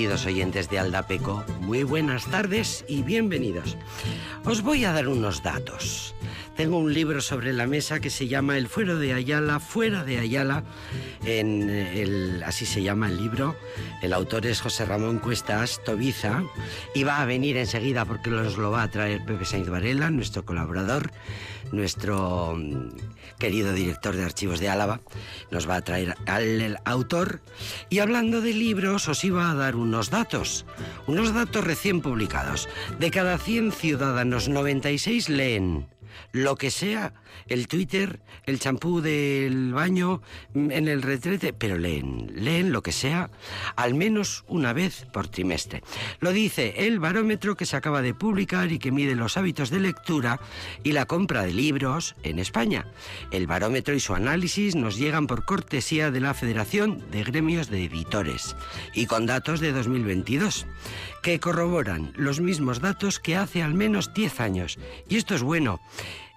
Queridos 0.00 0.24
oyentes 0.24 0.70
de 0.70 0.78
Aldapeco, 0.78 1.44
muy 1.60 1.82
buenas 1.82 2.24
tardes 2.24 2.86
y 2.88 3.02
bienvenidos. 3.02 3.76
Os 4.46 4.62
voy 4.62 4.86
a 4.86 4.94
dar 4.94 5.08
unos 5.08 5.42
datos. 5.42 6.14
Tengo 6.56 6.78
un 6.78 6.94
libro 6.94 7.20
sobre 7.20 7.52
la 7.52 7.66
mesa 7.66 8.00
que 8.00 8.08
se 8.08 8.26
llama 8.26 8.56
El 8.56 8.68
Fuero 8.68 8.98
de 8.98 9.12
Ayala, 9.12 9.60
Fuera 9.60 10.02
de 10.02 10.18
Ayala, 10.18 10.64
en 11.38 11.70
el, 11.70 12.42
así 12.44 12.66
se 12.66 12.82
llama 12.82 13.08
el 13.08 13.16
libro. 13.16 13.56
El 14.02 14.12
autor 14.12 14.46
es 14.46 14.60
José 14.60 14.84
Ramón 14.84 15.18
Cuestas 15.18 15.80
Tobiza 15.84 16.42
y 16.94 17.04
va 17.04 17.20
a 17.20 17.24
venir 17.24 17.56
enseguida 17.56 18.04
porque 18.04 18.30
nos 18.30 18.56
lo 18.56 18.70
va 18.70 18.82
a 18.82 18.90
traer 18.90 19.24
Pepe 19.24 19.44
Sainz 19.44 19.68
Varela, 19.68 20.10
nuestro 20.10 20.44
colaborador, 20.44 21.12
nuestro 21.72 22.56
mm, 22.56 22.88
querido 23.38 23.72
director 23.72 24.16
de 24.16 24.24
archivos 24.24 24.60
de 24.60 24.68
Álava, 24.68 25.00
nos 25.50 25.68
va 25.68 25.76
a 25.76 25.82
traer 25.82 26.16
al 26.26 26.78
autor. 26.84 27.40
Y 27.88 28.00
hablando 28.00 28.40
de 28.40 28.52
libros, 28.52 29.08
os 29.08 29.24
iba 29.24 29.50
a 29.50 29.54
dar 29.54 29.76
unos 29.76 30.10
datos, 30.10 30.66
unos 31.06 31.32
datos 31.32 31.64
recién 31.64 32.00
publicados. 32.00 32.68
De 32.98 33.10
cada 33.10 33.38
100 33.38 33.72
ciudadanos, 33.72 34.48
96 34.48 35.28
leen 35.28 35.86
lo 36.32 36.56
que 36.56 36.70
sea, 36.70 37.12
el 37.48 37.68
Twitter, 37.68 38.20
el 38.46 38.58
champú 38.58 39.00
del 39.00 39.72
baño, 39.72 40.22
mm, 40.54 40.70
en 40.70 40.88
el 40.88 41.02
retrete, 41.02 41.52
pero 41.52 41.78
leen, 41.78 42.30
leen 42.34 42.72
lo 42.72 42.82
que 42.82 42.92
sea, 42.92 43.30
al 43.76 43.94
menos 43.94 44.44
una 44.48 44.72
vez 44.72 45.06
por 45.12 45.28
trimestre. 45.28 45.82
Lo 46.20 46.32
dice 46.32 46.86
el 46.86 46.98
barómetro 46.98 47.56
que 47.56 47.66
se 47.66 47.76
acaba 47.76 48.02
de 48.02 48.14
publicar 48.14 48.72
y 48.72 48.78
que 48.78 48.92
mide 48.92 49.14
los 49.14 49.36
hábitos 49.36 49.70
de 49.70 49.80
lectura 49.80 50.40
y 50.82 50.92
la 50.92 51.06
compra 51.06 51.42
de 51.42 51.52
libros 51.52 52.16
en 52.22 52.38
España. 52.38 52.86
El 53.30 53.46
barómetro 53.46 53.94
y 53.94 54.00
su 54.00 54.14
análisis 54.14 54.74
nos 54.74 54.96
llegan 54.96 55.26
por 55.26 55.44
cortesía 55.44 56.10
de 56.10 56.20
la 56.20 56.34
Federación 56.34 57.10
de 57.10 57.24
Gremios 57.24 57.68
de 57.68 57.84
Editores 57.84 58.56
y 58.94 59.06
con 59.06 59.26
datos 59.26 59.60
de 59.60 59.72
2022, 59.72 60.66
que 61.22 61.40
corroboran 61.40 62.12
los 62.16 62.40
mismos 62.40 62.80
datos 62.80 63.20
que 63.20 63.36
hace 63.36 63.62
al 63.62 63.74
menos 63.74 64.12
10 64.14 64.40
años. 64.40 64.78
Y 65.08 65.16
esto 65.16 65.34
es 65.34 65.42
bueno 65.42 65.80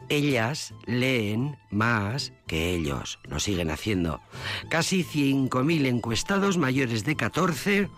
ellas 0.09 0.73
leen 0.85 1.57
más 1.69 2.33
que 2.47 2.73
ellos, 2.73 3.19
lo 3.23 3.39
siguen 3.39 3.71
haciendo. 3.71 4.21
Casi 4.69 5.03
5.000 5.03 5.85
encuestados 5.87 6.57
mayores 6.57 7.03
de 7.03 7.15
14, 7.15 7.89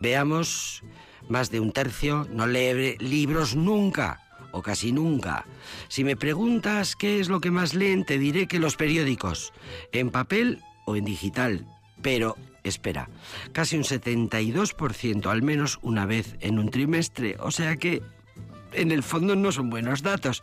veamos, 0.00 0.82
más 1.28 1.50
de 1.50 1.60
un 1.60 1.72
tercio 1.72 2.26
no 2.30 2.46
lee 2.46 2.96
libros 2.98 3.56
nunca 3.56 4.20
o 4.52 4.62
casi 4.62 4.92
nunca. 4.92 5.44
Si 5.88 6.04
me 6.04 6.16
preguntas 6.16 6.96
qué 6.96 7.20
es 7.20 7.28
lo 7.28 7.40
que 7.40 7.50
más 7.50 7.74
leen, 7.74 8.04
te 8.04 8.18
diré 8.18 8.46
que 8.46 8.58
los 8.58 8.76
periódicos, 8.76 9.52
en 9.92 10.10
papel 10.10 10.62
o 10.86 10.96
en 10.96 11.04
digital, 11.04 11.66
pero 12.00 12.36
espera, 12.64 13.08
casi 13.52 13.76
un 13.76 13.84
72% 13.84 15.26
al 15.26 15.42
menos 15.42 15.78
una 15.82 16.06
vez 16.06 16.36
en 16.40 16.58
un 16.58 16.70
trimestre, 16.70 17.36
o 17.40 17.50
sea 17.50 17.76
que 17.76 18.02
en 18.76 18.92
el 18.92 19.02
fondo 19.02 19.34
no 19.36 19.52
son 19.52 19.70
buenos 19.70 20.02
datos. 20.02 20.42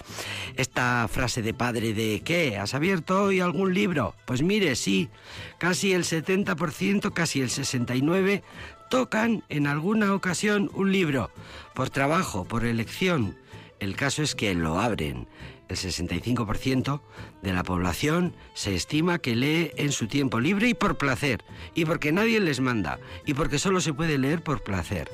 Esta 0.56 1.08
frase 1.08 1.42
de 1.42 1.54
padre 1.54 1.94
de 1.94 2.22
¿qué? 2.24 2.58
¿Has 2.58 2.74
abierto 2.74 3.24
hoy 3.24 3.40
algún 3.40 3.74
libro? 3.74 4.16
Pues 4.26 4.42
mire, 4.42 4.76
sí, 4.76 5.10
casi 5.58 5.94
el 5.94 6.04
70%, 6.04 7.14
casi 7.14 7.42
el 7.42 7.50
69% 7.50 8.42
tocan 8.90 9.44
en 9.50 9.66
alguna 9.66 10.14
ocasión 10.14 10.70
un 10.76 10.92
libro, 10.92 11.32
por 11.74 11.90
trabajo, 11.90 12.46
por 12.46 12.64
elección. 12.64 13.36
El 13.80 13.96
caso 13.96 14.22
es 14.22 14.36
que 14.36 14.54
lo 14.54 14.80
abren 14.80 15.28
el 15.69 15.78
65% 15.78 17.01
de 17.41 17.53
la 17.53 17.63
población 17.63 18.35
se 18.53 18.75
estima 18.75 19.19
que 19.19 19.35
lee 19.35 19.72
en 19.78 19.91
su 19.91 20.07
tiempo 20.07 20.40
libre 20.40 20.69
y 20.69 20.74
por 20.74 20.97
placer, 20.97 21.44
y 21.74 21.85
porque 21.85 22.12
nadie 22.12 22.40
les 22.40 22.59
manda, 22.59 23.00
y 23.25 23.34
porque 23.34 23.59
solo 23.59 23.81
se 23.81 23.94
puede 23.94 24.18
leer 24.18 24.44
por 24.44 24.63
placer. 24.63 25.09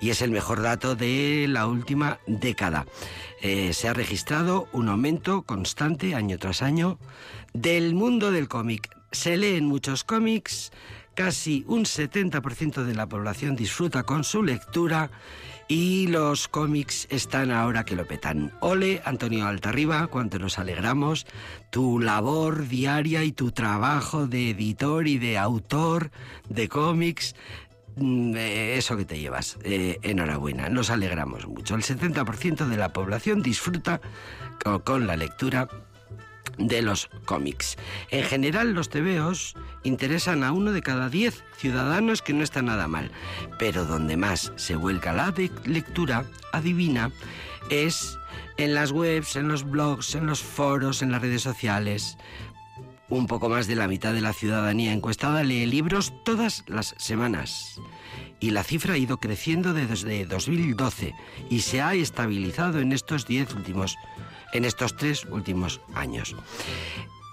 Y 0.00 0.10
es 0.10 0.22
el 0.22 0.30
mejor 0.30 0.62
dato 0.62 0.94
de 0.94 1.46
la 1.48 1.66
última 1.66 2.20
década. 2.26 2.86
Eh, 3.40 3.72
se 3.72 3.88
ha 3.88 3.94
registrado 3.94 4.68
un 4.72 4.88
aumento 4.88 5.42
constante 5.42 6.14
año 6.14 6.38
tras 6.38 6.62
año 6.62 6.98
del 7.52 7.94
mundo 7.94 8.30
del 8.30 8.48
cómic. 8.48 8.90
Se 9.14 9.36
leen 9.36 9.66
muchos 9.66 10.02
cómics, 10.02 10.72
casi 11.14 11.64
un 11.68 11.84
70% 11.84 12.82
de 12.82 12.94
la 12.96 13.08
población 13.08 13.54
disfruta 13.54 14.02
con 14.02 14.24
su 14.24 14.42
lectura 14.42 15.08
y 15.68 16.08
los 16.08 16.48
cómics 16.48 17.06
están 17.10 17.52
ahora 17.52 17.84
que 17.84 17.94
lo 17.94 18.08
petan. 18.08 18.52
Ole, 18.58 19.02
Antonio 19.04 19.46
Altarriba, 19.46 20.08
cuánto 20.08 20.40
nos 20.40 20.58
alegramos. 20.58 21.26
Tu 21.70 22.00
labor 22.00 22.66
diaria 22.66 23.22
y 23.22 23.30
tu 23.30 23.52
trabajo 23.52 24.26
de 24.26 24.50
editor 24.50 25.06
y 25.06 25.18
de 25.18 25.38
autor 25.38 26.10
de 26.48 26.68
cómics 26.68 27.36
mm, 27.96 28.34
eh, 28.36 28.76
eso 28.76 28.96
que 28.96 29.04
te 29.04 29.20
llevas. 29.20 29.58
Eh, 29.62 30.00
enhorabuena, 30.02 30.68
nos 30.70 30.90
alegramos 30.90 31.46
mucho. 31.46 31.76
El 31.76 31.82
70% 31.82 32.66
de 32.66 32.76
la 32.76 32.92
población 32.92 33.42
disfruta 33.42 34.00
con 34.82 35.06
la 35.06 35.16
lectura 35.16 35.68
de 36.58 36.82
los 36.82 37.08
cómics. 37.24 37.76
En 38.10 38.24
general, 38.24 38.72
los 38.72 38.88
tebeos 38.88 39.54
interesan 39.82 40.44
a 40.44 40.52
uno 40.52 40.72
de 40.72 40.82
cada 40.82 41.08
diez 41.08 41.44
ciudadanos, 41.56 42.22
que 42.22 42.32
no 42.32 42.44
está 42.44 42.62
nada 42.62 42.88
mal. 42.88 43.10
Pero 43.58 43.84
donde 43.84 44.16
más 44.16 44.52
se 44.56 44.76
vuelca 44.76 45.12
la 45.12 45.32
lectura, 45.64 46.24
adivina, 46.52 47.10
es 47.70 48.18
en 48.56 48.74
las 48.74 48.92
webs, 48.92 49.36
en 49.36 49.48
los 49.48 49.64
blogs, 49.64 50.14
en 50.14 50.26
los 50.26 50.42
foros, 50.42 51.02
en 51.02 51.12
las 51.12 51.22
redes 51.22 51.42
sociales. 51.42 52.16
Un 53.08 53.26
poco 53.26 53.48
más 53.48 53.66
de 53.66 53.76
la 53.76 53.88
mitad 53.88 54.12
de 54.12 54.20
la 54.20 54.32
ciudadanía 54.32 54.92
encuestada 54.92 55.42
lee 55.42 55.66
libros 55.66 56.12
todas 56.24 56.64
las 56.66 56.94
semanas. 56.98 57.80
Y 58.40 58.50
la 58.50 58.64
cifra 58.64 58.94
ha 58.94 58.98
ido 58.98 59.18
creciendo 59.18 59.72
desde 59.72 60.26
2012 60.26 61.14
y 61.50 61.60
se 61.60 61.80
ha 61.80 61.94
estabilizado 61.94 62.80
en 62.80 62.92
estos 62.92 63.26
diez 63.26 63.54
últimos 63.54 63.96
en 64.54 64.64
estos 64.64 64.96
tres 64.96 65.26
últimos 65.26 65.82
años. 65.94 66.34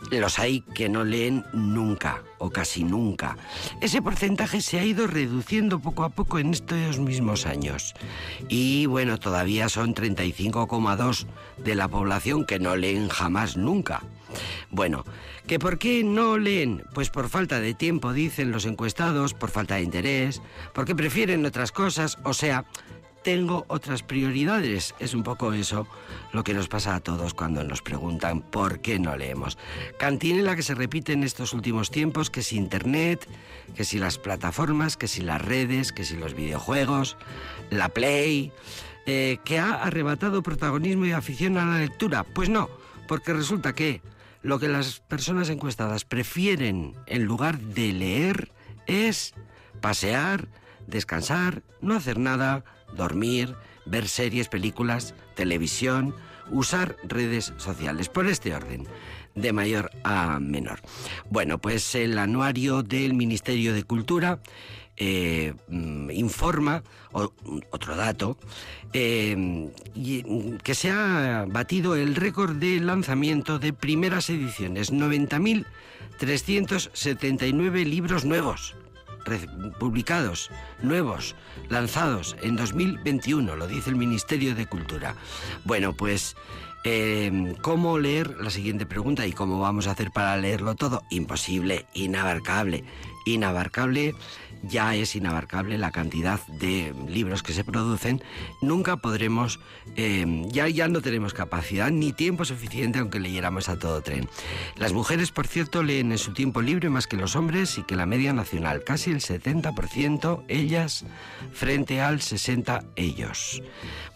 Los 0.10 0.40
hay 0.40 0.62
que 0.62 0.90
no 0.90 1.04
leen 1.04 1.46
nunca 1.54 2.24
o 2.40 2.50
casi 2.50 2.84
nunca. 2.84 3.38
Ese 3.80 4.02
porcentaje 4.02 4.60
se 4.62 4.80
ha 4.80 4.84
ido 4.84 5.08
reduciendo 5.08 5.80
poco 5.80 6.04
a 6.04 6.10
poco 6.10 6.40
en 6.40 6.52
estos 6.52 7.00
mismos 7.00 7.46
años. 7.46 7.94
Y 8.50 8.88
bueno, 8.88 9.20
todavía 9.20 9.70
son 9.70 9.94
35,2 9.94 11.28
de 11.58 11.76
la 11.76 11.88
población 11.88 12.46
que 12.46 12.60
no 12.60 12.76
leen 12.76 13.10
jamás 13.10 13.56
nunca. 13.56 14.02
Bueno, 14.72 15.06
¿que 15.46 15.60
por 15.60 15.78
qué 15.78 16.04
no 16.04 16.38
leen? 16.38 16.84
Pues 16.94 17.10
por 17.10 17.30
falta 17.30 17.60
de 17.60 17.74
tiempo, 17.74 18.12
dicen 18.12 18.52
los 18.52 18.66
encuestados, 18.66 19.34
por 19.34 19.52
falta 19.52 19.76
de 19.76 19.84
interés, 19.84 20.42
porque 20.74 20.96
prefieren 20.96 21.46
otras 21.46 21.72
cosas, 21.72 22.18
o 22.24 22.34
sea, 22.34 22.66
tengo 23.24 23.66
otras 23.68 24.04
prioridades. 24.04 24.96
Es 25.00 25.14
un 25.14 25.24
poco 25.24 25.54
eso 25.54 25.88
lo 26.34 26.44
que 26.44 26.54
nos 26.54 26.68
pasa 26.68 26.96
a 26.96 27.00
todos 27.00 27.34
cuando 27.34 27.64
nos 27.64 27.82
preguntan 27.82 28.42
por 28.42 28.80
qué 28.80 29.00
no 29.00 29.16
leemos. 29.16 29.58
Cantinela 29.98 30.56
que 30.56 30.64
se 30.64 30.76
repite 30.76 31.14
en 31.14 31.24
estos 31.24 31.54
últimos 31.54 31.92
tiempos, 31.92 32.30
que 32.30 32.42
si 32.42 32.58
Internet, 32.58 33.28
que 33.76 33.84
si 33.84 34.00
las 34.00 34.18
plataformas, 34.18 34.98
que 34.98 35.08
si 35.08 35.22
las 35.22 35.42
redes, 35.42 35.92
que 35.92 36.04
si 36.04 36.16
los 36.16 36.34
videojuegos, 36.34 37.18
la 37.70 37.90
Play, 37.90 38.52
eh, 39.06 39.40
que 39.44 39.60
ha 39.60 39.74
arrebatado 39.74 40.44
protagonismo 40.44 41.06
y 41.06 41.12
afición 41.12 41.58
a 41.58 41.66
la 41.66 41.80
lectura. 41.80 42.24
Pues 42.24 42.50
no, 42.50 42.70
porque 43.08 43.34
resulta 43.34 43.74
que 43.74 44.02
lo 44.44 44.60
que 44.60 44.68
las 44.68 45.00
personas 45.02 45.50
encuestadas 45.50 46.06
prefieren 46.06 46.96
en 47.06 47.26
lugar 47.26 47.60
de 47.60 47.94
leer 47.94 48.52
es 48.88 49.34
pasear, 49.82 50.48
descansar, 50.88 51.64
no 51.82 51.96
hacer 51.96 52.18
nada, 52.20 52.64
dormir, 52.96 53.56
ver 53.86 54.08
series, 54.08 54.48
películas, 54.48 55.14
televisión, 55.36 56.16
usar 56.50 56.96
redes 57.04 57.54
sociales, 57.58 58.10
por 58.10 58.28
este 58.28 58.54
orden, 58.54 58.86
de 59.36 59.54
mayor 59.54 59.92
a 60.04 60.40
menor. 60.40 60.82
Bueno, 61.30 61.60
pues 61.60 61.96
el 61.96 62.20
anuario 62.20 62.84
del 62.84 63.14
Ministerio 63.14 63.74
de 63.74 63.84
Cultura 63.84 64.42
eh, 64.98 65.54
mm, 65.68 66.12
informa, 66.12 66.84
otro 67.12 67.96
dato, 67.96 68.38
eh, 68.94 69.72
que 70.64 70.76
se 70.76 70.92
ha 70.92 71.46
batido 71.48 71.96
el 71.96 72.14
récord 72.16 72.58
de 72.58 72.80
lanzamiento 72.80 73.58
de 73.58 73.74
primeras 73.74 74.30
ediciones, 74.30 74.94
90.379 74.94 77.86
libros 77.86 78.26
nuevos 78.26 78.76
publicados, 79.80 80.50
nuevos, 80.82 81.36
lanzados 81.70 82.36
en 82.42 82.56
2021, 82.56 83.56
lo 83.56 83.68
dice 83.68 83.90
el 83.90 83.96
Ministerio 83.96 84.56
de 84.56 84.66
Cultura. 84.66 85.16
Bueno, 85.64 85.94
pues 85.94 86.36
em, 86.84 87.54
¿Cómo 87.56 88.00
leer? 88.00 88.38
La 88.42 88.50
siguiente 88.50 88.86
pregunta, 88.86 89.28
¿y 89.28 89.34
cómo 89.34 89.60
vamos 89.60 89.88
a 89.88 89.92
hacer 89.92 90.12
para 90.12 90.36
leerlo 90.38 90.76
todo? 90.76 91.04
Imposible, 91.10 91.86
inabarcable. 91.94 92.84
inabarcable 93.26 94.16
ya 94.64 94.96
es 94.96 95.16
inabarcable 95.16 95.78
la 95.78 95.92
cantidad 95.92 96.40
de 96.48 96.94
libros 97.08 97.44
que 97.44 97.54
se 97.54 97.64
producen, 97.64 98.24
nunca 98.62 98.98
podremos, 98.98 99.60
eh, 99.96 100.46
ya, 100.50 100.68
ya 100.68 100.88
no 100.88 101.02
tenemos 101.02 101.34
capacidad 101.34 101.92
ni 101.92 102.14
tiempo 102.14 102.46
suficiente 102.46 103.00
aunque 103.00 103.20
leyéramos 103.20 103.70
a 103.70 103.78
todo 103.78 104.02
tren. 104.02 104.28
Las 104.76 104.94
mujeres, 104.94 105.32
por 105.32 105.48
cierto, 105.48 105.84
leen 105.84 106.12
en 106.12 106.18
su 106.18 106.34
tiempo 106.34 106.62
libre 106.62 106.90
más 106.90 107.08
que 107.08 107.18
los 107.18 107.36
hombres 107.36 107.78
y 107.78 107.84
que 107.84 107.96
la 107.96 108.06
media 108.06 108.34
nacional, 108.34 108.84
casi 108.84 109.12
el 109.12 109.20
70% 109.20 110.44
ellas 110.48 111.06
frente 111.54 112.02
al 112.02 112.20
60% 112.20 112.86
ellos. 112.96 113.62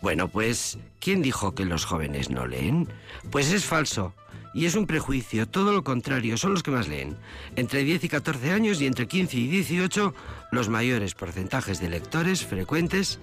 Bueno, 0.01 0.27
pues, 0.27 0.77
¿quién 0.99 1.21
dijo 1.21 1.55
que 1.55 1.65
los 1.65 1.85
jóvenes 1.85 2.29
no 2.29 2.45
leen? 2.45 2.87
Pues 3.31 3.51
es 3.51 3.65
falso. 3.65 4.13
Y 4.55 4.65
es 4.65 4.75
un 4.75 4.87
prejuicio, 4.87 5.49
todo 5.49 5.73
lo 5.73 5.83
contrario, 5.83 6.37
son 6.37 6.53
los 6.53 6.63
que 6.63 6.71
más 6.71 6.87
leen. 6.87 7.17
Entre 7.57 7.83
10 7.83 8.05
y 8.05 8.09
14 8.09 8.51
años 8.51 8.81
y 8.81 8.87
entre 8.87 9.05
15 9.05 9.37
y 9.37 9.47
18 9.47 10.13
los 10.51 10.69
mayores 10.69 11.13
porcentajes 11.13 11.81
de 11.81 11.89
lectores 11.89 12.45
frecuentes 12.45 13.19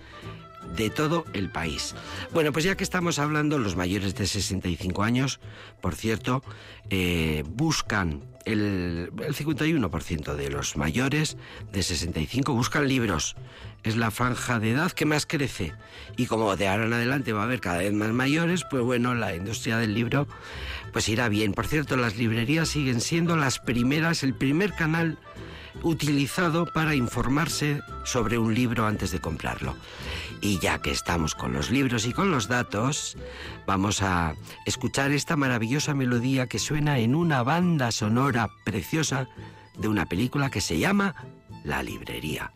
de 0.76 0.90
todo 0.90 1.24
el 1.32 1.50
país. 1.50 1.94
Bueno, 2.32 2.52
pues 2.52 2.66
ya 2.66 2.76
que 2.76 2.84
estamos 2.84 3.18
hablando, 3.18 3.58
los 3.58 3.76
mayores 3.76 4.14
de 4.14 4.26
65 4.26 5.02
años, 5.02 5.40
por 5.80 5.94
cierto, 5.94 6.42
eh, 6.90 7.44
buscan 7.48 8.22
el, 8.44 9.10
el 9.24 9.34
51% 9.34 10.34
de 10.34 10.50
los 10.50 10.76
mayores 10.76 11.36
de 11.72 11.82
65 11.82 12.52
buscan 12.52 12.88
libros. 12.88 13.36
Es 13.82 13.96
la 13.96 14.10
franja 14.10 14.60
de 14.60 14.70
edad 14.72 14.92
que 14.92 15.06
más 15.06 15.26
crece. 15.26 15.72
Y 16.16 16.26
como 16.26 16.56
de 16.56 16.68
ahora 16.68 16.86
en 16.86 16.92
adelante 16.92 17.32
va 17.32 17.42
a 17.42 17.44
haber 17.44 17.60
cada 17.60 17.78
vez 17.78 17.92
más 17.92 18.10
mayores, 18.10 18.64
pues 18.70 18.82
bueno, 18.82 19.14
la 19.14 19.34
industria 19.34 19.78
del 19.78 19.94
libro 19.94 20.28
pues 20.92 21.08
irá 21.08 21.28
bien. 21.28 21.52
Por 21.52 21.66
cierto, 21.66 21.96
las 21.96 22.16
librerías 22.16 22.68
siguen 22.68 23.00
siendo 23.00 23.36
las 23.36 23.58
primeras, 23.58 24.22
el 24.22 24.34
primer 24.34 24.72
canal 24.74 25.18
utilizado 25.82 26.66
para 26.66 26.94
informarse 26.94 27.80
sobre 28.04 28.38
un 28.38 28.54
libro 28.54 28.86
antes 28.86 29.10
de 29.10 29.20
comprarlo. 29.20 29.76
Y 30.40 30.58
ya 30.58 30.80
que 30.80 30.90
estamos 30.90 31.34
con 31.34 31.52
los 31.52 31.70
libros 31.70 32.06
y 32.06 32.12
con 32.12 32.30
los 32.30 32.48
datos, 32.48 33.16
vamos 33.66 34.02
a 34.02 34.34
escuchar 34.66 35.12
esta 35.12 35.36
maravillosa 35.36 35.94
melodía 35.94 36.48
que 36.48 36.58
suena 36.58 36.98
en 36.98 37.14
una 37.14 37.42
banda 37.42 37.92
sonora 37.92 38.50
preciosa 38.64 39.28
de 39.78 39.88
una 39.88 40.06
película 40.06 40.50
que 40.50 40.60
se 40.60 40.78
llama 40.78 41.14
La 41.64 41.82
librería. 41.82 42.52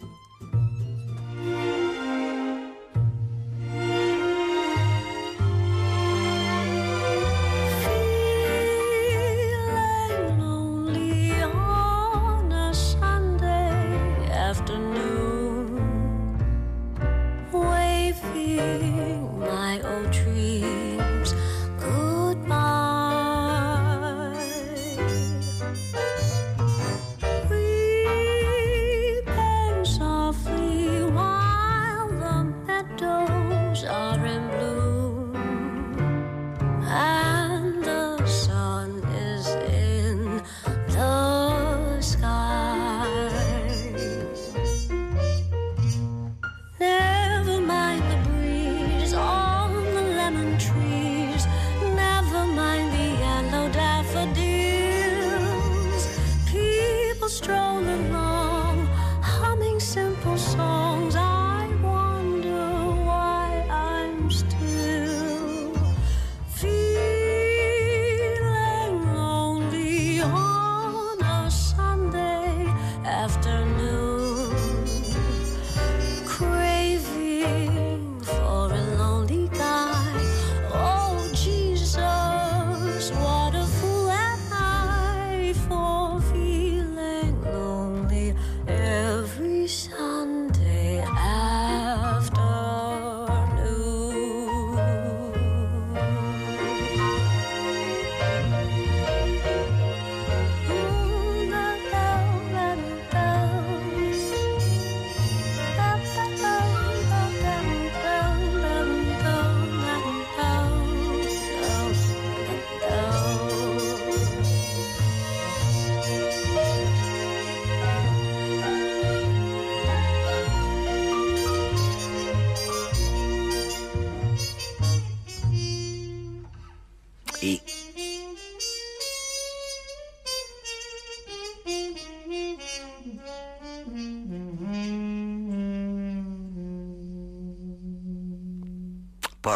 after 73.26 73.65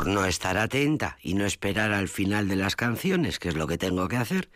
por 0.01 0.07
no 0.07 0.25
estar 0.25 0.57
atenta 0.57 1.19
y 1.23 1.35
no 1.35 1.45
esperar 1.45 1.93
al 1.93 2.09
final 2.09 2.49
de 2.49 2.57
las 2.57 2.75
canciones, 2.75 3.39
que 3.39 3.51
es 3.51 3.55
lo 3.55 3.67
que 3.67 3.77
tengo 3.77 4.09
que 4.09 4.17
hacer. 4.17 4.49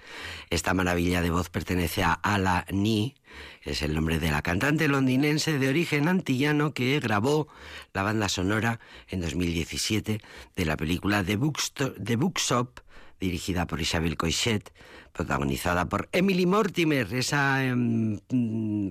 Esta 0.48 0.72
maravilla 0.72 1.20
de 1.20 1.28
voz 1.28 1.50
pertenece 1.50 2.02
a 2.02 2.14
Ala 2.14 2.64
Ni, 2.70 3.14
es 3.60 3.82
el 3.82 3.94
nombre 3.94 4.18
de 4.18 4.30
la 4.30 4.40
cantante 4.40 4.88
londinense 4.88 5.58
de 5.58 5.68
origen 5.68 6.08
antillano 6.08 6.72
que 6.72 6.98
grabó 6.98 7.46
la 7.92 8.02
banda 8.02 8.30
sonora 8.30 8.80
en 9.10 9.20
2017 9.20 10.22
de 10.56 10.64
la 10.64 10.78
película 10.78 11.22
The, 11.22 11.36
Bookshop, 11.36 12.80
dirigida 13.20 13.66
por 13.66 13.82
Isabel 13.82 14.16
Coixet, 14.16 14.72
protagonizada 15.12 15.90
por 15.90 16.08
Emily 16.12 16.46
Mortimer, 16.46 17.12
ese 17.12 17.36
em, 17.36 18.18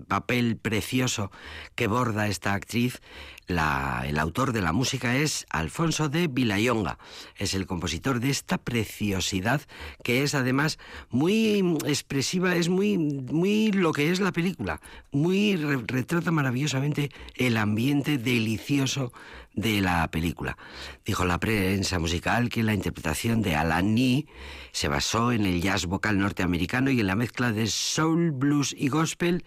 papel 0.07 0.57
precioso 0.57 1.31
que 1.74 1.88
borda 1.88 2.27
esta 2.27 2.53
actriz 2.53 3.01
el 3.47 4.19
autor 4.19 4.53
de 4.53 4.62
la 4.62 4.71
música 4.71 5.15
es 5.15 5.45
Alfonso 5.50 6.09
de 6.09 6.27
Vilayonga. 6.27 6.97
Es 7.38 7.53
el 7.53 7.65
compositor 7.65 8.19
de 8.19 8.29
esta 8.29 8.57
preciosidad 8.57 9.62
que 10.03 10.23
es 10.23 10.35
además 10.35 10.79
muy 11.09 11.77
expresiva, 11.85 12.55
es 12.55 12.69
muy, 12.69 12.97
muy 12.97 13.71
lo 13.71 13.91
que 13.91 14.12
es 14.12 14.19
la 14.19 14.31
película. 14.31 14.79
Muy 15.12 15.55
retrata 15.55 16.31
maravillosamente 16.31 17.12
el 17.35 17.57
ambiente 17.57 18.17
delicioso 18.17 19.12
de 19.55 19.81
la 19.81 20.07
película. 20.09 20.57
Dijo 21.05 21.25
la 21.25 21.39
prensa 21.39 22.00
musical 22.00 22.50
que 22.50 22.63
la 22.63 22.73
interpretación 22.73 23.41
de 23.41 23.55
Alan 23.55 23.93
Nee 23.93 24.25
se 24.71 24.88
basó 24.88 25.31
en 25.31 25.45
el 25.45 25.62
jazz 25.62 25.85
vocal 25.85 26.17
norteamericano 26.17 26.89
y 26.89 27.00
en 27.00 27.07
la 27.07 27.15
mezcla 27.15 27.51
de 27.51 27.67
soul, 27.67 28.31
blues 28.31 28.75
y 28.77 28.89
gospel. 28.89 29.45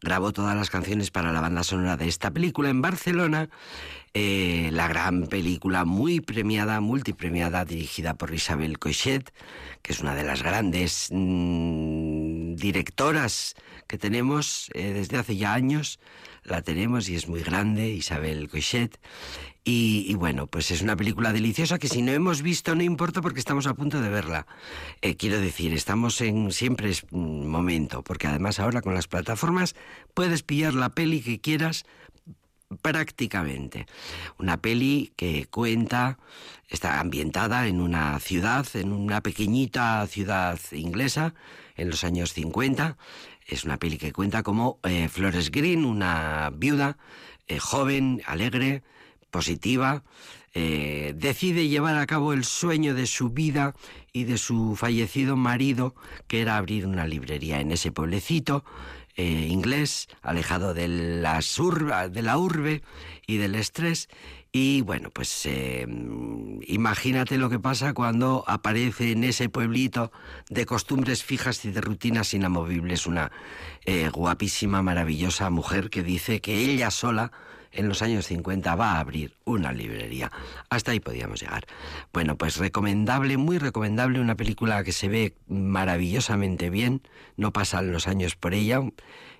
Grabó 0.00 0.32
todas 0.32 0.56
las 0.56 0.70
canciones 0.70 1.10
para 1.10 1.32
la 1.32 1.40
banda 1.40 1.64
sonora 1.64 1.96
de 1.96 2.08
esta 2.08 2.30
película 2.30 2.70
en 2.70 2.80
Barcelona. 2.80 3.37
Eh, 4.14 4.70
la 4.72 4.88
gran 4.88 5.26
película 5.28 5.84
muy 5.84 6.20
premiada, 6.20 6.80
multipremiada, 6.80 7.64
dirigida 7.64 8.14
por 8.14 8.34
Isabel 8.34 8.78
Coixet, 8.78 9.32
que 9.82 9.92
es 9.92 10.00
una 10.00 10.14
de 10.14 10.24
las 10.24 10.42
grandes 10.42 11.08
mm, 11.12 12.54
directoras 12.56 13.54
que 13.86 13.98
tenemos 13.98 14.70
eh, 14.74 14.92
desde 14.92 15.18
hace 15.18 15.36
ya 15.36 15.54
años. 15.54 16.00
La 16.44 16.62
tenemos 16.62 17.08
y 17.08 17.14
es 17.14 17.28
muy 17.28 17.42
grande, 17.42 17.90
Isabel 17.90 18.48
Cochet. 18.48 18.98
Y, 19.70 20.14
bueno, 20.14 20.46
pues 20.46 20.70
es 20.70 20.80
una 20.80 20.96
película 20.96 21.34
deliciosa 21.34 21.78
que 21.78 21.88
si 21.88 22.00
no 22.00 22.10
hemos 22.12 22.40
visto 22.40 22.74
no 22.74 22.82
importa 22.82 23.20
porque 23.20 23.38
estamos 23.38 23.66
a 23.66 23.74
punto 23.74 24.00
de 24.00 24.08
verla. 24.08 24.46
Eh, 25.02 25.16
quiero 25.16 25.38
decir, 25.38 25.74
estamos 25.74 26.22
en 26.22 26.52
siempre 26.52 26.88
es 26.88 27.04
momento, 27.12 28.02
porque 28.02 28.28
además 28.28 28.60
ahora 28.60 28.80
con 28.80 28.94
las 28.94 29.08
plataformas 29.08 29.74
puedes 30.14 30.42
pillar 30.42 30.72
la 30.72 30.88
peli 30.88 31.20
que 31.20 31.38
quieras 31.38 31.84
prácticamente. 32.82 33.86
Una 34.38 34.58
peli 34.58 35.12
que 35.16 35.46
cuenta, 35.46 36.18
está 36.68 37.00
ambientada 37.00 37.66
en 37.66 37.80
una 37.80 38.18
ciudad, 38.20 38.66
en 38.74 38.92
una 38.92 39.22
pequeñita 39.22 40.06
ciudad 40.06 40.58
inglesa, 40.72 41.34
en 41.76 41.90
los 41.90 42.04
años 42.04 42.32
50. 42.32 42.96
Es 43.46 43.64
una 43.64 43.78
peli 43.78 43.98
que 43.98 44.12
cuenta 44.12 44.42
como 44.42 44.78
eh, 44.82 45.08
Flores 45.08 45.50
Green, 45.50 45.84
una 45.84 46.50
viuda 46.54 46.98
eh, 47.46 47.58
joven, 47.58 48.22
alegre, 48.26 48.82
positiva, 49.30 50.02
eh, 50.54 51.14
decide 51.16 51.68
llevar 51.68 51.96
a 51.96 52.06
cabo 52.06 52.32
el 52.32 52.44
sueño 52.44 52.94
de 52.94 53.06
su 53.06 53.30
vida 53.30 53.74
y 54.12 54.24
de 54.24 54.38
su 54.38 54.76
fallecido 54.76 55.36
marido, 55.36 55.94
que 56.26 56.40
era 56.40 56.56
abrir 56.56 56.86
una 56.86 57.06
librería 57.06 57.60
en 57.60 57.70
ese 57.70 57.92
pueblecito 57.92 58.64
eh, 59.18 59.48
inglés, 59.50 60.08
alejado 60.22 60.74
de 60.74 60.86
la, 60.86 61.40
de 62.08 62.22
la 62.22 62.38
urbe 62.38 62.82
y 63.26 63.38
del 63.38 63.56
estrés. 63.56 64.08
Y 64.52 64.82
bueno, 64.82 65.10
pues 65.10 65.44
eh, 65.44 65.86
imagínate 66.66 67.36
lo 67.36 67.50
que 67.50 67.58
pasa 67.58 67.94
cuando 67.94 68.44
aparece 68.46 69.10
en 69.10 69.24
ese 69.24 69.48
pueblito 69.48 70.12
de 70.48 70.66
costumbres 70.66 71.24
fijas 71.24 71.64
y 71.64 71.72
de 71.72 71.80
rutinas 71.80 72.32
inamovibles 72.32 73.08
una 73.08 73.32
eh, 73.84 74.08
guapísima, 74.08 74.82
maravillosa 74.82 75.50
mujer 75.50 75.90
que 75.90 76.04
dice 76.04 76.40
que 76.40 76.70
ella 76.70 76.92
sola 76.92 77.32
en 77.78 77.88
los 77.88 78.02
años 78.02 78.26
50 78.26 78.74
va 78.74 78.92
a 78.92 79.00
abrir 79.00 79.36
una 79.44 79.72
librería. 79.72 80.32
Hasta 80.68 80.90
ahí 80.90 81.00
podíamos 81.00 81.40
llegar. 81.40 81.64
Bueno, 82.12 82.36
pues 82.36 82.56
recomendable, 82.56 83.36
muy 83.36 83.58
recomendable, 83.58 84.20
una 84.20 84.36
película 84.36 84.82
que 84.82 84.92
se 84.92 85.08
ve 85.08 85.34
maravillosamente 85.46 86.70
bien, 86.70 87.02
no 87.36 87.52
pasan 87.52 87.92
los 87.92 88.08
años 88.08 88.34
por 88.34 88.52
ella 88.52 88.80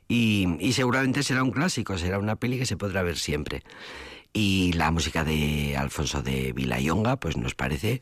y, 0.06 0.56
y 0.60 0.72
seguramente 0.72 1.24
será 1.24 1.42
un 1.42 1.50
clásico, 1.50 1.98
será 1.98 2.18
una 2.18 2.36
peli 2.36 2.58
que 2.58 2.66
se 2.66 2.76
podrá 2.76 3.02
ver 3.02 3.18
siempre. 3.18 3.64
Y 4.32 4.72
la 4.74 4.92
música 4.92 5.24
de 5.24 5.76
Alfonso 5.76 6.22
de 6.22 6.52
Villayonga, 6.52 7.16
pues 7.16 7.36
nos 7.36 7.56
parece 7.56 8.00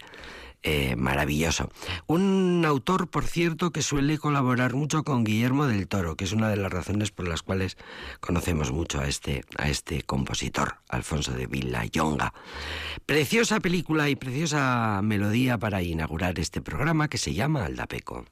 eh, 0.62 0.96
maravilloso. 0.96 1.70
Un 2.06 2.64
autor, 2.66 3.08
por 3.08 3.24
cierto, 3.24 3.70
que 3.70 3.82
suele 3.82 4.18
colaborar 4.18 4.74
mucho 4.74 5.04
con 5.04 5.24
Guillermo 5.24 5.66
del 5.66 5.88
Toro, 5.88 6.16
que 6.16 6.24
es 6.24 6.32
una 6.32 6.48
de 6.48 6.56
las 6.56 6.72
razones 6.72 7.10
por 7.10 7.28
las 7.28 7.42
cuales 7.42 7.76
conocemos 8.20 8.72
mucho 8.72 9.00
a 9.00 9.06
este, 9.06 9.44
a 9.58 9.68
este 9.68 10.02
compositor, 10.02 10.76
Alfonso 10.88 11.32
de 11.32 11.46
Villayonga. 11.46 12.34
Preciosa 13.04 13.60
película 13.60 14.08
y 14.08 14.16
preciosa 14.16 15.00
melodía 15.02 15.58
para 15.58 15.82
inaugurar 15.82 16.38
este 16.38 16.60
programa 16.60 17.08
que 17.08 17.18
se 17.18 17.34
llama 17.34 17.64
Aldapeco. 17.64 18.24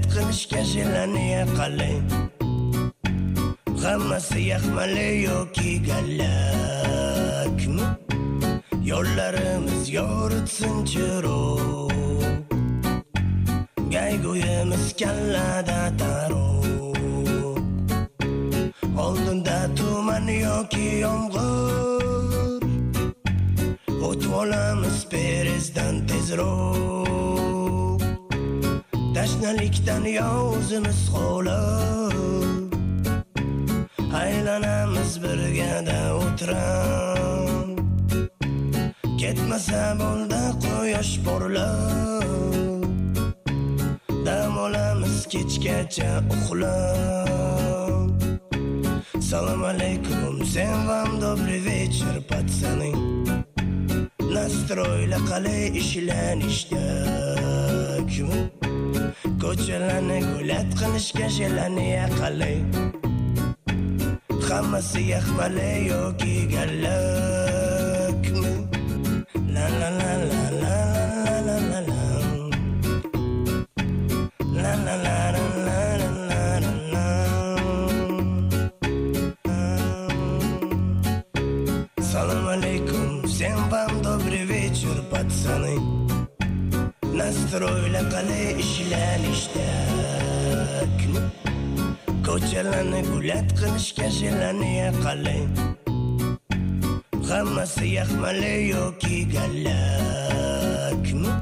Ko'chalarni 0.00 0.08
qilishga 0.12 0.62
shelaniya 0.72 1.44
qalay 1.56 1.96
hammasi 3.82 4.40
yaxmali 4.50 5.24
yoki 5.24 5.72
gallakmi 5.88 7.86
yo'llarimiz 8.90 9.84
yoritsin 9.96 10.84
chiroq 10.90 11.92
gaygo'yimiz 13.94 14.86
kallada 15.00 15.80
taro 16.00 16.46
oldinda 19.04 19.58
tuman 19.76 20.26
yoki 20.28 20.88
yomg'ir. 21.04 22.62
O'tib 24.08 24.32
olamiz 24.42 24.98
perezdan 25.10 25.94
tezroq. 26.06 27.19
Tashnalikdan 29.20 30.04
yozimiz 30.04 31.00
o'zimiz 31.14 31.60
aylanamiz 34.20 35.12
birgada 35.22 35.98
o'tiram. 36.20 37.68
Ketmasa 39.20 39.82
bo'ldi 40.00 40.42
quyosh 40.64 41.14
porlab 41.26 42.82
dam 44.26 44.54
olamiz 44.66 45.18
kechgacha 45.32 46.12
uxlab 46.34 48.10
salom 49.28 49.62
alaykum 49.72 50.34
sen 50.54 50.76
vam 50.88 51.10
добрый 51.24 51.60
вечер, 51.68 52.14
пацаны 52.30 52.90
Настройla 54.34 55.18
qalay 55.28 55.64
ishlanishda. 55.80 56.84
Ko'chalarni 58.10 58.59
המכות 59.42 59.58
שלנו, 59.66 60.14
גולת 60.32 60.74
חנשקה 60.74 61.30
שלנו, 61.30 61.80
יחלה. 61.80 62.54
חמאס 64.40 64.94
יחבלה 64.94 65.76
יוקי 65.76 66.46
גלק. 66.46 66.90
לה 69.48 69.68
לה 69.68 69.90
לה 69.90 70.16
לה 70.24 70.49
Настройla 87.50 88.02
qalay 88.12 88.48
ishlanishda 88.62 89.70
ko'chalarni 92.26 93.00
gulat 93.10 93.48
qilishga 93.60 94.06
shelaniya 94.18 94.90
qalay. 95.04 95.42
Hammasi 97.30 97.86
yaxmali 97.98 98.54
yoki 98.74 99.18
gallakmi 99.34 101.32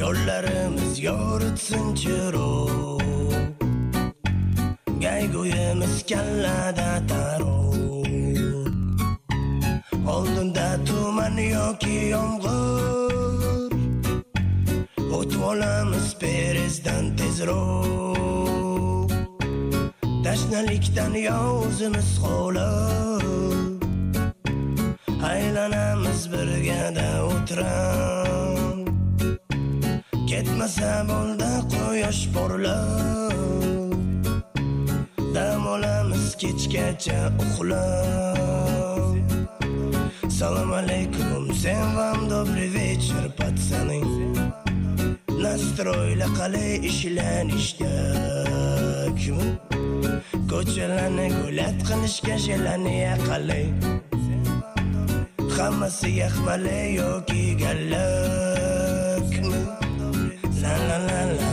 yo'llarimiz 0.00 0.94
yoritsin 1.06 1.86
chiroq. 2.00 3.38
Gaygo'yimiz 5.04 5.96
kallada 6.10 6.90
taro 7.10 7.56
oldinda 10.14 10.68
tuman 10.86 11.36
yoki 11.54 11.96
yomg'ir 12.14 13.03
o'tib 15.44 15.50
olamiz 15.50 16.16
perezdan 16.20 17.16
tezroq 17.16 19.10
tashnalikdan 20.24 21.14
yo 21.14 21.38
o'zimiz 21.66 22.18
aylanamiz 25.32 26.32
birgada 26.32 27.08
o'tiram. 27.26 28.78
Ketmasa 30.28 30.92
bo'ldi 31.08 31.50
quyosh 31.72 32.22
porlab 32.34 33.92
dam 35.34 35.66
olamiz 35.66 36.26
kechgacha 36.40 37.20
uxlab 37.42 38.64
Salam 40.38 40.72
alaykum 40.72 41.52
всем 41.52 41.94
вам 41.96 42.28
добрый 42.28 42.68
вечер, 42.68 43.30
пацаны 43.38 44.43
Настроили 45.44 46.26
qalay 46.38 46.72
ishlanishgakmi 46.90 49.48
ko'chalarni 50.50 51.26
gulat 51.36 51.78
qilishga 51.88 52.36
shelaniya 52.44 53.14
qalay. 53.26 53.66
Hammasi 55.56 56.10
yaxmalay 56.22 56.86
yoki 56.98 57.42
gallakmi 57.62 59.60
la 60.62 60.74
la 60.88 60.98
la 61.08 61.20
la. 61.36 61.43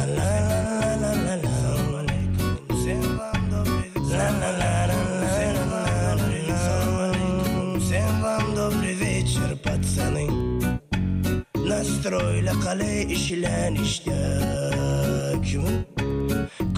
Настроили 11.81 12.53
qalay 12.63 12.97
ishlanishgakmi 13.15 15.73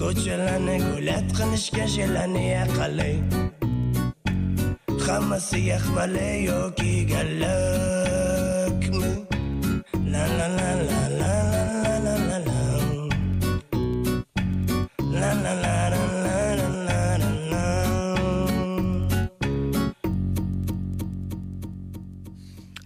ko'chalarni 0.00 0.76
gulat 0.84 1.26
qilishga 1.36 1.84
shelaniya 1.94 2.64
qalay 2.76 3.14
hammasi 5.04 5.60
yaxmalay 5.72 6.36
yoki 6.48 6.92
gallakmi 7.12 9.12
la 10.12 10.24
la 10.38 10.46
la 10.56 10.70
la. 10.88 11.13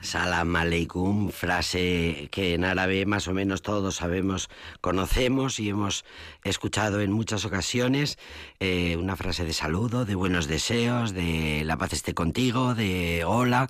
Salam 0.08 0.56
aleikum, 0.56 1.28
frase 1.28 2.28
que 2.32 2.54
en 2.54 2.64
árabe 2.64 3.04
más 3.04 3.28
o 3.28 3.34
menos 3.34 3.60
todos 3.60 3.96
sabemos, 3.96 4.48
conocemos 4.80 5.60
y 5.60 5.68
hemos 5.68 6.06
escuchado 6.44 7.02
en 7.02 7.12
muchas 7.12 7.44
ocasiones. 7.44 8.18
eh, 8.58 8.96
una 8.96 9.16
frase 9.16 9.44
de 9.44 9.52
saludo, 9.52 10.06
de 10.06 10.14
buenos 10.14 10.48
deseos, 10.48 11.12
de 11.12 11.62
la 11.66 11.76
paz 11.76 11.92
esté 11.92 12.14
contigo, 12.14 12.74
de 12.74 13.24
hola, 13.26 13.68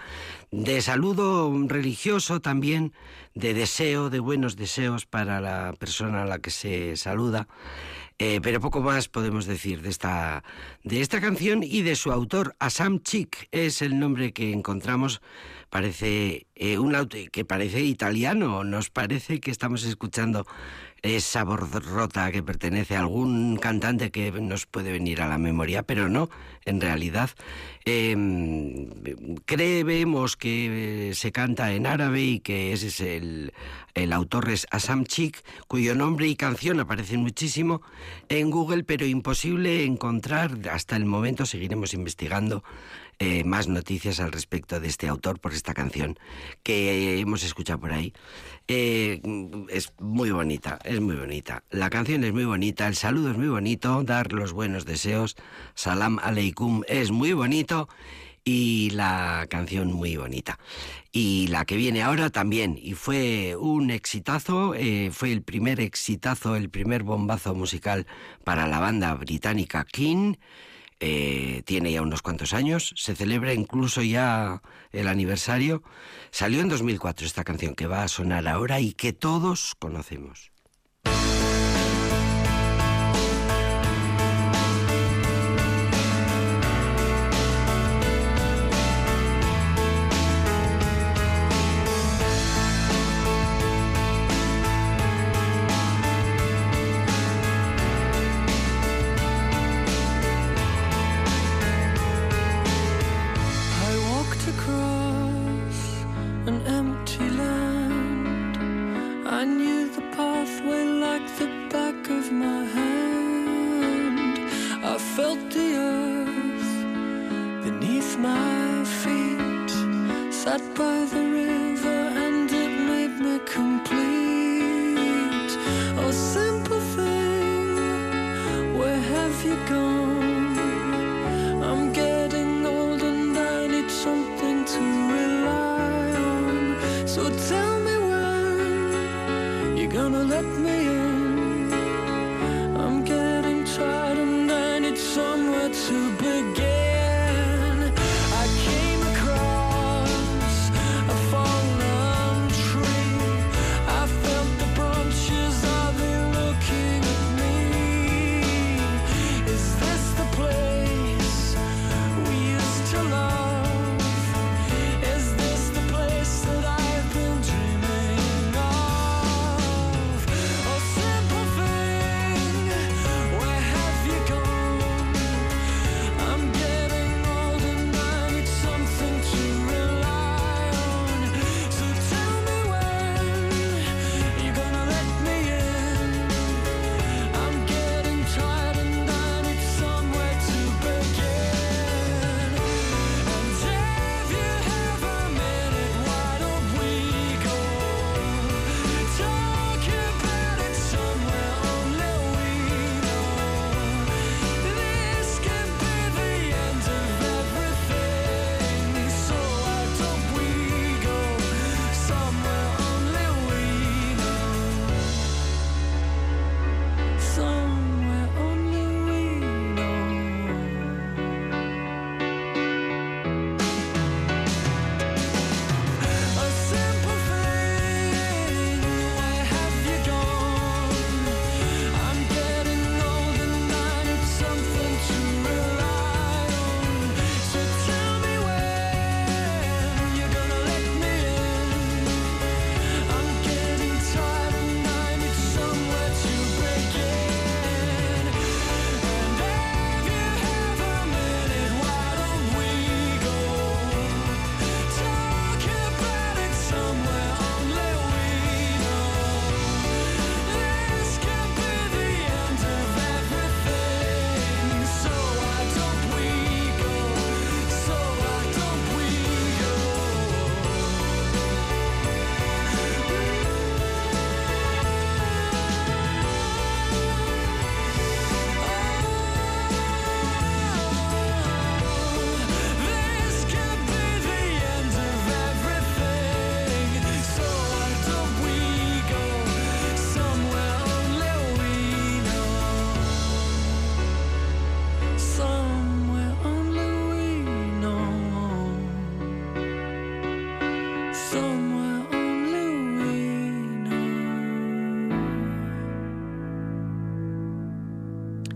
de 0.53 0.81
saludo 0.81 1.53
religioso 1.67 2.39
también, 2.39 2.93
de 3.35 3.53
deseo, 3.53 4.09
de 4.09 4.21
buenos 4.21 4.55
deseos 4.55 5.07
para 5.07 5.41
la 5.41 5.75
persona 5.77 6.23
a 6.23 6.27
la 6.27 6.39
que 6.39 6.51
se 6.51 6.97
saluda. 6.97 7.49
Eh, 8.21 8.41
pero 8.43 8.61
poco 8.61 8.81
más 8.81 9.09
podemos 9.09 9.47
decir 9.47 9.81
de 9.81 9.91
esta, 9.91 10.43
de 10.83 11.01
esta 11.01 11.21
canción 11.21 11.63
y 11.63 11.83
de 11.83 11.95
su 11.95 12.11
autor, 12.11 12.57
Asam 12.59 13.01
Chik, 13.01 13.49
es 13.53 13.81
el 13.81 13.99
nombre 14.01 14.33
que 14.33 14.53
encontramos. 14.53 15.21
Parece 15.71 16.47
eh, 16.55 16.79
un 16.79 16.95
auto 16.95 17.17
que 17.31 17.45
parece 17.45 17.83
italiano. 17.83 18.65
Nos 18.65 18.91
parece 18.91 19.41
que 19.41 19.51
estamos 19.51 19.85
escuchando 19.85 20.47
esa 21.03 21.45
voz 21.45 21.61
rota 21.85 22.33
que 22.33 22.43
pertenece 22.43 22.97
a 22.97 23.01
algún 23.01 23.57
cantante 23.57 24.11
que 24.11 24.33
nos 24.33 24.67
puede 24.67 24.91
venir 24.91 25.21
a 25.23 25.29
la 25.29 25.39
memoria, 25.39 25.83
pero 25.83 26.09
no, 26.09 26.29
en 26.65 26.81
realidad 26.81 27.31
eh, 27.85 28.17
creemos 29.45 30.37
que 30.37 31.13
se 31.15 31.31
canta 31.31 31.73
en 31.73 31.87
árabe 31.87 32.23
y 32.23 32.41
que 32.41 32.73
ese 32.73 32.89
es 32.89 33.01
el, 33.01 33.53
el 33.95 34.13
autor 34.13 34.51
es 34.51 34.67
Asam 34.71 35.05
Chik, 35.05 35.45
cuyo 35.69 35.95
nombre 35.95 36.27
y 36.27 36.35
canción 36.35 36.81
aparecen 36.81 37.21
muchísimo 37.21 37.81
en 38.29 38.51
Google, 38.51 38.83
pero 38.83 39.07
imposible 39.07 39.85
encontrar 39.85 40.59
hasta 40.71 40.97
el 40.97 41.05
momento, 41.05 41.47
seguiremos 41.47 41.95
investigando 41.95 42.65
eh, 43.19 43.43
más 43.45 43.69
noticias 43.69 44.21
al 44.21 44.33
respecto 44.33 44.79
de 44.79 44.89
este 44.89 45.09
autor 45.09 45.41
por 45.41 45.53
esta 45.53 45.75
canción 45.75 46.19
que 46.63 47.19
hemos 47.19 47.43
escuchado 47.43 47.81
por 47.81 47.93
ahí. 47.93 48.13
Eh, 48.69 49.21
es 49.71 49.93
muy 49.99 50.31
bonita, 50.31 50.79
es 50.85 51.01
muy 51.01 51.17
bonita. 51.17 51.65
La 51.71 51.91
canción 51.91 52.23
es 52.25 52.33
muy 52.33 52.45
bonita, 52.45 52.87
el 52.87 52.95
saludo 52.95 53.33
es 53.33 53.37
muy 53.37 53.49
bonito, 53.49 54.03
dar 54.05 54.33
los 54.33 54.53
buenos 54.53 54.85
deseos, 54.85 55.37
salam 55.75 56.19
aleikum 56.21 56.83
es 56.87 57.11
muy 57.11 57.33
bonito 57.33 57.89
y 58.45 58.91
la 58.91 59.47
canción 59.51 59.93
muy 59.93 60.17
bonita. 60.17 60.59
Y 61.13 61.49
la 61.49 61.65
que 61.65 61.77
viene 61.77 62.03
ahora 62.03 62.31
también, 62.31 62.79
y 62.81 62.95
fue 62.95 63.57
un 63.57 63.91
exitazo, 63.91 64.75
eh, 64.75 65.11
fue 65.13 65.33
el 65.33 65.43
primer 65.43 65.81
exitazo, 65.81 66.57
el 66.57 66.71
primer 66.71 67.03
bombazo 67.03 67.55
musical 67.55 68.07
para 68.45 68.67
la 68.67 68.79
banda 68.79 69.13
británica 69.15 69.85
King. 69.85 70.37
Eh, 71.01 71.63
tiene 71.65 71.93
ya 71.93 72.03
unos 72.03 72.23
cuantos 72.23 72.53
años, 72.53 72.93
se 72.97 73.15
celebra 73.15 73.53
incluso 73.55 74.03
ya 74.03 74.63
el 74.91 75.07
aniversario. 75.07 75.83
Salió 76.31 76.61
en 76.61 76.69
2004 76.69 77.27
esta 77.27 77.45
canción 77.45 77.75
que 77.75 77.87
va 77.87 78.03
a 78.03 78.09
sonar 78.09 78.49
ahora 78.49 78.81
y 78.81 78.93
que 78.93 79.13
todos 79.13 79.75
conocemos. 79.79 80.51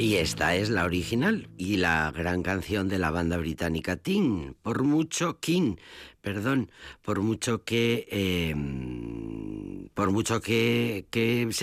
Y 0.02 0.16
esta 0.16 0.56
es 0.56 0.68
la 0.68 0.84
original 0.84 1.48
y 1.56 1.76
la 1.76 2.10
gran 2.10 2.42
canción 2.42 2.88
de 2.88 2.98
la 2.98 3.12
banda 3.12 3.36
británica 3.36 3.96
King, 3.96 4.54
por 4.60 4.82
mucho 4.82 5.38
King, 5.38 5.76
perdón, 6.20 6.72
por 7.02 7.20
mucho 7.20 7.62
que 7.64 8.08
em, 8.10 9.31
por 9.94 10.10
mucho 10.10 10.40
que, 10.40 11.06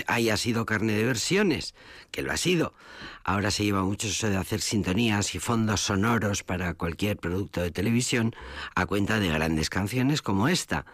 haya 0.06 0.36
sido 0.36 0.66
carne 0.66 0.94
de 0.94 1.04
versiones, 1.04 1.74
que 2.10 2.22
lo 2.22 2.32
ha 2.32 2.36
sido. 2.36 2.74
Ahora 3.24 3.50
se 3.50 3.64
lleva 3.64 3.82
mucho 3.82 4.08
eso 4.08 4.28
de 4.28 4.36
hacer 4.36 4.60
sintonías 4.60 5.34
y 5.34 5.38
fondos 5.38 5.80
sonoros 5.80 6.42
para 6.42 6.74
cualquier 6.74 7.16
producto 7.16 7.60
de 7.60 7.70
televisión 7.70 8.34
a 8.74 8.86
cuenta 8.86 9.20
de 9.20 9.28
grandes 9.28 9.70
canciones 9.70 10.22
como 10.22 10.48
esta, 10.48 10.86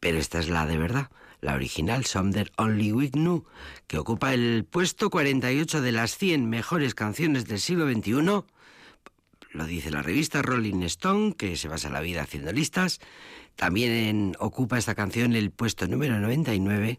pero 0.00 0.18
esta 0.18 0.38
es 0.38 0.48
la 0.48 0.66
de 0.66 0.78
verdad 0.78 1.10
la 1.44 1.54
original 1.54 2.06
Somder 2.06 2.50
Only 2.56 2.92
We 2.92 3.10
Knew, 3.10 3.44
que 3.86 3.98
ocupa 3.98 4.32
el 4.32 4.64
puesto 4.64 5.10
48 5.10 5.82
de 5.82 5.92
las 5.92 6.16
100 6.16 6.48
mejores 6.48 6.94
canciones 6.94 7.46
del 7.46 7.60
siglo 7.60 7.86
XXI. 7.86 8.44
Lo 9.50 9.66
dice 9.66 9.90
la 9.90 10.02
revista 10.02 10.40
Rolling 10.40 10.82
Stone, 10.84 11.34
que 11.34 11.56
se 11.56 11.68
basa 11.68 11.90
la 11.90 12.00
vida 12.00 12.22
haciendo 12.22 12.50
listas. 12.50 12.98
También 13.56 14.36
ocupa 14.38 14.78
esta 14.78 14.94
canción 14.94 15.34
el 15.34 15.50
puesto 15.50 15.86
número 15.86 16.18
99 16.18 16.98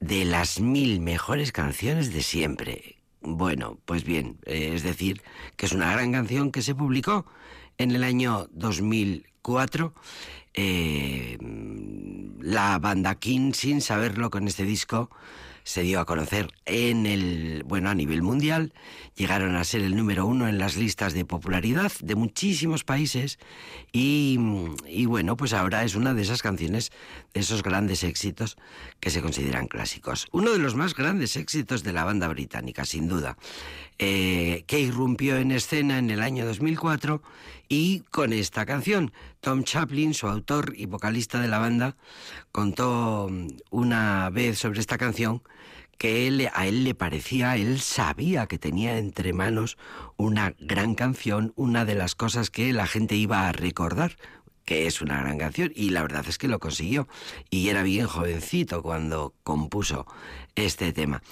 de 0.00 0.24
las 0.24 0.60
mil 0.60 1.00
mejores 1.00 1.52
canciones 1.52 2.12
de 2.12 2.22
siempre. 2.22 2.96
Bueno, 3.20 3.78
pues 3.84 4.04
bien, 4.04 4.38
eh, 4.46 4.72
es 4.74 4.82
decir, 4.82 5.22
que 5.56 5.66
es 5.66 5.72
una 5.72 5.92
gran 5.92 6.12
canción 6.12 6.50
que 6.50 6.62
se 6.62 6.74
publicó 6.74 7.26
en 7.78 7.92
el 7.92 8.04
año 8.04 8.48
2004 8.52 9.94
eh, 10.54 11.38
la 12.40 12.78
banda 12.78 13.14
King, 13.14 13.52
sin 13.52 13.80
saberlo 13.80 14.30
con 14.30 14.48
este 14.48 14.64
disco, 14.64 15.10
se 15.64 15.82
dio 15.82 16.00
a 16.00 16.04
conocer 16.04 16.48
en 16.66 17.06
el, 17.06 17.62
bueno, 17.66 17.90
a 17.90 17.94
nivel 17.94 18.22
mundial, 18.22 18.72
llegaron 19.14 19.56
a 19.56 19.64
ser 19.64 19.82
el 19.82 19.96
número 19.96 20.26
uno 20.26 20.48
en 20.48 20.58
las 20.58 20.76
listas 20.76 21.14
de 21.14 21.24
popularidad 21.24 21.92
de 22.00 22.14
muchísimos 22.14 22.84
países 22.84 23.38
y, 23.92 24.38
y, 24.86 25.06
bueno, 25.06 25.36
pues 25.36 25.52
ahora 25.52 25.84
es 25.84 25.94
una 25.94 26.14
de 26.14 26.22
esas 26.22 26.42
canciones, 26.42 26.90
de 27.34 27.40
esos 27.40 27.62
grandes 27.62 28.04
éxitos 28.04 28.56
que 29.00 29.10
se 29.10 29.22
consideran 29.22 29.66
clásicos. 29.66 30.28
Uno 30.32 30.52
de 30.52 30.58
los 30.58 30.74
más 30.74 30.94
grandes 30.94 31.36
éxitos 31.36 31.82
de 31.82 31.92
la 31.92 32.04
banda 32.04 32.28
británica, 32.28 32.84
sin 32.84 33.08
duda, 33.08 33.36
eh, 33.98 34.64
que 34.66 34.80
irrumpió 34.80 35.36
en 35.36 35.52
escena 35.52 35.98
en 35.98 36.10
el 36.10 36.22
año 36.22 36.44
2004 36.46 37.22
y 37.74 38.00
con 38.10 38.34
esta 38.34 38.66
canción, 38.66 39.14
Tom 39.40 39.64
Chaplin, 39.64 40.12
su 40.12 40.26
autor 40.26 40.74
y 40.76 40.84
vocalista 40.84 41.40
de 41.40 41.48
la 41.48 41.58
banda, 41.58 41.96
contó 42.52 43.30
una 43.70 44.28
vez 44.28 44.58
sobre 44.58 44.78
esta 44.78 44.98
canción 44.98 45.42
que 45.96 46.50
a 46.52 46.66
él 46.66 46.84
le 46.84 46.94
parecía, 46.94 47.56
él 47.56 47.80
sabía 47.80 48.46
que 48.46 48.58
tenía 48.58 48.98
entre 48.98 49.32
manos 49.32 49.78
una 50.18 50.54
gran 50.58 50.94
canción, 50.94 51.54
una 51.56 51.86
de 51.86 51.94
las 51.94 52.14
cosas 52.14 52.50
que 52.50 52.74
la 52.74 52.86
gente 52.86 53.14
iba 53.14 53.48
a 53.48 53.52
recordar, 53.52 54.18
que 54.66 54.86
es 54.86 55.00
una 55.00 55.22
gran 55.22 55.38
canción, 55.38 55.72
y 55.74 55.90
la 55.90 56.02
verdad 56.02 56.26
es 56.28 56.36
que 56.36 56.48
lo 56.48 56.58
consiguió. 56.58 57.08
Y 57.48 57.68
era 57.70 57.82
bien 57.82 58.06
jovencito 58.06 58.82
cuando 58.82 59.32
compuso 59.44 60.06
este 60.56 60.92
tema. 60.92 61.22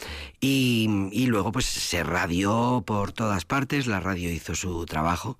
Y, 0.41 0.89
y 1.13 1.27
luego 1.27 1.53
pues 1.53 1.67
se 1.67 2.03
radió 2.03 2.83
por 2.87 3.13
todas 3.13 3.45
partes, 3.45 3.87
la 3.87 4.01
radio 4.01 4.33
hizo 4.33 4.55
su 4.55 4.87
trabajo 4.87 5.39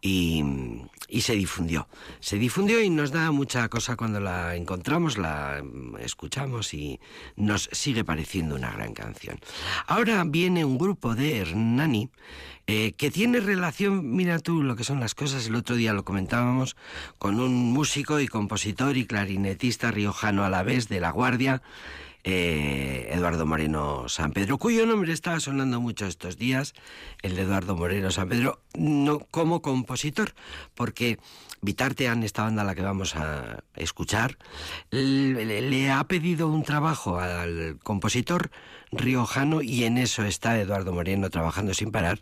y, 0.00 0.44
y, 1.08 1.20
se 1.20 1.34
difundió. 1.34 1.88
Se 2.20 2.36
difundió 2.36 2.82
y 2.82 2.90
nos 2.90 3.10
da 3.10 3.30
mucha 3.30 3.68
cosa 3.68 3.96
cuando 3.96 4.20
la 4.20 4.56
encontramos, 4.56 5.18
la 5.18 5.62
escuchamos 6.00 6.72
y 6.74 7.00
nos 7.36 7.68
sigue 7.72 8.04
pareciendo 8.04 8.54
una 8.54 8.72
gran 8.72 8.94
canción. 8.94 9.38
Ahora 9.86 10.24
viene 10.26 10.64
un 10.64 10.78
grupo 10.78 11.14
de 11.14 11.38
Hernani 11.38 12.10
eh, 12.72 12.92
que 12.92 13.10
tiene 13.10 13.40
relación, 13.40 14.14
mira 14.14 14.38
tú 14.38 14.62
lo 14.62 14.76
que 14.76 14.84
son 14.84 15.00
las 15.00 15.16
cosas, 15.16 15.48
el 15.48 15.56
otro 15.56 15.74
día 15.74 15.92
lo 15.92 16.04
comentábamos, 16.04 16.76
con 17.18 17.40
un 17.40 17.72
músico 17.72 18.20
y 18.20 18.28
compositor 18.28 18.96
y 18.96 19.06
clarinetista 19.06 19.90
riojano 19.90 20.44
a 20.44 20.50
la 20.50 20.62
vez 20.62 20.88
de 20.88 21.00
La 21.00 21.10
Guardia, 21.10 21.62
eh, 22.24 23.08
Eduardo 23.12 23.46
Moreno 23.46 24.08
San 24.08 24.32
Pedro, 24.32 24.58
cuyo 24.58 24.86
nombre 24.86 25.12
está 25.12 25.38
sonando 25.40 25.80
mucho 25.80 26.06
estos 26.06 26.36
días, 26.36 26.74
el 27.22 27.36
de 27.36 27.42
Eduardo 27.42 27.76
Moreno 27.76 28.10
San 28.10 28.28
Pedro, 28.28 28.60
no 28.74 29.20
como 29.30 29.62
compositor, 29.62 30.34
porque 30.74 31.18
Vitartean, 31.62 32.22
esta 32.22 32.44
banda 32.44 32.64
la 32.64 32.74
que 32.74 32.82
vamos 32.82 33.16
a 33.16 33.62
escuchar, 33.76 34.38
le, 34.90 35.60
le 35.60 35.90
ha 35.90 36.02
pedido 36.04 36.48
un 36.48 36.62
trabajo 36.62 37.18
al 37.18 37.78
compositor 37.82 38.50
riojano 38.92 39.60
y 39.62 39.84
en 39.84 39.98
eso 39.98 40.24
está 40.24 40.58
Eduardo 40.58 40.92
Moreno 40.92 41.30
trabajando 41.30 41.74
sin 41.74 41.92
parar 41.92 42.20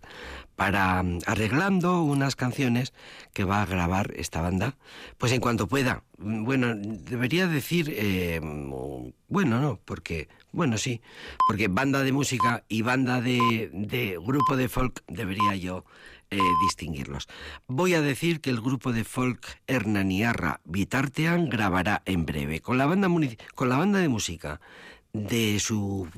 para 0.59 1.01
mm, 1.05 1.21
arreglando 1.27 2.03
unas 2.03 2.35
canciones 2.35 2.93
que 3.33 3.45
va 3.45 3.63
a 3.63 3.67
grabar 3.67 4.13
esta 4.17 4.43
banda, 4.43 4.77
pues 5.17 5.31
en 5.31 5.41
cuanto 5.41 5.69
pueda. 5.69 6.03
Mm, 6.19 6.43
bueno, 6.43 6.75
debería 6.75 7.47
decir, 7.47 7.95
eh, 7.97 8.41
mm, 8.43 9.13
bueno, 9.29 9.61
no, 9.61 9.79
porque, 9.85 10.29
bueno, 10.51 10.77
sí, 10.77 11.01
porque 11.47 11.69
banda 11.69 12.03
de 12.03 12.11
música 12.11 12.65
y 12.69 12.83
banda 12.83 13.21
de, 13.21 13.71
de 13.73 14.19
grupo 14.21 14.57
de 14.57 14.69
folk 14.69 15.05
debería 15.07 15.55
yo 15.55 15.85
eh, 16.33 16.41
distinguirlos. 16.67 17.29
Voy 17.69 17.95
a 17.95 18.01
decir 18.01 18.41
que 18.41 18.51
el 18.51 18.61
grupo 18.61 18.93
de 18.93 19.05
folk 19.05 19.61
Hernaniarra 19.69 20.61
Vitartean 20.65 21.49
grabará 21.49 22.03
en 22.05 22.27
breve 22.27 22.61
con 22.61 22.79
la 22.79 22.87
banda, 22.87 23.09
con 23.55 23.69
la 23.69 23.77
banda 23.77 24.01
de 24.01 24.09
música 24.09 24.61
de 25.13 25.61
su 25.61 26.09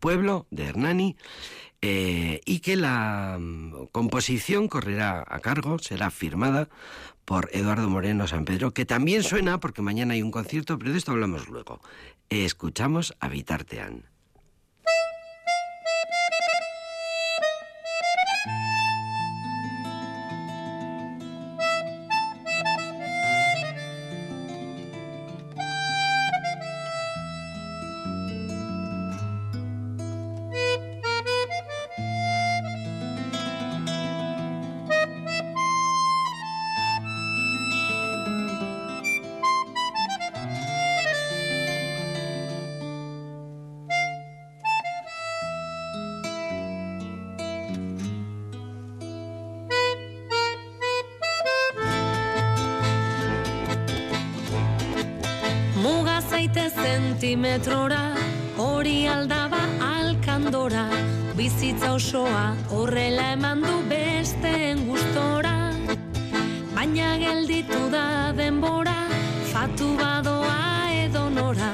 pueblo, 0.00 0.46
de 0.50 0.64
Hernani, 0.64 1.16
eh, 1.82 2.40
y 2.44 2.60
que 2.60 2.76
la 2.76 3.36
mm, 3.40 3.88
composición 3.90 4.68
correrá 4.68 5.24
a 5.26 5.40
cargo, 5.40 5.78
será 5.80 6.10
firmada 6.10 6.68
por 7.24 7.50
Eduardo 7.52 7.88
Moreno 7.90 8.28
San 8.28 8.44
Pedro, 8.44 8.72
que 8.72 8.84
también 8.84 9.24
suena 9.24 9.58
porque 9.58 9.82
mañana 9.82 10.14
hay 10.14 10.22
un 10.22 10.30
concierto, 10.30 10.78
pero 10.78 10.92
de 10.92 10.98
esto 10.98 11.10
hablamos 11.10 11.48
luego. 11.48 11.80
Escuchamos 12.30 13.14
a 13.20 13.28
Vitartean. 13.28 14.04
Zentimetrora 57.12 58.14
hori 58.56 59.06
aldaba 59.06 59.60
alkandora 59.84 60.84
bizitza 61.36 61.92
osoa 61.92 62.44
horrela 62.70 63.32
eman 63.32 63.60
du 63.60 63.74
besteen 63.90 64.86
gustora. 64.88 65.52
Baina 66.74 67.10
gelditu 67.24 67.80
da 67.92 68.32
denbora 68.38 68.96
fatu 69.52 69.90
badoa 70.00 70.88
edo 71.04 71.28
nora 71.36 71.72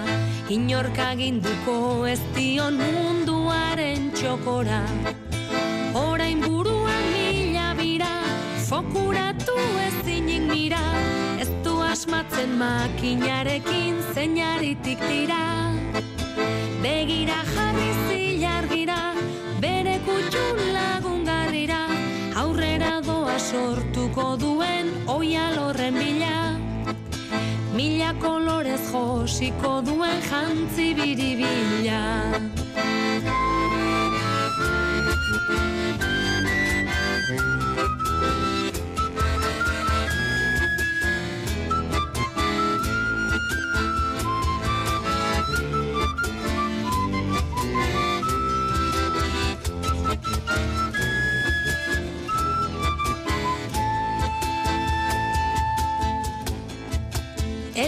inorka 0.49 1.15
ginduko 1.21 2.07
ez 2.15 2.21
dion 2.35 2.81
munduaren 2.83 4.11
txokora. 4.19 4.83
Orain 5.95 6.43
buruan 6.47 7.05
mila 7.15 7.75
bira 7.79 8.15
fokuratu 8.69 9.59
ez 9.87 9.95
zinik 10.05 10.51
mira 10.51 10.83
asmatzen 11.99 12.51
makinarekin 12.61 13.88
zeinaritik 14.15 15.01
dira 15.09 15.43
Begira 16.83 17.39
jarri 17.55 17.89
zilargira, 18.07 18.99
bere 19.61 19.97
kutxun 20.07 20.61
lagungarrira 20.77 21.81
Aurrera 22.43 23.01
doa 23.05 23.39
sortuko 23.39 24.37
duen 24.41 24.93
oia 25.07 25.49
lorren 25.57 25.99
bila. 25.99 26.37
Mila 27.75 28.13
kolorez 28.23 28.83
josiko 28.93 29.81
duen 29.87 30.23
jantzi 30.31 30.93
biribila 30.99 32.03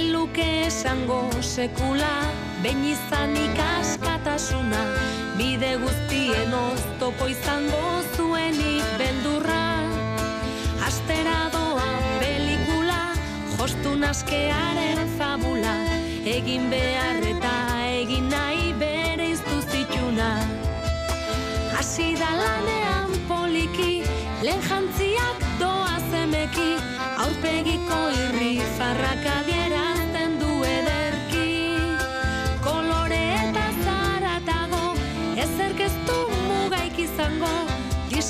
Eluke 0.00 0.44
esango 0.66 1.28
sekula, 1.44 2.12
behin 2.62 2.84
izanik 2.88 3.58
askatasuna, 3.60 4.80
bide 5.36 5.74
guztien 5.82 6.54
oztopo 6.56 7.26
izango 7.28 7.82
zuenik 8.14 8.94
beldurra. 9.00 9.66
Astera 10.86 11.36
doa 11.52 11.90
pelikula, 12.22 13.02
jostun 13.58 14.06
askearen 14.08 15.04
fabula, 15.18 15.76
egin 16.36 16.70
behar 16.72 17.20
eta 17.34 17.52
egin 17.98 18.32
nahi 18.32 18.72
bere 18.80 19.28
iztu 19.34 19.60
zituna. 19.68 20.30
Hasi 21.76 22.14
da 22.22 22.32
lanean 22.40 23.12
poliki, 23.28 23.92
lehen 24.48 24.64
jantziak 24.70 25.46
doa 25.60 26.00
zemeki, 26.08 26.72
aurpegiko 27.26 28.02
irri 28.24 28.54
farrak 28.78 29.28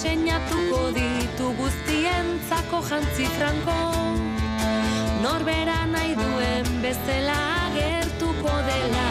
diseinatuko 0.01 0.79
ditu 0.97 1.51
guztientzako 1.59 2.81
jantzi 2.89 3.27
franko. 3.37 3.77
Norbera 5.21 5.85
nahi 5.93 6.17
duen 6.17 6.73
bezala 6.81 7.39
agertuko 7.69 8.59
delako. 8.71 9.10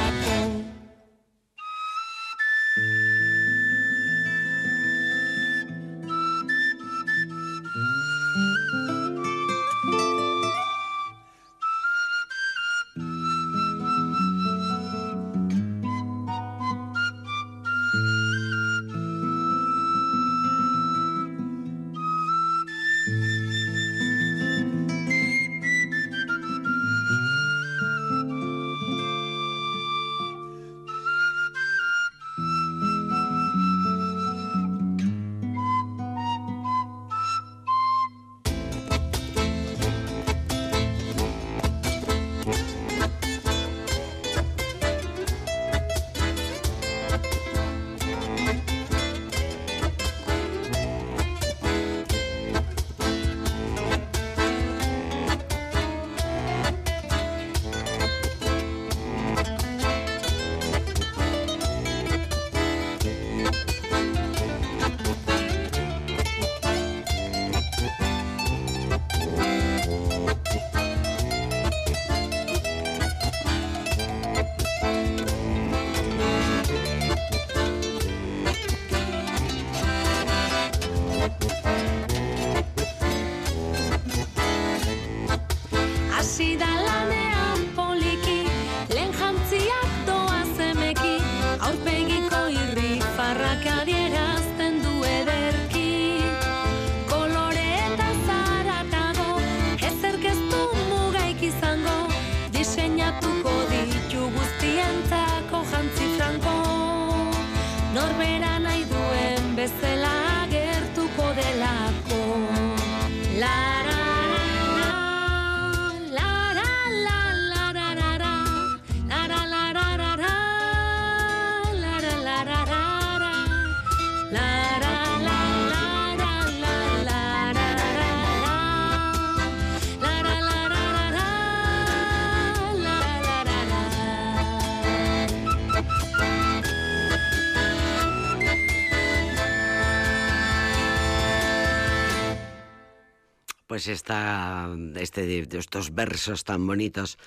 Pues 143.79 143.87
esta, 143.87 144.75
este, 144.97 145.47
estos 145.57 145.95
versos 145.95 146.43
tan 146.43 146.67
bonitos 146.67 147.17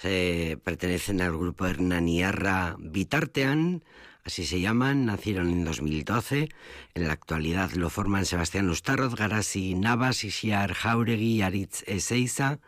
pertenecen 0.00 1.20
al 1.20 1.36
grupo 1.36 1.66
Hernaniarra 1.66 2.76
Vitartean, 2.78 3.84
así 4.24 4.46
se 4.46 4.58
llaman, 4.58 5.04
nacieron 5.04 5.50
en 5.50 5.66
2012. 5.66 6.48
En 6.94 7.06
la 7.06 7.12
actualidad 7.12 7.72
lo 7.72 7.90
forman 7.90 8.24
Sebastián 8.24 8.70
Ustarroz, 8.70 9.16
Garasi 9.16 9.74
Navas, 9.74 10.24
Isiar 10.24 10.72
Jauregui, 10.72 11.42
Aritz 11.42 11.84
Ezeiza. 11.86 12.58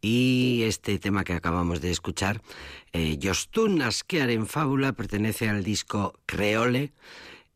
Y 0.00 0.62
este 0.62 0.98
tema 0.98 1.24
que 1.24 1.34
acabamos 1.34 1.82
de 1.82 1.90
escuchar, 1.90 2.40
eh, 2.94 3.18
Jostun 3.22 3.82
Askear 3.82 4.30
en 4.30 4.46
Fábula, 4.46 4.94
pertenece 4.94 5.50
al 5.50 5.62
disco 5.62 6.18
Creole 6.24 6.94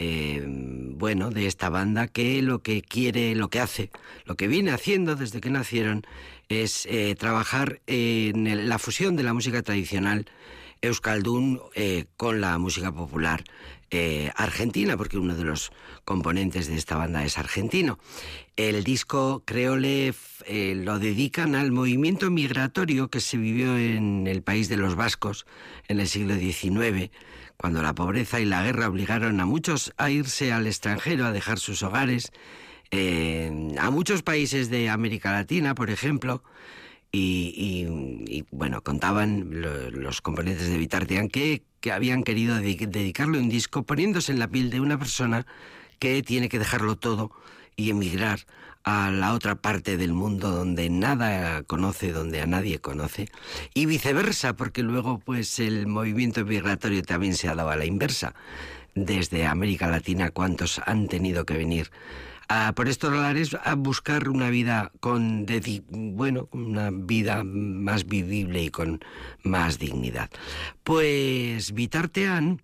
eh, 0.03 0.43
bueno, 0.47 1.31
de 1.31 1.47
esta 1.47 1.69
banda 1.69 2.09
que 2.09 2.43
lo 2.43 2.61
que 2.63 2.83
quiere, 2.83 3.35
lo 3.37 3.49
que 3.51 3.61
hace, 3.61 3.91
lo 4.25 4.37
que 4.37 4.49
viene 4.49 4.73
haciendo 4.73 5.15
desde 5.15 5.41
que 5.41 5.51
nacieron 5.51 6.05
es 6.49 6.87
eh, 6.87 7.15
trabajar 7.17 7.81
en 7.87 8.69
la 8.69 8.79
fusión 8.79 9.15
de 9.15 9.23
la 9.23 9.33
música 9.33 9.63
tradicional 9.63 10.27
euskaldun 10.81 11.61
eh, 11.75 12.07
con 12.17 12.41
la 12.41 12.59
música 12.59 12.91
popular 12.91 13.45
eh, 13.93 14.33
argentina, 14.35 14.97
porque 14.97 15.19
uno 15.19 15.37
de 15.37 15.45
los 15.45 15.71
componentes 16.05 16.67
de 16.67 16.77
esta 16.77 16.97
banda 16.97 17.25
es 17.25 17.39
argentino. 17.39 18.01
El 18.57 18.83
disco 18.83 19.45
Creole 19.45 20.15
lo 20.49 20.99
dedican 20.99 21.55
al 21.55 21.71
movimiento 21.71 22.31
migratorio 22.31 23.09
que 23.09 23.21
se 23.21 23.37
vivió 23.37 23.79
en 23.79 24.27
el 24.27 24.43
país 24.43 24.69
de 24.69 24.77
los 24.77 24.97
vascos 24.97 25.47
en 25.89 26.01
el 26.01 26.09
siglo 26.09 26.35
XIX, 26.35 27.11
cuando 27.57 27.83
la 27.83 27.95
pobreza 27.95 28.41
y 28.41 28.45
la 28.45 28.63
guerra 28.63 28.89
obligaron 28.89 29.41
a 29.41 29.47
muchos 29.47 29.93
a 29.97 30.11
irse 30.11 30.53
al 30.53 30.67
extranjero, 30.67 31.27
a 31.27 31.33
dejar 31.33 31.59
sus 31.59 31.83
hogares, 31.83 32.33
a 33.79 33.91
muchos 33.91 34.23
países 34.23 34.69
de 34.71 34.91
América 34.91 35.33
Latina, 35.33 35.75
por 35.75 35.91
ejemplo, 35.91 36.43
y, 37.11 38.45
bueno, 38.51 38.83
contaban 38.83 39.61
lo- 39.61 39.91
los 39.91 40.21
componentes 40.21 40.69
de 40.69 40.79
Vitartean 40.79 41.29
que, 41.29 41.63
que 41.81 41.93
habían 41.93 42.23
querido 42.23 42.57
dedi- 42.59 42.89
dedicarle 42.89 43.39
un 43.39 43.49
disco 43.49 43.83
poniéndose 43.83 44.33
en 44.33 44.39
la 44.39 44.49
piel 44.49 44.71
de 44.71 44.81
una 44.81 44.99
persona 44.99 45.47
que 45.99 46.23
tiene 46.23 46.49
que 46.49 46.59
dejarlo 46.59 46.97
todo 46.97 47.31
y 47.77 47.91
emigrar 47.91 48.41
a 48.85 49.11
la 49.11 49.35
otra 49.35 49.55
parte 49.55 49.97
del 49.97 50.13
mundo 50.13 50.51
donde 50.51 50.91
nada 50.91 51.63
conoce, 51.63 52.13
donde 52.13 52.41
a 52.41 52.47
nadie 52.47 52.81
conoce, 52.81 53.29
y 53.75 53.87
viceversa, 53.87 54.57
porque 54.57 54.83
luego 54.83 55.19
pues 55.19 55.59
el 55.59 55.87
movimiento 55.87 56.45
migratorio 56.45 57.03
también 57.03 57.35
se 57.35 57.49
ha 57.49 57.55
dado 57.55 57.71
a 57.71 57.77
la 57.77 57.85
inversa. 57.85 58.35
Desde 58.95 59.47
América 59.47 59.89
Latina, 59.89 60.31
¿cuántos 60.31 60.81
han 60.85 61.09
tenido 61.09 61.47
que 61.47 61.57
venir 61.57 61.91
a, 62.49 62.75
por 62.75 62.89
estos 62.89 63.13
lares 63.13 63.57
a 63.65 63.75
buscar 63.75 64.29
una 64.29 64.51
vida 64.51 64.93
con, 65.01 65.47
bueno, 65.89 66.49
una 66.53 66.91
vida 66.93 67.43
más 67.45 68.07
vivible 68.07 68.65
y 68.65 68.71
con 68.71 69.03
más 69.43 69.79
dignidad? 69.79 70.29
Pues 70.85 71.73
Vitartean 71.73 72.61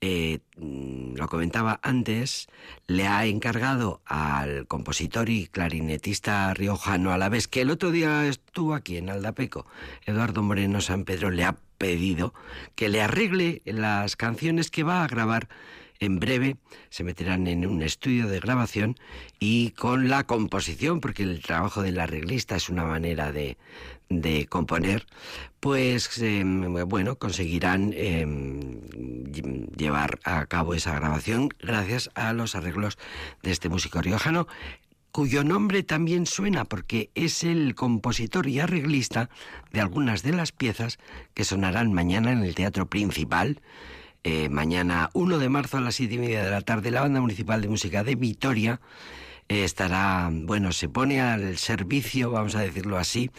eh, 0.00 0.38
mm, 0.56 1.14
lo 1.16 1.28
comentaba 1.28 1.80
antes, 1.82 2.46
le 2.86 3.08
ha 3.08 3.26
encargado 3.26 4.00
al 4.04 4.66
compositor 4.68 5.28
y 5.28 5.48
clarinetista 5.48 6.54
riojano 6.54 7.12
a 7.12 7.18
la 7.18 7.28
vez, 7.28 7.48
que 7.48 7.62
el 7.62 7.70
otro 7.70 7.90
día 7.90 8.26
estuvo 8.26 8.74
aquí 8.74 8.96
en 8.96 9.10
Aldapeco, 9.10 9.66
Eduardo 10.06 10.42
Moreno 10.42 10.80
San 10.80 11.04
Pedro, 11.04 11.30
le 11.30 11.44
ha 11.44 11.56
pedido 11.78 12.32
que 12.76 12.88
le 12.88 13.02
arregle 13.02 13.62
las 13.64 14.14
canciones 14.16 14.70
que 14.70 14.84
va 14.84 15.02
a 15.02 15.08
grabar. 15.08 15.48
En 16.00 16.20
breve 16.20 16.58
se 16.90 17.02
meterán 17.02 17.48
en 17.48 17.66
un 17.66 17.82
estudio 17.82 18.28
de 18.28 18.38
grabación 18.38 18.94
y 19.40 19.70
con 19.72 20.08
la 20.08 20.28
composición, 20.28 21.00
porque 21.00 21.24
el 21.24 21.42
trabajo 21.42 21.82
del 21.82 21.98
arreglista 21.98 22.54
es 22.54 22.68
una 22.68 22.84
manera 22.84 23.32
de, 23.32 23.58
de 24.08 24.46
componer, 24.46 25.06
pues 25.60 26.18
eh, 26.18 26.42
bueno, 26.44 27.16
conseguirán 27.16 27.92
eh, 27.94 28.26
llevar 29.76 30.18
a 30.24 30.46
cabo 30.46 30.74
esa 30.74 30.94
grabación 30.94 31.50
gracias 31.60 32.10
a 32.14 32.32
los 32.32 32.54
arreglos 32.54 32.98
de 33.42 33.50
este 33.50 33.68
músico 33.68 34.00
riojano 34.00 34.46
cuyo 35.12 35.42
nombre 35.42 35.82
también 35.82 36.26
suena 36.26 36.64
porque 36.64 37.10
es 37.14 37.42
el 37.42 37.74
compositor 37.74 38.46
y 38.46 38.60
arreglista 38.60 39.30
de 39.72 39.80
algunas 39.80 40.22
de 40.22 40.32
las 40.32 40.52
piezas 40.52 40.98
que 41.34 41.44
sonarán 41.44 41.92
mañana 41.92 42.30
en 42.32 42.42
el 42.44 42.54
Teatro 42.54 42.86
Principal 42.86 43.60
eh, 44.24 44.48
mañana 44.48 45.10
1 45.14 45.38
de 45.38 45.48
marzo 45.48 45.78
a 45.78 45.80
las 45.80 45.94
siete 45.94 46.16
y 46.16 46.18
media 46.18 46.44
de 46.44 46.50
la 46.50 46.60
tarde, 46.60 46.90
la 46.90 47.02
Banda 47.02 47.20
Municipal 47.20 47.62
de 47.62 47.68
Música 47.68 48.02
de 48.02 48.16
Vitoria 48.16 48.80
eh, 49.48 49.64
estará, 49.64 50.28
bueno, 50.30 50.72
se 50.72 50.88
pone 50.88 51.20
al 51.20 51.56
servicio, 51.56 52.30
vamos 52.30 52.54
a 52.56 52.60
decirlo 52.60 52.98
así, 52.98 53.30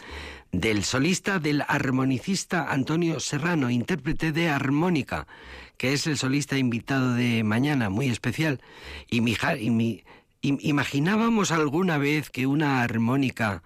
del 0.52 0.84
solista, 0.84 1.38
del 1.38 1.62
armonicista 1.66 2.70
Antonio 2.72 3.20
Serrano, 3.20 3.70
intérprete 3.70 4.32
de 4.32 4.48
armónica, 4.48 5.26
que 5.76 5.92
es 5.92 6.06
el 6.06 6.16
solista 6.18 6.58
invitado 6.58 7.14
de 7.14 7.44
mañana, 7.44 7.88
muy 7.88 8.08
especial. 8.08 8.60
Y 9.08 9.20
mi, 9.20 9.36
y 9.60 9.70
mi- 9.70 10.04
im- 10.42 10.58
imaginábamos 10.60 11.52
alguna 11.52 11.98
vez 11.98 12.30
que 12.30 12.46
una 12.46 12.82
armónica 12.82 13.62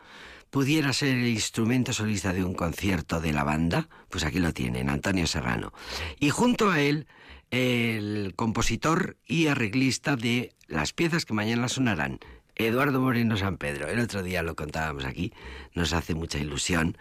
pudiera 0.50 0.92
ser 0.92 1.16
el 1.16 1.26
instrumento 1.28 1.92
solista 1.92 2.32
de 2.32 2.44
un 2.44 2.54
concierto 2.54 3.20
de 3.20 3.32
la 3.32 3.42
banda, 3.44 3.88
pues 4.10 4.22
aquí 4.24 4.38
lo 4.38 4.52
tienen, 4.52 4.88
Antonio 4.88 5.26
Serrano. 5.26 5.72
Y 6.20 6.30
junto 6.30 6.70
a 6.70 6.80
él, 6.80 7.06
el 7.50 8.34
compositor 8.36 9.16
y 9.26 9.46
arreglista 9.48 10.16
de 10.16 10.52
las 10.68 10.92
piezas 10.92 11.24
que 11.24 11.34
mañana 11.34 11.68
sonarán, 11.68 12.20
Eduardo 12.56 13.00
Moreno 13.00 13.36
San 13.36 13.56
Pedro. 13.56 13.88
El 13.88 14.00
otro 14.00 14.22
día 14.22 14.42
lo 14.42 14.54
contábamos 14.54 15.04
aquí, 15.04 15.32
nos 15.74 15.92
hace 15.92 16.14
mucha 16.14 16.38
ilusión. 16.38 16.96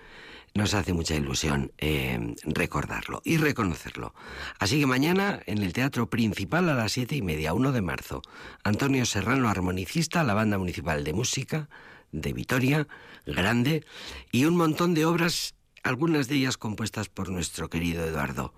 Nos 0.55 0.75
hace 0.75 0.93
mucha 0.93 1.15
ilusión 1.15 1.71
eh, 1.79 2.35
recordarlo 2.43 3.23
y 3.25 3.37
reconocerlo. 3.37 4.13
Así 4.59 4.79
que 4.79 4.85
mañana 4.85 5.41
en 5.47 5.63
el 5.63 5.73
Teatro 5.73 6.11
Principal 6.11 6.69
a 6.69 6.75
las 6.75 6.91
siete 6.91 7.15
y 7.15 7.23
media, 7.23 7.55
1 7.55 7.71
de 7.71 7.81
marzo, 7.81 8.21
Antonio 8.63 9.03
Serrano, 9.07 9.49
armonicista, 9.49 10.23
la 10.23 10.35
Banda 10.35 10.59
Municipal 10.59 11.03
de 11.03 11.13
Música 11.13 11.69
de 12.11 12.33
Vitoria, 12.33 12.87
grande, 13.25 13.83
y 14.31 14.45
un 14.45 14.55
montón 14.55 14.93
de 14.93 15.05
obras, 15.05 15.55
algunas 15.81 16.27
de 16.27 16.35
ellas 16.35 16.57
compuestas 16.57 17.09
por 17.09 17.29
nuestro 17.29 17.69
querido 17.69 18.05
Eduardo 18.05 18.53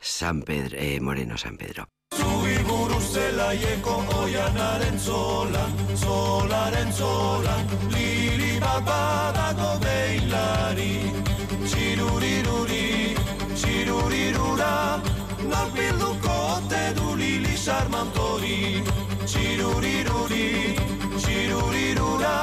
San 0.00 0.42
Pedro, 0.42 0.78
eh, 0.78 0.98
Moreno 1.00 1.36
San 1.36 1.58
Pedro. 1.58 1.88
iburu 2.48 3.00
zelaieko 3.00 3.94
oianaren 4.20 4.98
zolan, 4.98 5.72
zolaren 5.94 6.92
zolan, 6.92 7.66
liri 7.94 8.60
bat 8.60 8.84
badago 8.88 9.70
behilari, 9.84 10.94
txiruriruri, 11.66 13.14
txirurirura, 13.54 14.72
nor 15.50 15.68
bilduko 15.76 16.34
ote 16.56 16.84
du 16.98 17.14
lili 17.22 17.56
sarmantori, 17.66 18.82
txiruriruri, 19.26 20.48
txirurirura, 21.20 22.36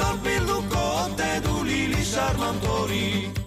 nor 0.00 0.16
bilduko 0.24 0.86
ote 1.04 1.32
du 1.46 1.62
lili 1.64 2.04
sarmantori, 2.14 3.39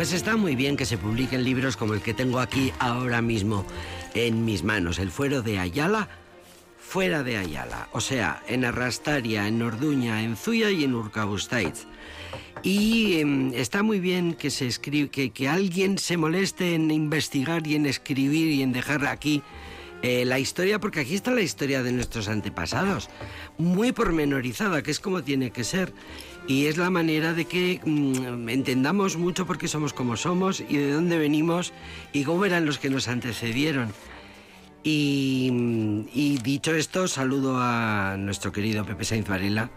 Pues 0.00 0.14
está 0.14 0.38
muy 0.38 0.56
bien 0.56 0.78
que 0.78 0.86
se 0.86 0.96
publiquen 0.96 1.44
libros 1.44 1.76
como 1.76 1.92
el 1.92 2.00
que 2.00 2.14
tengo 2.14 2.40
aquí 2.40 2.72
ahora 2.78 3.20
mismo 3.20 3.66
en 4.14 4.46
mis 4.46 4.64
manos, 4.64 4.98
El 4.98 5.10
Fuero 5.10 5.42
de 5.42 5.58
Ayala, 5.58 6.08
fuera 6.78 7.22
de 7.22 7.36
Ayala, 7.36 7.90
o 7.92 8.00
sea, 8.00 8.42
en 8.48 8.64
Arrastaria, 8.64 9.46
en 9.46 9.60
Orduña, 9.60 10.22
en 10.22 10.38
Zuya 10.38 10.70
y 10.70 10.84
en 10.84 10.94
Urkabustaiz. 10.94 11.84
Y 12.62 13.18
em, 13.18 13.52
está 13.52 13.82
muy 13.82 14.00
bien 14.00 14.32
que 14.32 14.48
se 14.48 14.66
escribe, 14.66 15.10
que, 15.10 15.32
que 15.32 15.50
alguien 15.50 15.98
se 15.98 16.16
moleste 16.16 16.74
en 16.74 16.90
investigar 16.90 17.66
y 17.66 17.74
en 17.74 17.84
escribir 17.84 18.52
y 18.52 18.62
en 18.62 18.72
dejar 18.72 19.04
aquí 19.04 19.42
eh, 20.00 20.24
la 20.24 20.38
historia, 20.38 20.80
porque 20.80 21.00
aquí 21.00 21.14
está 21.14 21.30
la 21.30 21.42
historia 21.42 21.82
de 21.82 21.92
nuestros 21.92 22.28
antepasados, 22.28 23.10
muy 23.58 23.92
pormenorizada, 23.92 24.82
que 24.82 24.92
es 24.92 24.98
como 24.98 25.22
tiene 25.22 25.50
que 25.50 25.62
ser. 25.62 25.92
Y 26.50 26.66
es 26.66 26.78
la 26.78 26.90
manera 26.90 27.32
de 27.32 27.44
que 27.44 27.80
mm, 27.84 28.48
entendamos 28.48 29.16
mucho 29.16 29.46
por 29.46 29.56
qué 29.56 29.68
somos 29.68 29.92
como 29.92 30.16
somos 30.16 30.60
y 30.60 30.78
de 30.78 30.90
dónde 30.90 31.16
venimos 31.16 31.72
y 32.12 32.24
cómo 32.24 32.44
eran 32.44 32.66
los 32.66 32.80
que 32.80 32.90
nos 32.90 33.06
antecedieron. 33.06 33.92
Y, 34.82 35.50
mm, 35.52 36.08
y 36.12 36.38
dicho 36.38 36.74
esto, 36.74 37.06
saludo 37.06 37.58
a 37.60 38.16
nuestro 38.18 38.50
querido 38.50 38.84
Pepe 38.84 39.04
Sainz 39.04 39.28
Varela. 39.28 39.70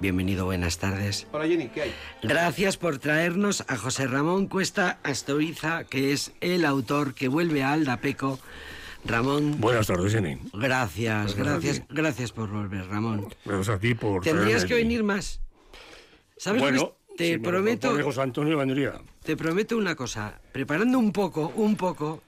Bienvenido, 0.00 0.46
buenas 0.46 0.78
tardes. 0.78 1.26
Hola 1.30 1.46
Jenny, 1.46 1.68
¿qué 1.68 1.82
hay? 1.82 1.94
Gracias 2.22 2.78
por 2.78 2.96
traernos 2.96 3.62
a 3.68 3.76
José 3.76 4.06
Ramón 4.06 4.46
Cuesta 4.46 5.00
Astoriza, 5.02 5.84
que 5.84 6.14
es 6.14 6.32
el 6.40 6.64
autor 6.64 7.12
que 7.12 7.28
vuelve 7.28 7.62
a 7.62 7.74
Aldapeco. 7.74 8.40
Ramón, 9.04 9.60
Buenas 9.60 9.88
tardes, 9.88 10.14
Jenny. 10.14 10.38
gracias, 10.54 11.34
gracias, 11.34 11.82
gracias 11.90 12.32
por 12.32 12.48
volver, 12.48 12.86
Ramón. 12.86 13.28
Gracias 13.44 13.76
a 13.76 13.78
ti 13.78 13.92
por. 13.92 14.22
Tendrías 14.22 14.64
que 14.64 14.72
venir 14.72 15.04
más. 15.04 15.43
¿Sabes 16.44 16.60
lo 16.60 16.66
que 16.68 16.72
Bueno, 16.74 16.96
te 17.16 17.38
prometo, 17.38 17.80
propone 17.88 18.04
José 18.04 18.20
Antonio 18.20 18.58
vendría. 18.58 19.00
te 19.22 19.34
prometo 19.34 19.78
una 19.78 19.94
cosa. 19.94 20.38
Preparando 20.52 20.98
un 20.98 21.10
poco, 21.10 21.50
un 21.56 21.74
poco, 21.74 22.22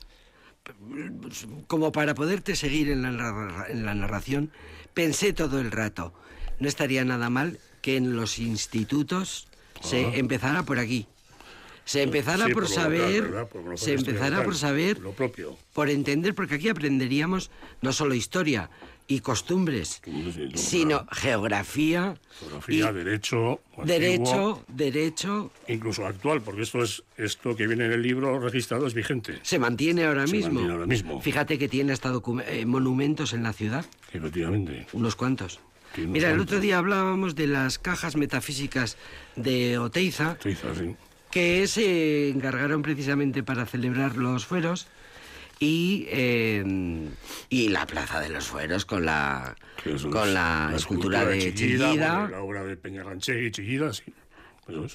como 1.66 1.92
para 1.92 2.14
poderte 2.14 2.56
seguir 2.56 2.88
en 2.88 3.02
la, 3.02 3.66
en 3.68 3.84
la 3.84 3.94
narración, 3.94 4.50
pensé 4.94 5.34
todo 5.34 5.60
el 5.60 5.70
rato. 5.70 6.14
No 6.60 6.66
estaría 6.66 7.04
nada 7.04 7.28
mal 7.28 7.58
que 7.82 7.98
en 7.98 8.16
los 8.16 8.38
institutos 8.38 9.48
se 9.82 10.18
empezara 10.18 10.62
por 10.62 10.78
aquí. 10.78 11.06
Se 11.84 12.00
empezara. 12.00 12.46
Sí, 12.46 12.54
por, 12.54 12.68
saber, 12.68 13.46
se 13.74 13.92
empezara 13.92 14.42
por 14.44 14.56
saber, 14.56 14.98
Lo 15.00 15.12
propio. 15.12 15.58
por 15.74 15.90
entender, 15.90 16.34
porque 16.34 16.54
aquí 16.54 16.70
aprenderíamos 16.70 17.50
no 17.82 17.92
solo 17.92 18.14
historia 18.14 18.70
y 19.08 19.20
costumbres, 19.20 20.00
Sí, 20.04 20.32
sí, 20.32 20.48
no, 20.50 20.56
sino 20.58 21.06
geografía, 21.12 22.16
Geografía, 22.40 22.90
y- 22.90 22.94
derecho. 22.94 23.60
antiguo, 23.76 23.84
derecho, 23.86 24.64
derecho, 24.68 25.50
Incluso 25.68 26.06
actual, 26.06 26.42
porque 26.42 26.62
esto 26.62 26.82
es 26.82 27.02
esto 27.16 27.54
que 27.56 27.66
viene 27.66 27.86
en 27.86 27.92
el 27.92 28.02
libro 28.02 28.40
registrado 28.40 28.86
es 28.86 28.94
vigente. 28.94 29.38
se 29.42 29.58
mantiene 29.58 30.04
ahora 30.04 30.26
Se 30.26 30.32
mismo. 30.32 30.50
mantiene 30.54 30.72
ahora 30.72 30.86
mismo. 30.86 31.20
Fíjate 31.22 31.58
que 31.58 31.68
tiene 31.68 31.92
hasta 31.92 32.12
eh, 32.48 32.66
monumentos 32.66 33.32
en 33.32 33.42
la 33.44 33.52
ciudad, 33.52 33.84
Efectivamente. 34.12 34.86
unos 34.92 35.14
cuantos. 35.16 35.60
Unos 35.96 36.10
Mira, 36.10 36.30
el 36.30 36.40
otro 36.40 36.60
día 36.60 36.78
hablábamos 36.78 37.34
de 37.36 37.46
las 37.46 37.78
cajas 37.78 38.16
metafísicas 38.16 38.96
de 39.36 39.78
Oteiza, 39.78 40.36
Se 40.42 40.50
hizo 40.50 40.68
así. 40.70 40.94
que 41.30 41.66
se 41.68 42.28
encargaron 42.28 42.82
precisamente 42.82 43.42
para 43.42 43.64
celebrar 43.66 44.16
los 44.16 44.44
fueros 44.46 44.88
y, 45.58 46.06
eh, 46.10 47.08
y 47.48 47.68
la 47.68 47.86
Plaza 47.86 48.20
de 48.20 48.28
los 48.28 48.46
Fueros 48.46 48.84
con 48.84 49.04
la, 49.06 49.56
con 50.10 50.34
la, 50.34 50.72
escultura, 50.74 51.24
de 51.24 51.54
Chillida, 51.54 51.86
Chillida. 51.88 52.12
bueno, 52.20 52.28
la 52.28 52.42
obra 52.42 52.64
de 52.64 52.76
Peñaganchegui, 52.76 53.50
Chillida, 53.50 53.92
sí. 53.92 54.04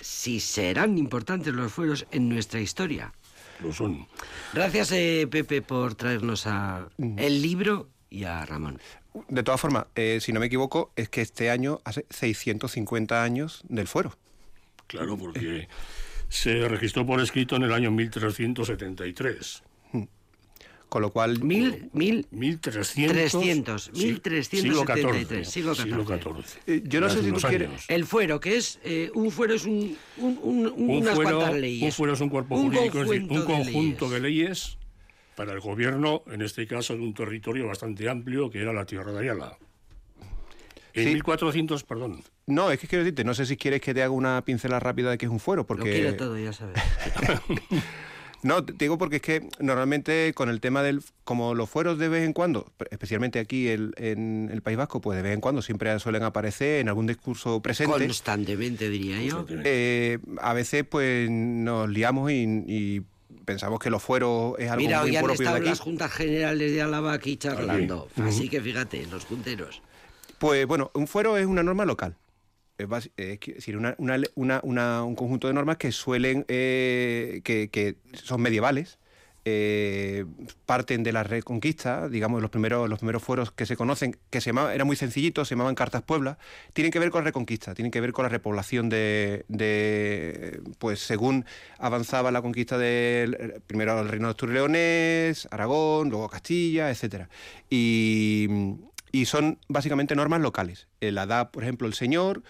Si 0.01 0.39
serán 0.41 0.97
importantes 0.97 1.53
los 1.53 1.71
fueros 1.71 2.05
en 2.11 2.27
nuestra 2.29 2.59
historia. 2.59 3.13
lo 3.61 3.71
son. 3.71 4.05
Gracias, 4.53 4.91
eh, 4.91 5.27
Pepe, 5.31 5.61
por 5.61 5.95
traernos 5.95 6.45
a 6.45 6.89
Mm. 6.97 7.19
el 7.19 7.41
libro 7.41 7.87
y 8.09 8.25
a 8.25 8.45
Ramón. 8.45 8.79
De 9.29 9.43
todas 9.43 9.61
formas, 9.61 9.85
eh, 9.95 10.19
si 10.21 10.33
no 10.33 10.39
me 10.41 10.47
equivoco, 10.47 10.91
es 10.95 11.07
que 11.09 11.21
este 11.21 11.49
año 11.49 11.79
hace 11.85 12.05
650 12.09 13.23
años 13.23 13.61
del 13.69 13.87
fuero. 13.87 14.17
Claro, 14.87 15.17
porque 15.17 15.67
se 16.27 16.67
registró 16.67 17.05
por 17.05 17.21
escrito 17.21 17.55
en 17.55 17.63
el 17.63 17.71
año 17.73 17.91
1373. 17.91 19.63
Con 20.91 21.01
lo 21.03 21.13
cual, 21.13 21.41
Mil, 21.41 21.89
mil, 21.93 22.27
1300. 22.31 23.31
300, 23.31 23.91
sí, 23.93 24.07
1373, 24.07 25.47
Siglo 25.49 25.73
siglo 25.73 26.03
XIV. 26.05 26.19
XIV. 26.19 26.59
Eh, 26.67 26.83
yo 26.85 26.99
no 26.99 27.09
sé 27.09 27.23
si 27.23 27.31
tú 27.31 27.39
quieres- 27.47 27.69
años. 27.69 27.85
El 27.87 28.03
fuero, 28.05 28.41
que 28.41 28.57
es 28.57 28.77
eh, 28.83 29.09
un 29.15 29.31
fuero 29.31 29.53
es 29.53 29.63
un, 29.63 29.95
un- 30.17 30.37
un- 30.43 30.67
Un 30.75 30.89
unas 30.97 31.15
fuero, 31.15 31.37
cuantas 31.39 31.57
leyes. 31.61 31.81
un 31.83 31.91
fuero 31.93 32.13
es 32.13 32.19
un 32.19 32.27
cuerpo 32.27 32.55
Un 32.57 32.63
jurídico, 32.73 33.03
es 33.03 33.07
decir, 33.09 33.21
un 33.21 33.27
conjunto 33.29 33.47
de 33.47 33.63
conjunto 33.63 34.05
leyes. 34.09 34.11
de 34.11 34.19
leyes 34.19 34.77
para 35.37 35.53
el 35.53 35.61
gobierno, 35.61 36.23
en 36.29 36.41
este 36.41 36.67
caso 36.67 36.93
de 36.93 36.99
un 36.99 37.13
territorio 37.13 37.67
bastante 37.67 38.09
amplio 38.09 38.49
que 38.49 38.59
era 38.59 38.73
la 38.73 38.85
Tierra 38.85 39.13
de 39.13 39.19
Ayala. 39.19 39.57
En 40.93 41.05
Sí. 41.05 41.13
1400, 41.13 41.85
perdón, 41.85 42.21
No, 42.47 42.69
es 42.69 42.77
que 42.81 42.87
quiero 42.89 43.05
decirte, 43.05 43.23
no 43.23 43.33
sé 43.33 43.45
si 43.45 43.55
quieres 43.55 43.79
que 43.79 43.93
te 43.93 44.03
haga 44.03 44.11
una 44.11 44.43
pincelada 44.43 44.81
rápida 44.81 45.09
de 45.11 45.17
qué 45.17 45.25
es 45.25 45.31
un 45.31 45.39
fuero, 45.39 45.61
Lo 45.61 45.67
porque... 45.67 45.89
quiero 45.89 46.17
todo, 46.17 46.37
ya 46.37 46.51
sabes. 46.51 46.75
No, 48.43 48.63
te 48.65 48.73
digo 48.73 48.97
porque 48.97 49.17
es 49.17 49.21
que 49.21 49.47
normalmente 49.59 50.33
con 50.33 50.49
el 50.49 50.59
tema 50.61 50.81
del... 50.83 51.01
Como 51.23 51.53
los 51.53 51.69
fueros 51.69 51.97
de 51.99 52.09
vez 52.09 52.25
en 52.25 52.33
cuando, 52.33 52.71
especialmente 52.89 53.39
aquí 53.39 53.67
el- 53.67 53.93
en 53.97 54.49
el 54.51 54.61
País 54.61 54.77
Vasco, 54.77 54.99
pues 55.01 55.15
de 55.17 55.21
vez 55.21 55.33
en 55.33 55.41
cuando 55.41 55.61
siempre 55.61 55.97
suelen 55.99 56.23
aparecer 56.23 56.79
en 56.81 56.87
algún 56.89 57.07
discurso 57.07 57.61
presente. 57.61 57.97
Constantemente, 58.05 58.89
diría 58.89 59.21
yo. 59.21 59.45
Eh, 59.63 60.17
a 60.41 60.53
veces 60.53 60.83
pues 60.89 61.29
nos 61.29 61.87
liamos 61.89 62.31
y, 62.31 62.63
y 62.67 63.01
pensamos 63.45 63.79
que 63.79 63.89
los 63.89 64.01
fueros 64.01 64.55
es 64.59 64.69
algo 64.69 64.83
Mira, 64.85 65.01
muy 65.01 65.11
propio 65.11 65.27
de 65.27 65.33
estado 65.35 65.55
aquí. 65.57 65.65
las 65.69 65.79
juntas 65.79 66.11
generales 66.11 66.71
de 66.71 66.81
Álava 66.81 67.13
aquí 67.13 67.37
charlando. 67.37 68.07
Así 68.17 68.49
que 68.49 68.59
fíjate, 68.61 69.05
los 69.07 69.25
junteros. 69.25 69.81
Pues 70.39 70.65
bueno, 70.65 70.89
un 70.95 71.07
fuero 71.07 71.37
es 71.37 71.45
una 71.45 71.61
norma 71.63 71.85
local. 71.85 72.15
Es, 73.17 73.39
decir, 73.39 73.77
un 73.77 75.15
conjunto 75.15 75.47
de 75.47 75.53
normas 75.53 75.77
que 75.77 75.91
suelen, 75.91 76.45
eh, 76.47 77.41
que, 77.43 77.95
son 78.13 78.41
medievales, 78.41 78.99
eh, 79.43 80.25
parten 80.67 81.01
de 81.01 81.11
la 81.11 81.23
reconquista, 81.23 82.07
digamos, 82.07 82.43
los 82.43 82.51
primeros, 82.51 82.87
los 82.87 82.99
primeros 82.99 83.23
fueros 83.23 83.51
que 83.51 83.65
se 83.65 83.75
conocen, 83.75 84.15
que 84.29 84.39
se 84.39 84.51
llamaban, 84.51 84.73
eran 84.73 84.85
muy 84.85 84.95
sencillitos, 84.95 85.47
se 85.47 85.55
llamaban 85.55 85.73
Cartas 85.73 86.03
Puebla, 86.03 86.37
tienen 86.73 86.91
que 86.91 86.99
ver 86.99 87.09
con 87.09 87.21
la 87.21 87.25
reconquista, 87.25 87.73
tienen 87.73 87.91
que 87.91 88.01
ver 88.01 88.13
con 88.13 88.23
la 88.23 88.29
repoblación 88.29 88.89
de, 88.89 89.45
de, 89.47 90.61
pues 90.77 90.99
según 90.99 91.45
avanzaba 91.79 92.29
la 92.29 92.43
conquista 92.43 92.77
del, 92.77 93.61
primero 93.65 93.99
el 93.99 94.09
reino 94.09 94.27
de 94.27 94.31
Astur 94.31 94.51
y 94.51 94.53
Leonés, 94.53 95.47
Aragón, 95.49 96.09
luego 96.09 96.29
Castilla, 96.29 96.91
etcétera. 96.91 97.27
Y, 97.67 98.47
y 99.11 99.25
son 99.25 99.57
básicamente 99.67 100.15
normas 100.15 100.41
locales. 100.41 100.87
El 100.99 101.15
da, 101.15 101.51
por 101.51 101.63
ejemplo, 101.63 101.87
el 101.87 101.93
señor 101.93 102.43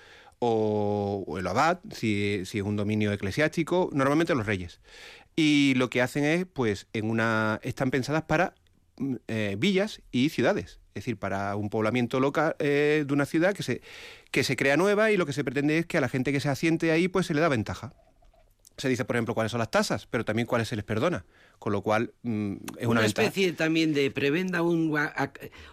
o, 0.43 1.23
o 1.27 1.37
el 1.37 1.45
abad, 1.45 1.79
si, 1.91 2.41
si 2.45 2.57
es 2.57 2.63
un 2.63 2.75
dominio 2.75 3.11
eclesiástico, 3.13 3.89
normalmente 3.93 4.33
los 4.33 4.47
reyes. 4.47 4.79
Y 5.35 5.75
lo 5.75 5.89
que 5.91 6.01
hacen 6.01 6.23
es, 6.25 6.45
pues, 6.51 6.87
en 6.93 7.09
una 7.09 7.59
están 7.63 7.91
pensadas 7.91 8.23
para 8.23 8.55
mm, 8.97 9.15
eh, 9.27 9.55
villas 9.59 10.01
y 10.11 10.29
ciudades. 10.29 10.79
Es 10.93 11.05
decir, 11.05 11.17
para 11.17 11.55
un 11.55 11.69
poblamiento 11.69 12.19
local 12.19 12.55
eh, 12.59 13.05
de 13.07 13.13
una 13.13 13.25
ciudad 13.25 13.53
que 13.53 13.63
se, 13.63 13.81
que 14.31 14.43
se 14.43 14.55
crea 14.57 14.77
nueva 14.77 15.11
y 15.11 15.17
lo 15.17 15.25
que 15.27 15.31
se 15.33 15.43
pretende 15.43 15.77
es 15.77 15.85
que 15.85 15.99
a 15.99 16.01
la 16.01 16.09
gente 16.09 16.31
que 16.33 16.39
se 16.39 16.49
asiente 16.49 16.91
ahí, 16.91 17.07
pues 17.07 17.27
se 17.27 17.33
le 17.35 17.39
da 17.39 17.47
ventaja. 17.47 17.93
Se 18.77 18.89
dice, 18.89 19.05
por 19.05 19.15
ejemplo, 19.15 19.35
cuáles 19.35 19.51
son 19.51 19.59
las 19.59 19.69
tasas, 19.69 20.07
pero 20.07 20.25
también 20.25 20.47
cuáles 20.47 20.67
se 20.69 20.75
les 20.75 20.83
perdona. 20.83 21.23
Con 21.59 21.71
lo 21.71 21.83
cual, 21.83 22.13
mm, 22.23 22.53
es 22.79 22.87
una, 22.87 22.89
Una, 22.89 23.01
ventaja. 23.01 23.27
especie 23.27 23.53
también 23.53 23.93
de 23.93 24.09
prebenda, 24.09 24.63
un, 24.63 24.97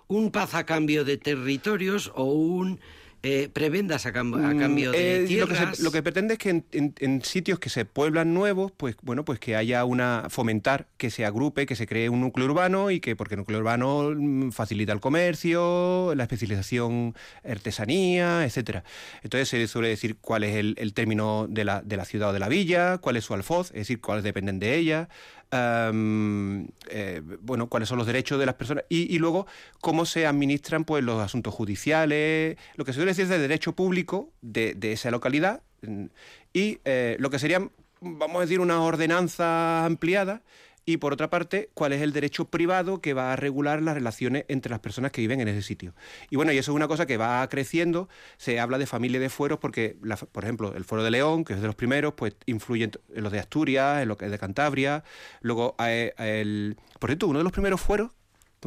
un 0.09 0.31
paz 0.31 0.55
a 0.55 0.67
cambio 0.67 1.05
de 1.05 1.17
territorios 1.17 2.13
o 2.15 2.25
un 2.25 2.81
eh, 3.23 3.49
prebendas 3.53 4.07
a, 4.07 4.13
cam- 4.13 4.35
a 4.37 4.57
cambio 4.59 4.93
de 4.93 5.17
Eh, 5.17 5.21
lo, 5.23 5.47
que 5.49 5.55
tierras. 5.55 5.77
se- 5.77 5.83
lo 5.83 5.91
que 5.91 6.03
pretende 6.03 6.35
es 6.35 6.39
que 6.39 6.51
en, 6.51 6.65
en- 6.73 6.95
en 7.01 7.23
sitios 7.23 7.59
que 7.59 7.69
se 7.69 7.85
pueblan 7.85 8.33
nuevos, 8.33 8.71
pues 8.77 8.97
bueno, 9.03 9.25
pues 9.25 9.39
que 9.41 9.57
haya 9.57 9.85
una 9.85 10.27
fomentar 10.31 10.87
que 10.97 11.11
se 11.11 11.25
agrupe, 11.27 11.67
que 11.67 11.75
se 11.77 11.87
cree 11.87 12.09
un 12.09 12.21
núcleo 12.21 12.47
urbano 12.47 12.91
y 12.91 13.01
que 13.01 13.17
porque 13.17 13.35
el 13.35 13.39
núcleo 13.41 13.59
urbano 13.59 14.13
mm, 14.17 14.51
facilita 14.53 14.93
el 14.93 15.01
comercio, 15.01 16.15
la 16.15 16.23
especialización, 16.25 17.15
artesanía, 17.45 18.45
etcétera. 18.45 18.85
Entonces 19.23 19.49
se 19.49 19.67
suele 19.67 19.89
decir 19.89 20.17
cuál 20.21 20.45
es 20.45 20.57
el, 20.57 20.75
el 20.79 20.95
término 20.95 21.47
de 21.49 21.65
la, 21.65 21.83
de 21.83 21.97
la 21.97 22.05
ciudad 22.05 22.31
o 22.31 22.33
de 22.33 22.39
la 22.39 22.49
villa, 22.49 22.99
cuál 22.99 23.17
es 23.17 23.25
su 23.25 23.35
alfoz, 23.35 23.69
es 23.69 23.75
decir, 23.81 24.01
cuáles 24.01 24.25
dependen 24.25 24.59
de 24.59 24.77
ella. 24.77 25.09
Eh, 25.51 27.23
bueno, 27.41 27.69
cuáles 27.69 27.89
son 27.89 27.99
los 27.99 28.07
derechos 28.07 28.39
de 28.39 28.47
las 28.47 28.55
personas 28.55 28.85
y, 28.89 29.19
luego 29.19 29.47
cómo 29.81 30.05
se 30.05 30.27
administran 30.27 30.85
pues 30.85 31.03
los 31.03 31.21
asuntos 31.21 31.55
judiciales, 31.55 32.57
lo 32.77 32.85
que 32.85 32.93
se 32.93 32.97
suele 32.97 33.11
decir 33.11 33.25
es 33.25 33.31
de 33.31 33.39
derecho 33.39 33.73
público 33.73 34.31
de, 34.43 34.75
de 34.75 34.93
esa 34.93 35.11
localidad 35.11 35.63
mm, 35.83 36.07
y 36.53 36.79
eh, 36.85 37.17
lo 37.19 37.31
que 37.31 37.39
serían, 37.39 37.71
vamos 38.01 38.37
a 38.37 38.41
decir, 38.41 38.61
una 38.61 38.81
ordenanza 38.83 39.85
ampliada 39.85 40.43
y 40.91 40.97
por 40.97 41.13
otra 41.13 41.29
parte, 41.29 41.69
cuál 41.75 41.93
es 41.93 42.01
el 42.01 42.15
derecho 42.15 42.47
privado 42.47 43.03
que 43.03 43.13
va 43.13 43.35
a 43.35 43.37
regular 43.37 43.83
las 43.83 43.93
relaciones 43.93 44.47
entre 44.49 44.71
las 44.71 44.81
personas 44.81 45.13
que 45.13 45.21
viven 45.21 45.39
en 45.41 45.49
ese 45.49 45.61
sitio. 45.61 45.95
Y 46.31 46.37
bueno, 46.37 46.51
y 46.51 46.57
eso 46.57 46.73
es 46.73 46.77
una 46.77 46.89
cosa 46.89 47.05
que 47.05 47.19
va 47.19 47.47
creciendo, 47.51 48.09
se 48.39 48.59
habla 48.59 48.79
de 48.79 48.87
familia 48.87 49.21
de 49.21 49.29
fueros 49.29 49.59
porque, 49.59 49.99
por 50.33 50.45
ejemplo, 50.45 50.75
el 50.75 50.85
fuero 50.85 51.05
de 51.05 51.11
León, 51.11 51.45
que 51.45 51.53
es 51.53 51.61
de 51.61 51.67
los 51.67 51.77
primeros, 51.77 52.15
pues 52.15 52.37
influye 52.47 52.85
en, 52.85 53.23
los 53.23 53.31
de 53.31 53.39
Asturias, 53.39 54.01
en 54.01 54.09
lo 54.09 54.17
que 54.17 54.25
es 54.25 54.31
de 54.31 54.39
Cantabria, 54.39 55.05
luego 55.43 55.77
eh, 55.79 56.15
el... 56.17 56.77
Por 56.99 57.11
cierto, 57.11 57.27
uno 57.29 57.39
de 57.41 57.45
los 57.45 57.53
primeros 57.53 57.83
fueros, 57.83 58.13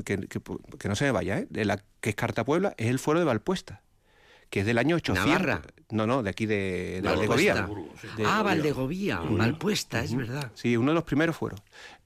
que, 0.06 0.18
que- 0.28 0.42
que 0.78 0.88
no 0.90 0.96
se 0.96 1.06
me 1.06 1.12
vaya, 1.12 1.40
¿eh? 1.40 1.48
de 1.50 1.66
la 1.66 1.84
que 2.02 2.12
es 2.12 2.16
Carta 2.16 2.46
Puebla, 2.46 2.76
es 2.78 2.88
el 2.88 3.00
fuero 3.00 3.20
de 3.20 3.26
Valpuesta, 3.26 3.82
que 4.52 4.60
es 4.60 4.66
del 4.68 4.78
año 4.78 4.98
800. 4.98 5.26
Navarra. 5.26 5.62
No, 5.90 6.06
no, 6.06 6.22
de 6.22 6.30
aquí 6.30 6.46
de, 6.46 7.00
de. 7.02 7.10
Valdegovía. 7.10 7.68
De- 8.16 8.26
ah, 8.26 8.44
Valdegovía, 8.44 9.20
Valpuesta, 9.20 10.04
es 10.04 10.16
verdad. 10.16 10.52
Sí, 10.54 10.78
uno 10.78 10.92
de 10.92 10.96
los 10.96 11.04
primeros 11.04 11.36
fueros. 11.36 11.60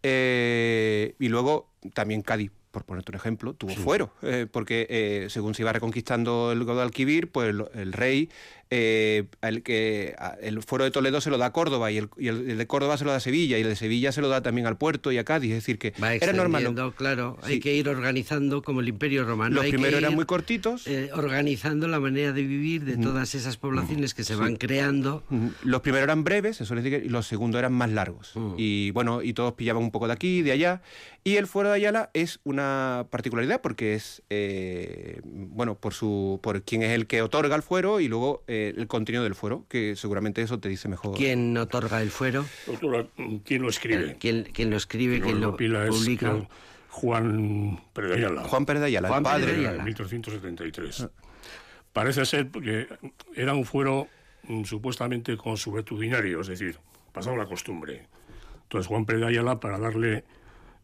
Eh, 0.03 1.15
y 1.19 1.27
luego 1.27 1.71
también 1.93 2.21
Cádiz, 2.21 2.51
por 2.71 2.83
ponerte 2.83 3.11
un 3.11 3.15
ejemplo, 3.15 3.53
tuvo 3.53 3.73
fuero, 3.75 4.13
eh, 4.21 4.47
porque 4.51 4.85
eh, 4.89 5.27
según 5.29 5.53
se 5.55 5.63
iba 5.63 5.73
reconquistando 5.73 6.51
el 6.51 6.63
Guadalquivir, 6.63 7.31
pues 7.31 7.49
el, 7.49 7.65
el 7.73 7.93
rey, 7.93 8.29
eh, 8.71 9.25
el, 9.41 9.61
que, 9.63 10.15
a- 10.17 10.35
el 10.41 10.61
fuero 10.63 10.85
de 10.85 10.91
Toledo 10.91 11.21
se 11.21 11.29
lo 11.29 11.37
da 11.37 11.47
a 11.47 11.51
Córdoba 11.53 11.91
y 11.91 11.97
el, 11.97 12.09
y 12.17 12.27
el- 12.27 12.57
de 12.57 12.67
Córdoba 12.67 12.97
se 12.97 13.05
lo 13.05 13.11
da 13.11 13.17
a 13.17 13.19
Sevilla 13.19 13.57
y 13.57 13.61
el 13.61 13.69
de 13.69 13.75
Sevilla 13.75 14.11
se 14.11 14.21
lo 14.21 14.27
da 14.29 14.41
también 14.41 14.65
al 14.67 14.77
puerto 14.77 15.11
y 15.11 15.17
a 15.17 15.23
Cádiz. 15.23 15.51
Es 15.51 15.57
decir, 15.57 15.77
que 15.77 15.93
Va 16.01 16.13
era 16.15 16.33
normal. 16.33 16.73
claro. 16.95 17.37
Hay 17.43 17.59
que 17.59 17.73
ir 17.75 17.87
organizando 17.89 18.61
como 18.61 18.81
el 18.81 18.87
Imperio 18.87 19.23
Romano. 19.25 19.55
Los 19.55 19.65
que 19.65 19.71
primeros 19.71 19.99
eran 19.99 20.15
muy 20.15 20.25
cortitos. 20.25 20.87
eh, 20.87 21.09
organizando 21.13 21.87
la 21.87 21.99
manera 21.99 22.31
de 22.33 22.41
vivir 22.43 22.85
de 22.85 22.97
todas 22.97 23.35
esas 23.35 23.57
poblaciones 23.57 24.13
que 24.13 24.23
se 24.23 24.35
van 24.35 24.55
creando. 24.55 25.23
Los 25.63 25.81
primeros 25.81 26.03
eran 26.05 26.23
breves, 26.23 26.57
suele 26.57 26.81
decir, 26.81 26.99
que- 27.01 27.05
y 27.05 27.09
los 27.09 27.27
segundos 27.27 27.59
eran 27.59 27.73
más 27.73 27.89
largos. 27.91 28.33
Y 28.57 28.91
bueno, 28.91 29.21
y 29.21 29.33
todos 29.33 29.53
pillaban 29.53 29.83
un 29.83 29.91
poco 29.91 30.07
de 30.07 30.13
aquí, 30.13 30.41
de 30.41 30.51
allá. 30.51 30.81
Y 31.23 31.37
el 31.37 31.47
fuero 31.47 31.69
de 31.69 31.75
Ayala 31.75 32.11
es 32.13 32.39
una 32.43 33.07
particularidad 33.09 33.59
porque 33.61 33.95
es, 33.95 34.21
eh, 34.29 35.21
bueno, 35.23 35.75
por 35.75 35.93
su 35.93 36.39
por 36.43 36.61
quién 36.61 36.83
es 36.83 36.91
el 36.91 37.07
que 37.07 37.21
otorga 37.23 37.55
el 37.55 37.63
fuero 37.63 37.99
y 37.99 38.07
luego 38.07 38.43
eh, 38.55 38.73
el 38.77 38.87
contenido 38.87 39.23
del 39.23 39.35
fuero, 39.35 39.65
que 39.69 39.95
seguramente 39.95 40.41
eso 40.41 40.59
te 40.59 40.69
dice 40.69 40.87
mejor. 40.87 41.15
¿Quién 41.15 41.57
otorga 41.57 42.01
el 42.01 42.09
fuero? 42.09 42.45
Doctora, 42.65 43.07
¿quién 43.43 43.61
lo 43.61 43.69
escribe? 43.69 44.17
¿Quién, 44.19 44.47
quién 44.53 44.69
lo 44.69 44.77
escribe? 44.77 45.19
¿Quién 45.21 45.41
lo 45.41 45.55
pila 45.55 45.85
es 45.85 45.95
publica? 45.95 46.31
eh, 46.33 46.47
Juan 46.89 47.81
Predayala. 47.93 48.43
Juan 48.43 48.65
Pérez 48.65 48.81
de 48.81 48.87
Ayala, 48.87 49.07
Juan 49.09 49.19
el 49.19 49.23
padre. 49.23 49.45
de 49.47 49.53
en 49.53 49.59
Ayala. 49.67 49.83
1373. 49.83 51.07
Parece 51.91 52.25
ser 52.25 52.47
que 52.49 52.87
era 53.35 53.53
un 53.53 53.65
fuero 53.65 54.07
mm, 54.43 54.63
supuestamente 54.63 55.35
consuetudinario, 55.37 56.41
es 56.41 56.47
decir, 56.47 56.77
pasado 57.11 57.35
la 57.35 57.45
costumbre. 57.45 58.07
Entonces 58.63 58.87
Juan 58.87 59.05
Pérez 59.05 59.21
de 59.21 59.27
Ayala, 59.27 59.59
para 59.59 59.77
darle 59.77 60.23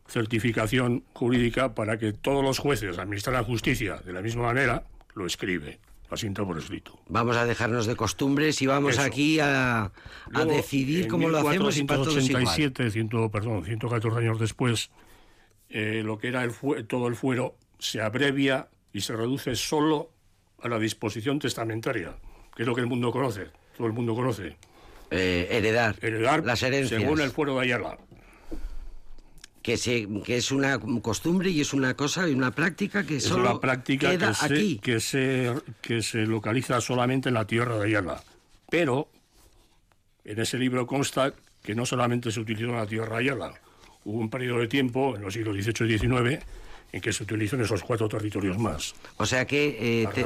certificación 0.07 1.03
jurídica 1.13 1.73
para 1.73 1.97
que 1.97 2.11
todos 2.11 2.43
los 2.43 2.59
jueces 2.59 2.97
administraran 2.97 3.45
justicia 3.45 3.95
de 3.97 4.11
la 4.13 4.21
misma 4.21 4.43
manera, 4.43 4.83
lo 5.15 5.25
escribe, 5.25 5.79
lo 5.89 5.90
asienta 6.11 6.45
por 6.45 6.57
escrito. 6.57 6.99
Vamos 7.07 7.37
a 7.37 7.45
dejarnos 7.45 7.85
de 7.85 7.95
costumbres 7.95 8.61
y 8.61 8.67
vamos 8.67 8.93
Eso. 8.93 9.01
aquí 9.01 9.39
a, 9.39 9.85
a 9.85 9.91
Luego, 10.29 10.51
decidir 10.51 11.03
en 11.03 11.09
cómo 11.09 11.29
lo 11.29 11.37
hacemos. 11.39 11.75
1487, 11.75 12.91
ciento- 12.91 13.29
perdón, 13.31 13.63
114 13.65 14.17
años 14.19 14.39
después, 14.39 14.91
eh, 15.69 16.01
lo 16.03 16.17
que 16.17 16.27
era 16.27 16.43
el 16.43 16.51
todo 16.87 17.07
el 17.07 17.15
fuero 17.15 17.55
se 17.79 18.01
abrevia 18.01 18.67
y 18.93 19.01
se 19.01 19.15
reduce 19.15 19.55
solo 19.55 20.11
a 20.61 20.67
la 20.67 20.77
disposición 20.79 21.39
testamentaria, 21.39 22.15
que 22.55 22.63
es 22.63 22.67
lo 22.67 22.75
que 22.75 22.81
el 22.81 22.87
mundo 22.87 23.11
conoce, 23.11 23.47
todo 23.77 23.87
el 23.87 23.93
mundo 23.93 24.13
conoce. 24.13 24.57
Eh, 25.09 25.47
heredar, 25.51 25.95
Heredar 26.01 26.45
las 26.45 26.61
herencias, 26.63 27.01
según 27.01 27.19
el 27.21 27.31
fuero 27.31 27.55
de 27.55 27.61
Ayala. 27.61 27.97
Que, 29.61 29.77
se, 29.77 30.07
que 30.23 30.37
es 30.37 30.51
una 30.51 30.79
costumbre 31.01 31.49
y 31.49 31.61
es 31.61 31.73
una 31.73 31.93
cosa 31.95 32.27
y 32.27 32.33
una 32.33 32.51
práctica 32.51 33.05
que 33.05 33.17
Es 33.17 33.23
solo 33.23 33.51
una 33.51 33.59
práctica 33.59 34.09
queda 34.09 34.29
que 34.29 34.33
se, 34.33 34.45
aquí. 34.45 34.79
que, 34.81 34.99
se, 34.99 35.53
que 35.81 36.01
se 36.01 36.25
localiza 36.25 36.81
solamente 36.81 37.29
en 37.29 37.35
la 37.35 37.45
tierra 37.45 37.77
de 37.77 37.85
Ayala. 37.85 38.23
Pero 38.69 39.07
en 40.25 40.39
ese 40.39 40.57
libro 40.57 40.87
consta 40.87 41.33
que 41.61 41.75
no 41.75 41.85
solamente 41.85 42.31
se 42.31 42.39
utilizó 42.39 42.65
en 42.65 42.75
la 42.77 42.87
tierra 42.87 43.17
de 43.17 43.23
Ayala. 43.23 43.53
Hubo 44.03 44.19
un 44.19 44.29
periodo 44.29 44.59
de 44.59 44.67
tiempo, 44.67 45.15
en 45.15 45.21
los 45.21 45.33
siglos 45.33 45.55
XVIII 45.55 45.93
y 45.95 45.99
XIX, 45.99 46.43
en 46.93 47.01
que 47.01 47.13
se 47.13 47.23
utilizan 47.23 47.61
esos 47.61 47.83
cuatro 47.83 48.09
territorios 48.09 48.57
más. 48.57 48.93
O 49.17 49.25
sea 49.25 49.45
que 49.47 50.03
eh, 50.03 50.07
te- 50.13 50.21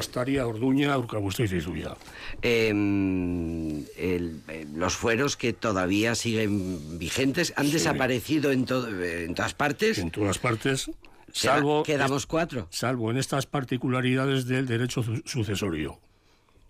Orduña, 0.46 0.96
Urkabustaiz 0.98 1.52
y 1.52 1.60
Zuya. 1.60 1.96
em, 2.42 3.84
el- 3.96 4.40
eh, 4.48 4.66
los 4.74 4.96
fueros 4.96 5.36
que 5.36 5.52
todavía 5.52 6.14
siguen 6.14 6.98
vigentes 6.98 7.52
han 7.56 7.70
desaparecido 7.70 8.50
en, 8.52 8.66
en 8.68 9.34
todas 9.34 9.54
partes. 9.54 9.98
En 9.98 10.10
todas 10.10 10.38
partes, 10.38 10.90
salvo, 11.32 11.82
quedamos 11.82 12.26
cuatro. 12.26 12.66
salvo 12.70 13.10
en 13.10 13.18
estas 13.18 13.46
particularidades 13.46 14.46
del 14.46 14.66
derecho 14.66 15.02
su- 15.02 15.22
sucesorio. 15.24 15.98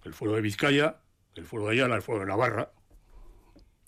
El 0.05 0.13
fuero 0.15 0.35
de 0.35 0.41
Vizcaya, 0.43 0.97
el 1.35 1.45
fuero 1.45 1.67
de 1.67 1.73
Ayala, 1.73 1.97
el 1.97 2.03
fuero 2.03 2.21
de 2.21 2.27
Navarra. 2.27 2.71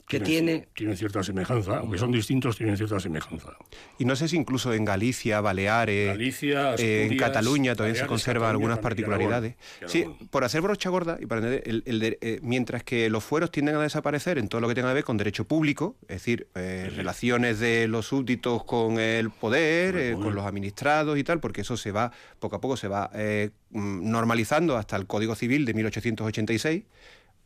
Que 0.09 0.21
tiene 0.21 0.69
Tienen 0.75 0.97
cierta 0.97 1.23
semejanza, 1.23 1.79
aunque 1.79 1.99
son 1.99 2.11
distintos, 2.11 2.57
tienen 2.57 2.77
cierta 2.79 2.99
semejanza. 2.99 3.51
Y 3.99 4.07
no 4.07 4.17
sé 4.17 4.27
si 4.29 4.37
incluso 4.37 4.73
en 4.73 4.85
Galicia, 4.87 5.41
Baleares, 5.43 6.07
Galicia, 6.09 6.75
eh, 6.77 7.09
en 7.11 7.17
Cataluña 7.19 7.75
todavía 7.75 7.95
se 7.95 8.01
Baleares, 8.01 8.09
conservan 8.09 8.41
Cataluña, 8.43 8.51
algunas 8.53 8.79
particularidades. 8.79 9.55
Sí, 9.87 10.07
por 10.31 10.45
hacer 10.45 10.63
brocha 10.63 10.89
gorda 10.89 11.19
y 11.21 11.27
para 11.27 11.41
entender, 11.43 11.63
el- 11.69 11.83
el 11.85 11.99
de- 12.01 12.19
eh, 12.23 12.41
mientras 12.43 12.83
que 12.85 13.11
los 13.11 13.23
fueros 13.23 13.51
tienden 13.51 13.75
a 13.77 13.81
desaparecer 13.83 14.39
en 14.39 14.49
todo 14.49 14.61
lo 14.63 14.69
que 14.69 14.75
tenga 14.75 14.89
que 14.89 14.95
ver 14.95 15.05
con 15.05 15.19
derecho 15.19 15.45
público, 15.47 15.97
es 16.03 16.09
decir, 16.09 16.47
eh, 16.55 16.91
relaciones 16.97 17.59
de 17.61 17.87
los 17.87 18.07
súbditos 18.07 18.65
con 18.65 18.99
el 18.99 19.31
poder, 19.31 19.93
Con 19.93 20.01
el 20.01 20.07
eh, 20.07 20.13
poder. 20.13 20.25
con 20.25 20.35
los 20.35 20.47
administrados 20.47 21.19
y 21.19 21.25
tal, 21.25 21.39
porque 21.41 21.61
eso 21.61 21.77
se 21.77 21.93
va, 21.93 22.13
poco 22.39 22.57
a 22.57 22.61
poco 22.63 22.79
se 22.79 22.89
va 22.89 23.11
eh, 23.15 23.51
mm, 23.71 24.11
normalizando 24.11 24.77
hasta 24.79 24.97
el 24.97 25.07
Código 25.07 25.35
Civil 25.35 25.67
de 25.67 25.75
1886. 25.75 26.85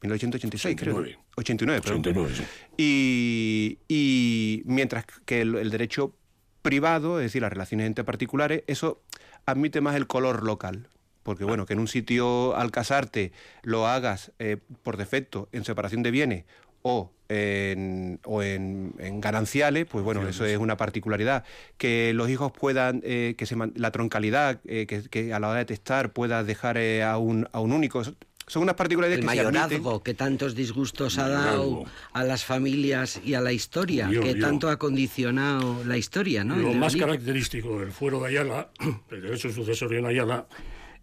1886, 0.02 0.76
creo. 0.76 0.96
89. 0.96 1.18
89, 1.36 1.80
perdón. 1.82 2.00
89, 2.00 2.34
sí. 2.36 2.44
Y, 2.76 3.78
y 3.88 4.62
mientras 4.66 5.04
que 5.24 5.42
el, 5.42 5.54
el 5.56 5.70
derecho 5.70 6.14
privado, 6.62 7.18
es 7.18 7.24
decir, 7.24 7.42
las 7.42 7.52
relaciones 7.52 7.86
entre 7.86 8.04
particulares, 8.04 8.62
eso 8.66 9.02
admite 9.46 9.80
más 9.80 9.96
el 9.96 10.06
color 10.06 10.42
local. 10.42 10.88
Porque 11.22 11.44
bueno, 11.44 11.66
que 11.66 11.74
en 11.74 11.78
un 11.78 11.86
sitio 11.86 12.56
al 12.56 12.72
casarte 12.72 13.30
lo 13.62 13.86
hagas 13.86 14.32
eh, 14.40 14.56
por 14.82 14.96
defecto 14.96 15.48
en 15.52 15.64
separación 15.64 16.02
de 16.02 16.10
bienes 16.10 16.44
o 16.82 17.12
en, 17.28 18.20
o 18.24 18.42
en, 18.42 18.94
en 18.98 19.20
gananciales, 19.20 19.86
pues 19.86 20.04
bueno, 20.04 20.26
eso 20.26 20.44
es 20.44 20.58
una 20.58 20.76
particularidad. 20.76 21.44
Que 21.78 22.12
los 22.12 22.28
hijos 22.28 22.52
puedan, 22.52 23.00
eh, 23.04 23.34
que 23.38 23.46
se 23.46 23.56
la 23.76 23.90
troncalidad, 23.90 24.60
eh, 24.64 24.86
que, 24.86 25.08
que 25.08 25.32
a 25.32 25.38
la 25.38 25.48
hora 25.48 25.60
de 25.60 25.64
testar 25.64 26.12
pueda 26.12 26.44
dejar 26.44 26.76
eh, 26.76 27.02
a, 27.02 27.18
un, 27.18 27.48
a 27.52 27.60
un 27.60 27.72
único. 27.72 28.02
Son 28.46 28.62
unas 28.62 28.74
particularidades 28.74 29.24
el 29.24 29.28
que 29.30 29.36
se 29.36 29.42
mayorazgo 29.44 30.02
que 30.02 30.14
tantos 30.14 30.54
disgustos 30.54 31.18
ha 31.18 31.28
dado 31.28 31.84
a 32.12 32.24
las 32.24 32.44
familias 32.44 33.20
y 33.24 33.34
a 33.34 33.40
la 33.40 33.52
historia, 33.52 34.08
que 34.10 34.34
tanto 34.34 34.68
ha 34.68 34.78
condicionado 34.78 35.84
la 35.84 35.96
historia, 35.96 36.44
¿no? 36.44 36.56
Lo 36.56 36.72
más 36.74 36.96
característico 36.96 37.78
del 37.80 37.92
fuero 37.92 38.20
de 38.20 38.28
Ayala, 38.28 38.70
el 39.10 39.22
derecho 39.22 39.50
sucesorio 39.52 39.98
en 40.00 40.06
Ayala, 40.06 40.46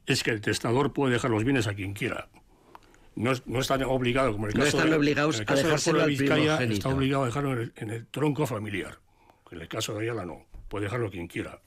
es 0.06 0.24
que 0.24 0.32
el 0.32 0.42
testador 0.42 0.92
puede 0.94 1.14
dejar 1.14 1.32
los 1.32 1.44
bienes 1.44 1.68
a 1.68 1.74
quien 1.74 1.94
quiera. 1.94 2.28
No, 3.16 3.32
es- 3.32 3.46
no 3.48 3.60
están 3.60 3.84
obligados, 3.84 4.34
como 4.34 4.46
en 4.48 4.52
el 4.54 4.58
No 4.60 4.66
caso 4.66 4.78
están 4.78 4.90
de- 4.92 4.98
obligados 4.98 5.36
en 5.36 5.42
el 5.42 5.44
a 5.44 5.48
caso 5.48 5.64
dejárselo 5.64 5.98
de 6.00 6.04
al 6.04 6.10
Vizcaya, 6.10 6.36
primogénito. 6.36 6.74
está 6.74 6.90
obligado 6.90 7.24
a 7.24 7.26
dejarlo 7.28 7.54
en 7.54 7.60
el, 7.60 7.74
en 7.76 7.90
el 7.90 8.06
tronco 8.08 8.46
familiar. 8.48 9.00
En 9.52 9.62
el 9.62 9.68
caso 9.68 9.94
de 9.94 10.02
Ayala 10.04 10.26
no, 10.26 10.46
puede 10.68 10.86
dejarlo 10.86 11.08
a 11.08 11.12
quien 11.12 11.28
quiera, 11.28 11.60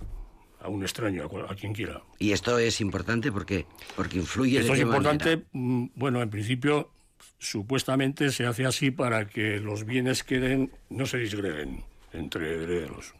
a 0.62 0.68
un 0.68 0.82
extraño, 0.82 1.28
a, 1.48 1.54
quien 1.54 1.72
quiera. 1.72 2.02
Y 2.18 2.32
esto 2.32 2.58
es 2.58 2.80
importante 2.80 3.30
porque 3.32 3.66
porque 3.96 4.18
influye 4.18 4.60
Esto 4.60 4.72
de 4.72 4.78
es 4.78 4.84
importante, 4.84 5.24
manera. 5.36 5.48
mm, 5.52 5.86
bueno, 5.96 6.22
en 6.22 6.30
principio, 6.30 6.90
supuestamente 7.38 8.30
se 8.30 8.46
hace 8.46 8.64
así 8.66 8.90
para 8.90 9.26
que 9.28 9.58
los 9.58 9.84
bienes 9.84 10.22
queden, 10.22 10.70
no 10.90 11.06
se 11.06 11.18
disgreguen 11.18 11.82
entre 12.12 12.54
herederos. 12.54 13.14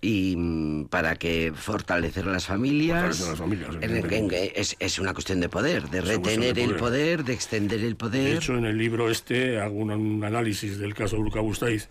y 0.00 0.34
mm, 0.36 0.88
para 0.88 1.16
que 1.16 1.50
fortalecer 1.54 2.26
las 2.26 2.44
familias, 2.46 3.16
Fortalecer 3.18 3.28
las 3.28 3.38
familias, 3.38 3.70
en- 3.80 4.12
en- 4.12 4.50
es, 4.54 4.76
es 4.78 4.98
una 4.98 5.14
cuestión 5.14 5.40
de 5.40 5.48
poder, 5.48 5.88
de 5.88 5.98
Es 6.00 6.04
retener 6.08 6.54
de 6.54 6.64
el 6.64 6.76
poder. 6.76 7.24
de 7.24 7.32
extender 7.32 7.80
el 7.80 7.90
De 7.90 7.94
poder. 7.94 8.36
hecho, 8.36 8.54
en 8.54 8.66
el 8.66 8.76
libro 8.76 9.10
este 9.10 9.58
hago 9.60 9.76
un, 9.78 9.90
un 9.92 10.22
análisis 10.24 10.76
del 10.78 10.92
caso 10.92 11.16
de 11.16 11.22
Urkabustaiz 11.22 11.88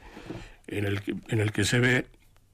en 0.67 0.85
el 0.85 1.01
que, 1.01 1.15
en 1.29 1.39
el 1.39 1.51
que 1.51 1.63
se 1.65 1.79
ve 1.79 2.05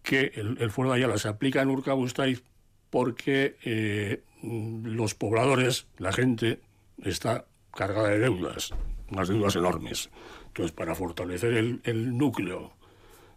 que 0.09 0.31
el, 0.33 0.57
el 0.59 0.71
fuero 0.71 0.89
de 0.89 0.97
Ayala 0.97 1.19
se 1.19 1.27
aplica 1.27 1.61
en 1.61 1.69
Urkabustaiz 1.69 2.41
porque 2.89 3.57
eh, 3.63 4.23
los 4.41 5.13
pobladores, 5.13 5.85
la 5.99 6.11
gente, 6.11 6.61
está 7.03 7.45
cargada 7.75 8.09
de 8.09 8.17
deudas, 8.17 8.73
unas 9.11 9.27
deudas 9.27 9.55
enormes. 9.55 10.09
Entonces, 10.47 10.71
para 10.71 10.95
fortalecer 10.95 11.53
el, 11.53 11.81
el 11.83 12.17
núcleo 12.17 12.73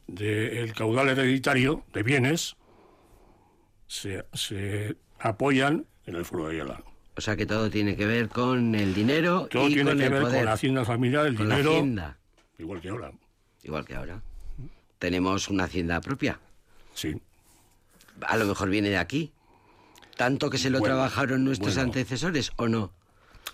del 0.06 0.72
caudal 0.72 1.10
hereditario 1.10 1.84
de 1.92 2.02
bienes, 2.02 2.56
se, 3.86 4.24
se 4.32 4.96
apoyan 5.18 5.84
en 6.06 6.16
el 6.16 6.24
fuero 6.24 6.48
de 6.48 6.54
Ayala. 6.54 6.82
O 7.18 7.20
sea 7.20 7.36
que 7.36 7.44
todo 7.44 7.68
tiene 7.68 7.96
que 7.96 8.06
ver 8.06 8.30
con 8.30 8.74
el 8.74 8.94
dinero 8.94 9.46
Todo 9.50 9.68
y 9.68 9.74
tiene 9.74 9.90
con 9.90 9.98
que 9.98 10.06
el 10.06 10.10
ver 10.10 10.22
poder, 10.22 10.36
con 10.38 10.44
la 10.46 10.52
hacienda 10.54 10.86
familiar, 10.86 11.26
el 11.26 11.36
con 11.36 11.50
la 11.50 11.56
dinero, 11.56 11.72
hacienda, 11.72 12.18
igual 12.58 12.80
que 12.80 12.88
ahora. 12.88 13.12
igual 13.62 13.84
que 13.84 13.94
ahora. 13.94 14.22
Tenemos 14.98 15.50
una 15.50 15.64
hacienda 15.64 16.00
propia. 16.00 16.40
Sí. 16.94 17.14
A 18.22 18.36
lo 18.36 18.46
mejor 18.46 18.68
viene 18.70 18.90
de 18.90 18.98
aquí. 18.98 19.32
Tanto 20.16 20.50
que 20.50 20.58
se 20.58 20.70
lo 20.70 20.78
Bueno, 20.78 20.94
trabajaron 20.94 21.44
nuestros 21.44 21.74
bueno. 21.74 21.88
antecesores 21.88 22.52
o 22.56 22.68
no. 22.68 22.92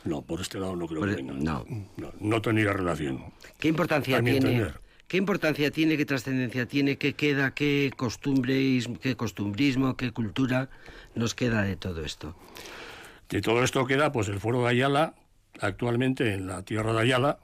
No, 0.05 0.23
por 0.23 0.41
este 0.41 0.59
lado 0.59 0.77
no 0.77 0.87
creo 0.87 1.01
Por 1.01 1.11
que 1.11 1.17
venga. 1.17 1.33
no. 1.35 1.65
no. 1.97 2.13
no 2.21 2.43
tendría 2.43 2.73
relación. 2.73 3.25
¿Qué 3.59 3.69
importancia 3.69 4.21
tiene? 4.23 4.37
entender. 4.39 4.81
¿Qué 5.07 5.17
importancia 5.17 5.71
tiene, 5.71 5.97
qué 5.97 6.05
trascendencia 6.05 6.67
tiene, 6.67 6.99
qué 6.99 7.15
queda, 7.15 7.55
qué 7.55 7.91
costumbres, 7.97 8.89
qué 9.01 9.17
costumbrismo, 9.17 9.97
qué 9.97 10.13
cultura 10.13 10.69
nos 11.15 11.35
queda 11.35 11.63
de 11.63 11.77
todo 11.77 12.05
esto? 12.05 12.37
De 13.31 13.41
todo 13.41 13.65
esto 13.65 13.87
queda 13.87 14.13
pues 14.13 14.29
el 14.29 14.39
fuero 14.39 14.63
de 14.65 14.69
Ayala, 14.69 15.15
actualmente 15.61 16.35
en 16.35 16.47
la 16.47 16.63
tierra 16.63 16.93
de 16.93 17.01
Ayala 17.01 17.39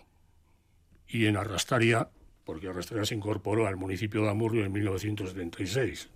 y 1.08 1.24
en 1.24 1.38
Arrastaria, 1.38 2.10
porque 2.44 2.68
Arrastaria 2.68 3.04
se 3.04 3.14
incorporó 3.14 3.66
al 3.66 3.76
municipio 3.76 4.22
de 4.22 4.30
Amurrio 4.30 4.64
en 4.64 4.72
1976. 4.72 6.08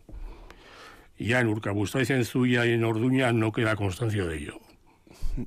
Y 1.19 1.27
ya 1.29 1.41
en 1.41 1.49
Urkabustaiz, 1.49 2.11
en 2.11 2.25
Zuya 2.25 2.65
y 2.67 2.73
en 2.73 2.85
Orduña 2.85 3.33
no 3.33 3.53
queda 3.53 3.77
constancia 3.77 4.25
de 4.25 4.37
ello. 4.39 4.61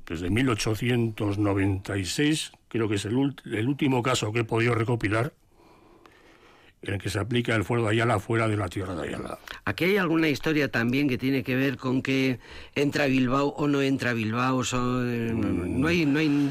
Desde 0.06 0.30
1896, 0.30 2.52
creo 2.68 2.88
que 2.88 2.94
es 2.96 3.04
el, 3.04 3.34
el 3.52 3.68
último 3.68 4.02
caso 4.02 4.32
que 4.32 4.40
he 4.40 4.44
podido 4.44 4.74
recopilar, 4.74 5.32
en 6.82 6.94
el 6.94 7.00
que 7.00 7.10
se 7.10 7.18
aplica 7.20 7.54
el 7.54 7.62
fuero 7.64 7.84
de 7.84 7.90
Ayala 7.90 8.18
fuera 8.18 8.48
de 8.48 8.56
la 8.56 8.68
tierra 8.68 8.94
de 8.96 9.08
Ayala. 9.08 9.38
Aquí 9.64 9.84
hay 9.84 9.96
alguna 9.98 10.28
historia 10.28 10.68
también 10.70 11.08
que 11.08 11.16
tiene 11.16 11.44
que 11.44 11.54
ver 11.54 11.76
con 11.76 12.02
que 12.02 12.40
entra 12.74 13.06
Bilbao 13.06 13.48
o 13.48 13.68
no 13.68 13.82
entra 13.82 14.12
Bilbao. 14.14 14.64
son- 14.64 15.80
no 15.80 15.86
hay, 15.88 16.06
no 16.06 16.18
hay, 16.18 16.50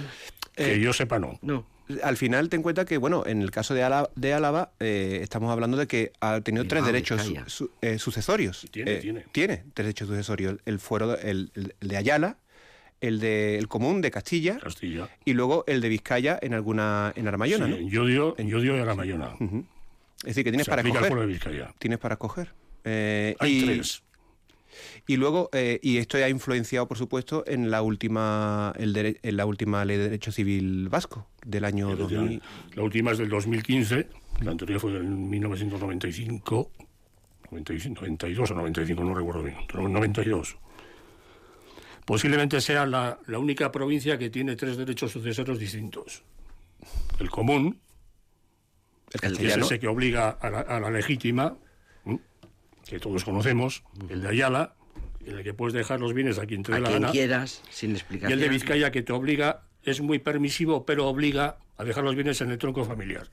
Que 0.55 0.79
yo 0.79 0.93
sepa, 0.93 1.19
no. 1.19 1.38
no. 1.41 1.65
Al 2.04 2.18
final 2.18 2.50
ten 2.50 2.60
en 2.60 2.64
cuenta 2.64 2.86
que, 2.86 2.98
bueno, 2.98 3.24
en 3.26 3.42
el 3.42 3.52
caso 3.52 3.74
de 3.74 3.84
Álava, 3.84 4.10
de 4.16 4.34
Álava 4.34 4.72
eh, 4.80 5.20
estamos 5.22 5.52
hablando 5.52 5.78
de 5.78 5.88
que 5.88 6.12
ha 6.22 6.42
tenido 6.42 6.66
tres 6.68 6.86
derechos 6.86 7.22
Vizcaya. 7.28 7.50
su- 7.50 7.72
eh, 7.82 7.98
sucesorios. 8.00 8.66
Tiene, 8.72 8.94
Eh, 8.94 8.98
tiene. 9.00 9.26
Tiene 9.32 9.64
derechos 9.76 10.08
sucesorios. 10.08 10.58
El 10.66 10.80
fuero, 10.80 11.18
el, 11.18 11.52
el- 11.56 11.76
el 11.80 11.88
de 11.88 11.98
Ayala, 11.98 12.38
el 13.02 13.20
de 13.20 13.58
el 13.58 13.68
común 13.68 14.02
de 14.02 14.12
Castilla 14.12 14.60
Castilla. 14.60 15.10
y 15.26 15.34
luego 15.34 15.64
el 15.68 15.82
de 15.82 15.89
Vizcaya 15.89 16.38
en 16.42 16.54
alguna 16.54 17.12
en 17.16 17.28
Armayona, 17.28 17.66
Sí, 17.66 17.72
¿no? 17.72 17.78
en 17.78 17.89
Llodio, 17.89 18.36
en 18.38 18.48
Llodio 18.50 18.78
y 18.78 18.80
Aramayona. 18.80 19.34
Ujú. 19.39 19.66
Es 20.20 20.26
decir, 20.26 20.44
que 20.44 20.52
tienes 20.52 20.66
Se 20.66 20.72
para 20.72 20.84
Vizcaya. 20.84 21.74
Tienes 21.80 21.98
para 21.98 22.14
escoger. 22.14 22.54
Eh, 22.84 23.36
Hay 23.39 23.58
y, 23.58 23.66
tres. 23.66 24.04
Y 25.07 25.17
luego, 25.17 25.49
eh, 25.53 25.79
y 25.82 25.97
esto 25.97 26.17
ha 26.17 26.29
influenciado, 26.29 26.88
por 26.88 26.97
supuesto, 26.97 27.43
en 27.47 27.69
la 27.71 27.82
última 27.82 28.73
el 28.77 28.93
dere- 28.93 29.19
en 29.23 29.38
la 29.38 29.45
última 29.45 29.84
ley 29.86 29.97
de 29.97 30.03
derecho 30.03 30.32
civil 30.32 30.89
vasco 30.89 31.27
del 31.45 31.65
año 31.65 31.95
2000. 31.95 32.41
La 32.75 32.84
última 32.84 33.11
es 33.11 33.17
del 33.17 33.29
2015, 33.29 34.07
la 34.41 34.51
anterior 34.51 34.79
fue 34.79 34.93
del 34.93 35.03
1995, 35.03 36.71
95, 37.51 38.01
92 38.01 38.51
o 38.51 38.53
95, 38.55 39.03
no 39.03 39.13
recuerdo 39.13 39.43
bien, 39.43 39.57
pero 39.67 39.88
92. 39.88 40.57
Posiblemente 42.05 42.59
sea 42.61 42.86
la, 42.86 43.19
la 43.27 43.39
única 43.39 43.71
provincia 43.71 44.17
que 44.17 44.29
tiene 44.29 44.55
tres 44.55 44.75
derechos 44.77 45.11
sucesorios 45.11 45.59
distintos. 45.59 46.23
El 47.19 47.29
común, 47.29 47.79
El 49.21 49.38
que 49.38 49.47
es 49.47 49.57
ese 49.65 49.79
que 49.79 49.88
obliga 49.88 50.29
a 50.29 50.49
la, 50.49 50.59
a 50.61 50.79
la 50.79 50.89
legítima, 50.89 51.55
¿m? 52.05 52.19
Que 52.88 52.99
todos 52.99 53.23
conocemos, 53.23 53.84
el 54.09 54.21
de 54.21 54.27
Ayala, 54.29 54.73
en 55.25 55.38
el 55.38 55.43
que 55.43 55.53
puedes 55.53 55.73
dejar 55.73 55.99
los 55.99 56.13
bienes 56.13 56.39
a 56.39 56.45
quien 56.45 56.63
te 56.63 56.71
dé 56.73 56.79
la 56.82 56.89
quien 56.89 57.01
gana. 57.01 57.11
quieras, 57.11 57.61
sin 57.69 57.91
Y 57.91 57.93
explicación. 57.93 58.34
el 58.34 58.39
de 58.39 58.49
Vizcaya 58.49 58.91
que 58.91 59.01
te 59.03 59.13
obliga, 59.13 59.61
es 59.84 60.01
muy 60.01 60.19
permisivo, 60.19 60.86
pero 60.86 61.07
obliga 61.07 61.57
a 61.77 61.84
dejar 61.84 62.03
los 62.03 62.15
bienes 62.15 62.41
en 62.41 62.51
el 62.51 62.57
tronco 62.57 62.86
familiar. 62.86 63.27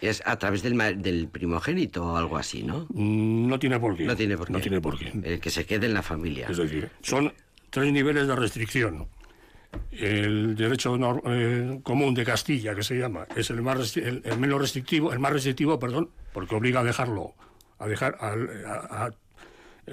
Es 0.00 0.22
a 0.24 0.38
través 0.38 0.62
del, 0.62 1.02
del 1.02 1.28
primogénito 1.28 2.04
o 2.06 2.16
algo 2.16 2.38
así, 2.38 2.62
¿no? 2.62 2.86
Mm, 2.88 3.48
No 3.48 3.58
tiene 3.58 3.78
por 3.78 3.96
qué. 3.96 4.04
No 4.04 4.16
tiene 4.16 4.36
por 4.38 4.46
qué. 4.46 4.52
No 4.54 4.60
tiene 4.60 4.80
por 4.80 4.98
qué. 4.98 5.12
El 5.22 5.40
que 5.40 5.50
se 5.50 5.66
quede 5.66 5.86
en 5.86 5.94
la 5.94 6.02
familia. 6.02 6.46
Es 6.48 6.56
decir, 6.56 6.90
son 7.02 7.34
tres 7.68 7.92
niveles 7.92 8.26
de 8.26 8.34
restricción. 8.34 9.08
El 9.90 10.56
derecho 10.56 10.96
eh, 11.26 11.80
común 11.82 12.14
de 12.14 12.24
Castilla, 12.24 12.74
que 12.74 12.82
se 12.82 12.98
llama, 12.98 13.26
es 13.36 13.50
el 13.50 13.62
más 13.62 13.96
el, 13.96 14.22
el 14.24 14.38
menos 14.38 14.60
restrictivo, 14.60 15.12
el 15.12 15.18
más 15.18 15.32
restrictivo, 15.32 15.78
perdón, 15.78 16.10
porque 16.32 16.54
obliga 16.54 16.80
a 16.80 16.84
dejarlo, 16.84 17.34
a 17.78 17.86
dejar 17.86 18.16
a 18.20 19.10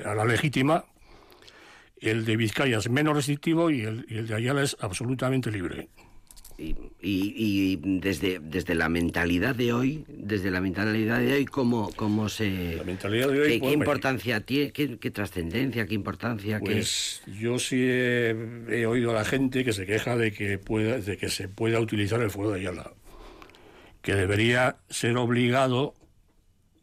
a 0.05 0.15
la 0.15 0.25
legítima, 0.25 0.85
el 1.99 2.25
de 2.25 2.37
Vizcaya 2.37 2.77
es 2.77 2.89
menos 2.89 3.15
restrictivo 3.15 3.69
y 3.69 3.81
el, 3.81 4.05
y 4.09 4.17
el 4.17 4.27
de 4.27 4.35
Ayala 4.35 4.63
es 4.63 4.77
absolutamente 4.79 5.51
libre. 5.51 5.89
Y, 6.59 6.75
y- 7.01 7.33
y 7.39 7.79
desde, 7.99 8.39
desde 8.39 8.73
la 8.73 8.89
mentalidad 8.89 9.53
de 9.53 9.73
hoy, 9.73 10.05
desde 10.07 10.49
la 10.49 10.59
mentalidad 10.59 11.19
de 11.19 11.33
hoy, 11.33 11.45
¿cómo, 11.45 11.91
cómo 11.95 12.29
se... 12.29 12.75
La 12.77 12.83
mentalidad 12.83 13.29
de 13.29 13.41
hoy, 13.41 13.47
¿Qué, 13.53 13.59
pues, 13.59 13.73
importancia 13.73 14.39
tiene? 14.41 14.71
¿Qué, 14.71 14.97
qué 14.97 15.11
trascendencia? 15.11 15.85
¿Qué 15.85 15.93
importancia? 15.93 16.57
qué- 16.59 16.65
Pues 16.65 17.21
yo 17.39 17.59
sí 17.59 17.77
he, 17.79 18.35
he 18.71 18.85
oído 18.87 19.11
a 19.11 19.13
la 19.13 19.23
gente 19.25 19.63
que 19.63 19.71
se 19.71 19.85
queja 19.85 20.17
de 20.17 20.31
que, 20.33 20.57
pueda, 20.57 20.97
de 20.99 21.17
que 21.17 21.29
se 21.29 21.47
pueda 21.47 21.79
utilizar 21.79 22.19
el 22.21 22.31
fuero 22.31 22.49
de 22.51 22.61
Ayala, 22.61 22.91
que 24.01 24.15
debería 24.15 24.77
ser 24.89 25.15
obligado 25.17 25.93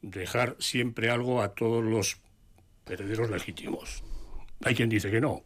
dejar 0.03 0.55
siempre 0.61 1.11
algo 1.11 1.43
a 1.43 1.55
todos 1.55 1.83
los 1.83 2.19
herederos 2.87 3.29
legítimos. 3.29 4.05
Hay 4.63 4.77
quien 4.77 4.89
dice 4.89 5.11
que 5.11 5.21
no. 5.21 5.43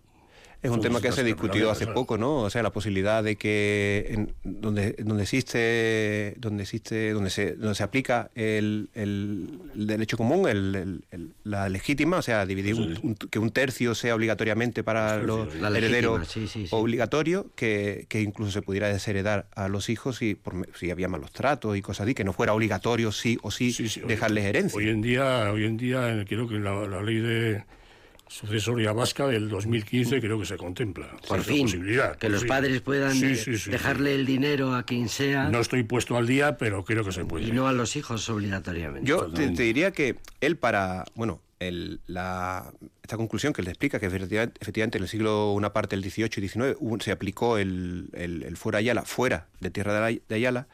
Es 0.60 0.72
un 0.72 0.80
tema 0.80 1.00
que 1.00 1.12
se 1.12 1.22
naturales, 1.22 1.70
hace 1.70 1.86
poco, 1.86 2.18
¿no? 2.18 2.38
O 2.42 2.50
sea, 2.50 2.64
la 2.64 2.70
posibilidad 2.72 3.22
de 3.22 3.36
que 3.36 4.06
en- 4.08 4.34
donde, 4.42 4.96
donde 4.98 5.22
existe 5.22 6.34
donde 6.38 6.64
existe 6.64 7.12
donde 7.12 7.30
se 7.30 7.54
donde 7.54 7.74
se 7.76 7.82
aplica 7.84 8.30
el, 8.34 8.88
el- 8.94 9.60
el 9.76 9.86
derecho 9.86 10.16
común, 10.16 10.48
el- 10.48 11.02
la 11.44 11.68
legítima, 11.68 12.18
o 12.18 12.22
sea, 12.22 12.44
dividir 12.44 12.74
un- 12.74 12.94
Sí. 12.96 13.00
un- 13.04 13.14
que 13.14 13.38
un 13.38 13.50
tercio 13.50 13.94
sea 13.94 14.14
obligatoriamente 14.16 14.82
para 14.82 15.18
Los 15.18 15.26
los 15.26 15.52
sí. 15.52 15.60
Legítima, 15.60 15.78
herederos 15.78 16.36
obligatorio, 16.70 17.46
que, 17.54 18.06
que 18.08 18.20
incluso 18.20 18.50
se 18.50 18.62
pudiera 18.62 18.88
desheredar 18.88 19.46
a 19.54 19.68
los 19.68 19.88
hijos 19.88 20.16
si, 20.16 20.34
por 20.34 20.66
si 20.74 20.90
había 20.90 21.08
malos 21.08 21.30
tratos 21.32 21.76
y 21.76 21.82
cosas 21.82 22.06
así, 22.06 22.14
que 22.14 22.24
no 22.24 22.32
fuera 22.32 22.52
obligatorio 22.52 23.12
sí 23.12 23.38
o 23.42 23.50
sí, 23.52 23.72
hoy- 23.72 23.88
dejarles 24.08 24.44
herencia. 24.44 24.76
Hoy 24.76 24.88
en 24.88 25.02
día, 25.02 25.52
hoy 25.52 25.64
en 25.66 25.76
día 25.76 26.24
creo 26.28 26.48
que 26.48 26.58
la, 26.58 26.86
la 26.88 27.00
ley 27.02 27.18
de 27.18 27.62
sucesoria 28.28 28.92
vasca 28.92 29.26
del 29.26 29.48
2015 29.48 30.20
creo 30.20 30.38
que 30.38 30.46
se 30.46 30.56
contempla. 30.56 31.08
Por 31.26 31.42
fin, 31.42 31.62
posibilidad, 31.62 32.12
que 32.16 32.26
por 32.26 32.30
los 32.32 32.40
fin. 32.42 32.48
padres 32.48 32.80
puedan 32.82 33.14
Sí, 33.14 33.34
sí, 33.36 33.56
sí, 33.58 33.70
dejarle 33.70 34.14
el 34.14 34.26
dinero 34.26 34.74
a 34.74 34.82
quien 34.84 35.08
sea. 35.08 35.48
No 35.48 35.60
estoy 35.60 35.82
puesto 35.82 36.16
al 36.16 36.26
día, 36.26 36.56
pero 36.58 36.84
creo 36.84 37.04
que 37.04 37.12
se 37.12 37.24
puede. 37.24 37.46
y 37.46 37.52
no 37.52 37.66
a 37.68 37.72
los 37.72 37.96
hijos 37.96 38.28
obligatoriamente. 38.28 39.08
Yo 39.08 39.26
te, 39.30 39.48
te 39.50 39.62
diría 39.62 39.90
que 39.92 40.16
él 40.40 40.56
para, 40.56 41.04
bueno, 41.14 41.40
el- 41.58 42.00
la, 42.06 42.70
esta 43.02 43.16
conclusión 43.16 43.52
que 43.52 43.62
él 43.62 43.68
explica, 43.68 43.98
que 43.98 44.06
efectivamente, 44.06 44.58
efectivamente 44.60 44.98
en 44.98 45.02
el 45.04 45.08
siglo, 45.08 45.52
una 45.52 45.72
parte 45.72 45.96
del 45.96 46.02
18 46.02 46.38
y 46.38 46.42
19, 46.42 46.76
hubo- 46.78 47.00
se 47.00 47.10
aplicó 47.10 47.58
el, 47.58 48.10
el, 48.12 48.42
el 48.44 48.56
fuera 48.56 48.78
Ayala, 48.78 49.02
fuera 49.02 49.48
de 49.60 49.70
tierra 49.70 50.06
de 50.06 50.34
Ayala, 50.34 50.68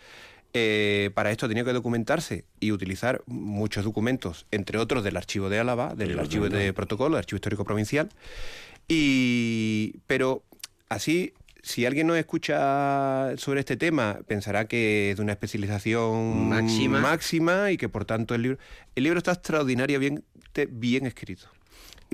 eh, 0.55 1.11
para 1.15 1.31
esto 1.33 1.49
tenía 1.49 1.65
que 1.65 1.73
documentarse 1.73 2.45
y 2.61 2.71
utilizar 2.73 3.23
muchos 3.27 3.85
documentos, 3.85 4.47
entre 4.53 4.79
otros 4.79 5.03
del 5.05 5.17
archivo 5.17 5.49
de 5.51 5.59
Álava, 5.59 5.95
del 5.95 6.13
Sí, 6.13 6.19
archivo 6.19 6.49
de 6.49 6.73
protocolo, 6.73 7.17
del 7.17 7.19
archivo 7.21 7.37
histórico 7.37 7.65
provincial, 7.65 8.09
y 8.89 9.99
pero 10.07 10.45
así 10.89 11.33
si 11.63 11.87
alguien 11.87 12.07
nos 12.07 12.19
escucha 12.19 13.37
sobre 13.39 13.61
este 13.61 13.77
tema, 13.79 14.19
pensará 14.27 14.67
que 14.67 15.11
es 15.11 15.17
de 15.17 15.23
una 15.23 15.33
especialización 15.33 16.49
Máxima. 16.51 17.01
máxima 17.01 17.71
y 17.71 17.79
que 17.79 17.89
por 17.89 18.05
tanto 18.05 18.35
el 18.35 18.43
libro, 18.43 18.59
el 18.95 19.03
libro 19.05 19.17
está 19.19 19.33
extraordinariamente 19.33 20.67
bien 20.71 21.07
escrito. 21.07 21.47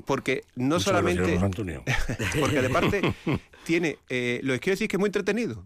Porque 0.05 0.45
no 0.55 0.75
Muchas 0.75 0.83
solamente. 0.83 1.21
gracias, 1.23 1.43
Antonio. 1.43 1.83
porque 2.39 2.59
aparte 2.59 3.01
tiene. 3.65 3.97
eh, 4.09 4.39
lo 4.41 4.53
que 4.53 4.59
quiero 4.61 4.73
decir 4.75 4.85
es 4.85 4.89
que 4.89 4.95
es 4.95 4.99
muy 4.99 5.07
entretenido. 5.09 5.65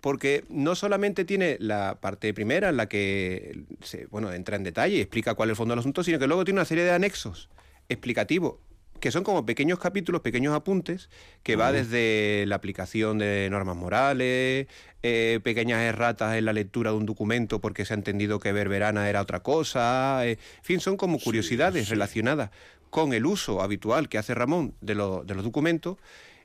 Porque 0.00 0.44
no 0.48 0.74
solamente 0.74 1.24
tiene 1.24 1.56
la 1.60 1.98
parte 2.00 2.32
primera 2.32 2.70
en 2.70 2.76
la 2.78 2.88
que 2.88 3.64
se, 3.82 4.06
bueno, 4.06 4.32
entra 4.32 4.56
en 4.56 4.64
detalle 4.64 4.96
y 4.96 5.00
explica 5.00 5.34
cuál 5.34 5.50
es 5.50 5.52
el 5.52 5.56
fondo 5.56 5.72
del 5.72 5.80
asunto, 5.80 6.02
sino 6.02 6.18
que 6.18 6.26
luego 6.26 6.44
tiene 6.44 6.58
una 6.60 6.64
serie 6.64 6.84
de 6.84 6.92
anexos 6.92 7.48
explicativos 7.88 8.54
que 9.00 9.10
son 9.10 9.24
como 9.24 9.46
pequeños 9.46 9.78
capítulos, 9.78 10.20
pequeños 10.20 10.54
apuntes, 10.54 11.08
que 11.42 11.56
va 11.56 11.72
desde 11.72 12.44
la 12.46 12.56
aplicación 12.56 13.16
de 13.16 13.48
normas 13.50 13.74
morales, 13.74 14.66
eh, 15.02 15.40
pequeñas 15.42 15.80
erratas 15.80 16.36
en 16.36 16.44
la 16.44 16.52
lectura 16.52 16.90
de 16.90 16.98
un 16.98 17.06
documento 17.06 17.62
porque 17.62 17.86
se 17.86 17.94
ha 17.94 17.96
entendido 17.96 18.38
que 18.40 18.52
verberana 18.52 19.08
era 19.08 19.22
otra 19.22 19.40
cosa, 19.40 20.26
eh, 20.26 20.32
en 20.32 20.64
fin, 20.64 20.80
son 20.80 20.98
como 20.98 21.18
curiosidades 21.18 21.88
relacionadas 21.88 22.50
con 22.90 23.14
el 23.14 23.24
uso 23.24 23.62
habitual 23.62 24.10
que 24.10 24.18
hace 24.18 24.34
Ramón 24.34 24.74
de, 24.82 24.94
lo- 24.94 25.24
de 25.24 25.34
los 25.34 25.44
documentos. 25.44 25.96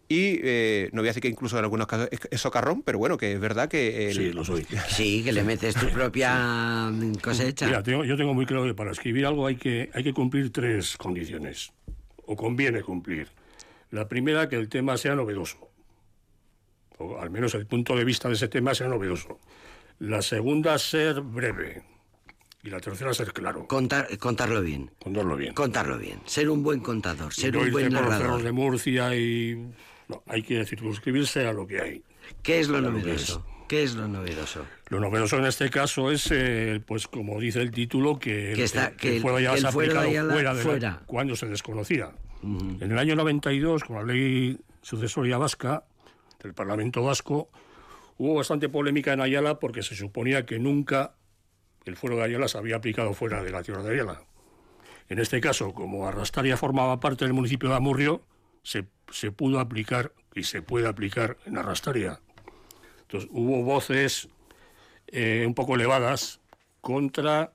Y 0.08 0.40
eh, 0.44 0.90
no 0.94 1.02
voy 1.02 1.08
a 1.08 1.12
decir 1.12 1.22
que 1.24 1.30
incluso 1.30 1.58
en 1.58 1.64
algunos 1.64 1.88
casos 1.88 2.10
es, 2.30 2.40
socarrón, 2.40 2.84
pero 2.84 3.00
bueno, 3.00 3.18
que 3.18 3.34
es 3.34 3.40
verdad 3.40 3.68
que... 3.68 4.10
el- 4.10 4.14
Sí, 4.16 4.32
lo 4.34 4.46
soy. 4.46 4.64
Sí, 4.90 5.24
que 5.24 5.32
le 5.32 5.44
metes 5.44 5.74
tu 5.76 5.90
propia 5.90 6.92
cosecha. 7.24 7.66
Mira, 7.66 7.82
tengo- 7.82 8.04
yo 8.06 8.16
tengo 8.16 8.34
muy 8.36 8.46
claro 8.46 8.66
que 8.66 8.76
para 8.76 8.92
escribir 8.92 9.26
algo 9.26 9.48
hay 9.48 9.56
que, 9.56 9.90
hay 9.94 10.04
que 10.04 10.14
cumplir 10.14 10.52
tres 10.52 10.96
condiciones, 10.98 11.72
o 12.26 12.36
conviene 12.36 12.84
cumplir. 12.84 13.30
La 13.90 14.08
primera, 14.08 14.48
que 14.48 14.58
el 14.58 14.70
tema 14.70 14.96
sea 14.98 15.16
novedoso, 15.16 15.70
o 17.00 17.20
al 17.20 17.30
menos 17.32 17.56
el 17.56 17.66
punto 17.66 17.96
de 17.96 18.04
vista 18.06 18.28
de 18.28 18.36
ese 18.36 18.48
tema 18.48 18.76
sea 18.76 18.88
novedoso. 18.88 19.40
La 20.00 20.22
segunda, 20.22 20.78
ser 20.78 21.22
breve. 21.22 21.82
Y 22.64 22.70
la 22.70 22.80
tercera, 22.80 23.14
ser 23.14 23.32
claro, 23.32 23.68
Contar, 23.68 24.18
contarlo 24.18 24.62
bien. 24.62 24.90
contarlo 25.00 25.36
bien. 25.36 25.54
Contarlo 25.54 25.98
bien. 26.00 26.20
Ser 26.26 26.50
un 26.50 26.64
buen 26.64 26.80
contador. 26.80 27.32
Ser 27.34 27.54
no 27.54 27.62
un 27.62 27.72
buen 27.72 27.86
por 27.94 27.94
los 27.94 28.02
cerros 28.02 28.20
narrador. 28.20 28.44
de 28.44 28.52
Murcia 28.52 29.16
y... 29.16 29.68
No, 30.08 30.24
hay 30.28 30.44
que 30.44 30.64
circunscribirse 30.66 31.48
a 31.48 31.54
lo 31.54 31.66
que 31.68 31.82
hay. 31.82 32.04
¿Qué 32.44 32.60
es 32.60 32.68
lo 32.70 32.82
novedoso? 32.82 33.46
¿Qué 33.68 33.82
es 33.84 33.96
lo 33.96 34.08
novedoso? 34.08 34.66
Lo 34.90 35.00
novedoso 35.00 35.38
en 35.40 35.46
este 35.46 35.70
caso 35.72 36.12
es, 36.12 36.30
eh, 36.32 36.80
pues 36.86 37.08
como 37.08 37.40
dice 37.40 37.62
el 37.62 37.72
título, 37.72 38.20
que, 38.20 38.54
Que 38.56 38.64
está- 38.64 38.92
que 38.96 39.16
el- 39.16 39.22
fuero 39.24 39.40
ya 39.40 39.54
el 39.54 39.60
se 39.62 39.66
ha 39.66 39.70
aplicado 39.72 40.02
fuera 40.04 40.54
de 40.54 40.64
la- 40.64 40.64
fuera. 40.64 41.02
cuando 41.08 41.36
se 41.36 41.48
desconocía. 41.48 42.12
En 42.44 42.92
el 42.92 43.00
año 43.00 43.16
92, 43.16 43.84
con 43.84 43.96
la 43.96 44.04
ley 44.14 44.60
sucesoria 44.84 45.40
vasca 45.40 45.84
del 46.44 46.54
Parlamento 46.54 47.02
Vasco, 47.02 47.50
hubo 48.20 48.36
bastante 48.36 48.70
polémica 48.70 49.14
en 49.14 49.22
Ayala 49.22 49.58
porque 49.60 49.82
se 49.82 49.96
suponía 49.96 50.46
que 50.46 50.60
nunca 50.60 51.16
el 51.86 51.96
fuero 51.96 52.18
de 52.18 52.24
Ayala 52.24 52.48
se 52.48 52.60
había 52.60 52.76
aplicado 52.76 53.14
fuera 53.16 53.42
de 53.44 53.50
la 53.50 53.64
tierra 53.64 53.82
de 53.82 53.96
Ayala. 53.96 54.22
En 55.10 55.18
este 55.18 55.42
caso, 55.42 55.74
como 55.74 56.08
Arrastaria 56.08 56.56
formaba 56.56 57.00
parte 57.00 57.26
del 57.26 57.34
municipio 57.34 57.70
de 57.70 57.76
Amurrio, 57.76 58.22
se, 58.66 58.86
se 59.12 59.32
pudo 59.32 59.60
aplicar 59.60 60.12
y 60.34 60.44
se 60.44 60.62
puede 60.62 60.88
aplicar 60.88 61.38
en 61.46 61.58
Arrastaria. 61.58 62.20
Entonces, 63.04 63.30
hubo 63.32 63.64
voces 63.64 64.28
eh, 65.08 65.46
un 65.48 65.54
poco 65.54 65.76
elevadas 65.76 66.42
contra 66.82 67.54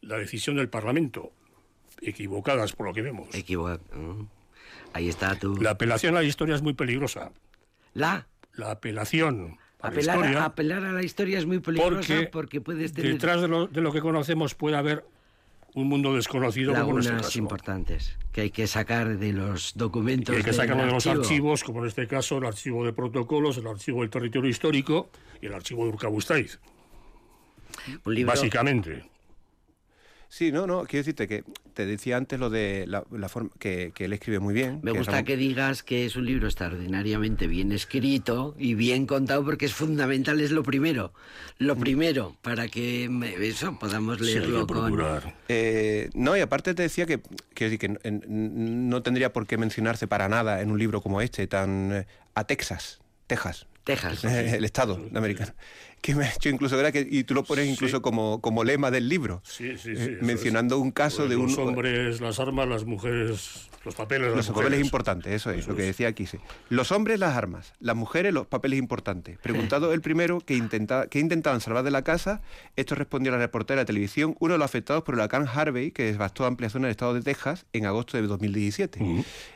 la 0.00 0.16
decisión 0.16 0.56
del 0.56 0.70
Parlamento, 0.70 1.32
equivocadas 2.00 2.72
por 2.72 2.86
lo 2.86 2.94
que 2.94 3.02
vemos. 3.02 3.28
Equivocado. 3.34 3.80
Mm. 3.92 4.26
Ahí 4.94 5.08
está 5.08 5.38
tu... 5.38 5.56
La 5.56 5.70
apelación 5.70 6.16
a 6.16 6.20
la 6.20 6.24
historia 6.24 6.54
es 6.54 6.62
muy 6.62 6.72
peligrosa. 6.72 7.30
La. 7.92 8.26
La 8.54 8.70
apelación 8.70 9.58
a 9.80 9.88
la 9.88 9.88
Apelar, 9.88 10.16
historia, 10.16 10.42
a, 10.42 10.44
apelar 10.46 10.84
a 10.84 10.92
la 10.92 11.02
historia 11.02 11.38
es 11.38 11.46
muy 11.46 11.60
peligrosa 11.60 12.14
porque, 12.14 12.26
porque, 12.30 12.60
puedes 12.60 12.94
tener 12.94 13.12
detrás 13.12 13.42
de 13.42 13.48
lo, 13.48 13.66
de 13.66 13.80
lo 13.80 13.92
que 13.92 14.00
conocemos 14.00 14.54
puede 14.54 14.76
haber 14.76 15.04
un 15.82 15.88
mundo 15.88 16.14
desconocido 16.14 16.72
como 16.74 16.92
en 16.92 16.98
este 16.98 17.10
lagunas 17.10 17.26
caso. 17.26 17.38
importantes 17.38 18.18
que 18.32 18.40
hay 18.42 18.50
que 18.50 18.66
sacar 18.66 19.18
de 19.18 19.32
los 19.32 19.74
documentos. 19.76 20.34
Y 20.34 20.38
hay 20.38 20.44
que 20.44 20.52
sacarlo 20.52 20.84
de 20.84 20.92
los 20.92 21.06
archivo. 21.06 21.22
archivos, 21.24 21.64
como 21.64 21.80
en 21.80 21.88
este 21.88 22.06
caso 22.06 22.38
el 22.38 22.46
archivo 22.46 22.84
de 22.84 22.92
protocolos, 22.92 23.56
el 23.58 23.66
archivo 23.66 24.02
del 24.02 24.10
territorio 24.10 24.50
histórico 24.50 25.10
y 25.40 25.46
el 25.46 25.54
archivo 25.54 25.84
de 25.84 25.90
Urkabustaiz, 25.90 26.58
Un 28.04 28.14
libro, 28.14 28.32
básicamente. 28.32 29.04
Sí, 30.30 30.52
no, 30.52 30.66
no, 30.66 30.84
quiero 30.84 31.00
decirte 31.00 31.26
que 31.26 31.42
te 31.72 31.86
decía 31.86 32.18
antes 32.18 32.38
lo 32.38 32.50
de 32.50 32.84
la, 32.86 33.02
la 33.10 33.30
forma 33.30 33.48
que, 33.58 33.92
que 33.94 34.04
él 34.04 34.12
escribe 34.12 34.40
muy 34.40 34.52
bien. 34.52 34.80
Me 34.82 34.92
que 34.92 34.98
gusta 34.98 35.12
Ramón- 35.12 35.24
que 35.24 35.36
digas 35.38 35.82
que 35.82 36.04
es 36.04 36.16
un 36.16 36.26
libro 36.26 36.46
extraordinariamente 36.46 37.46
bien 37.46 37.72
escrito 37.72 38.54
y 38.58 38.74
bien 38.74 39.06
contado 39.06 39.42
porque 39.42 39.64
es 39.64 39.72
fundamental, 39.72 40.40
es 40.42 40.50
lo 40.50 40.62
primero. 40.62 41.14
Lo 41.56 41.76
primero, 41.76 42.36
para 42.42 42.68
que 42.68 43.08
me- 43.08 43.34
eso 43.46 43.78
podamos 43.78 44.18
Sí, 44.18 44.24
leerlo 44.24 44.66
con... 44.66 44.82
procurar. 44.84 45.34
Eh, 45.48 46.10
no, 46.14 46.36
y 46.36 46.40
aparte 46.40 46.74
te 46.74 46.82
decía 46.82 47.06
que, 47.06 47.20
quiero 47.54 47.70
decir 47.70 47.78
que 47.78 48.20
no 48.28 49.02
tendría 49.02 49.32
por 49.32 49.46
qué 49.46 49.56
mencionarse 49.56 50.06
para 50.06 50.28
nada 50.28 50.60
en 50.60 50.70
un 50.70 50.78
libro 50.78 51.00
como 51.00 51.22
este, 51.22 51.46
tan 51.46 51.90
eh, 51.92 52.06
a 52.34 52.44
Texas, 52.44 53.00
Texas, 53.26 53.66
Texas. 53.88 54.24
el 54.24 54.64
estado 54.64 55.00
americano. 55.14 55.52
Que 56.00 56.14
me 56.14 56.24
ha 56.26 56.32
hecho 56.32 56.48
incluso, 56.48 56.76
¿verdad? 56.76 56.92
Que, 56.92 57.06
y 57.10 57.24
tú 57.24 57.34
lo 57.34 57.42
pones 57.42 57.66
incluso 57.66 58.00
como, 58.02 58.40
como 58.40 58.62
lema 58.62 58.90
del 58.92 59.08
libro, 59.08 59.42
Sí, 59.44 59.76
sí, 59.76 59.96
sí. 59.96 60.02
eh, 60.02 60.12
eso 60.18 60.24
mencionando 60.24 60.78
un 60.78 60.92
caso 60.92 61.18
Pues 61.18 61.30
de 61.30 61.36
un... 61.36 61.46
Los 61.48 61.58
hombres, 61.58 62.20
las 62.20 62.38
armas, 62.38 62.68
las 62.68 62.84
mujeres, 62.84 63.68
los 63.84 63.94
papeles, 63.96 64.28
las 64.28 64.36
Los 64.36 64.48
mujeres. 64.50 64.66
papeles 64.68 64.84
importantes, 64.86 65.32
eso 65.32 65.50
es, 65.50 65.58
Eso 65.60 65.70
lo 65.70 65.76
que 65.76 65.82
decía 65.82 66.06
aquí. 66.06 66.26
sí. 66.26 66.38
Los 66.68 66.92
hombres, 66.92 67.18
las 67.18 67.36
armas. 67.36 67.72
Las 67.80 67.96
mujeres, 67.96 68.32
los 68.32 68.46
papeles 68.46 68.78
importantes. 68.78 69.38
Preguntado 69.38 69.92
el 69.92 70.00
primero 70.00 70.38
que, 70.38 70.54
intenta, 70.54 71.08
que 71.08 71.18
intentaban 71.18 71.60
salvar 71.60 71.82
de 71.82 71.90
la 71.90 72.02
casa, 72.02 72.42
esto 72.76 72.94
respondió 72.94 73.32
la 73.32 73.38
reportera 73.38 73.80
de 73.80 73.86
televisión, 73.86 74.36
uno 74.38 74.52
de 74.54 74.58
los 74.58 74.66
afectados 74.66 75.02
por 75.02 75.14
el 75.16 75.18
huracán 75.18 75.48
Harvey, 75.52 75.90
que 75.90 76.04
devastó 76.04 76.44
amplia 76.46 76.70
zona 76.70 76.86
del 76.86 76.92
estado 76.92 77.14
de 77.14 77.22
Texas 77.22 77.66
en 77.72 77.86
agosto 77.86 78.16
de 78.16 78.22
2017. 78.24 79.00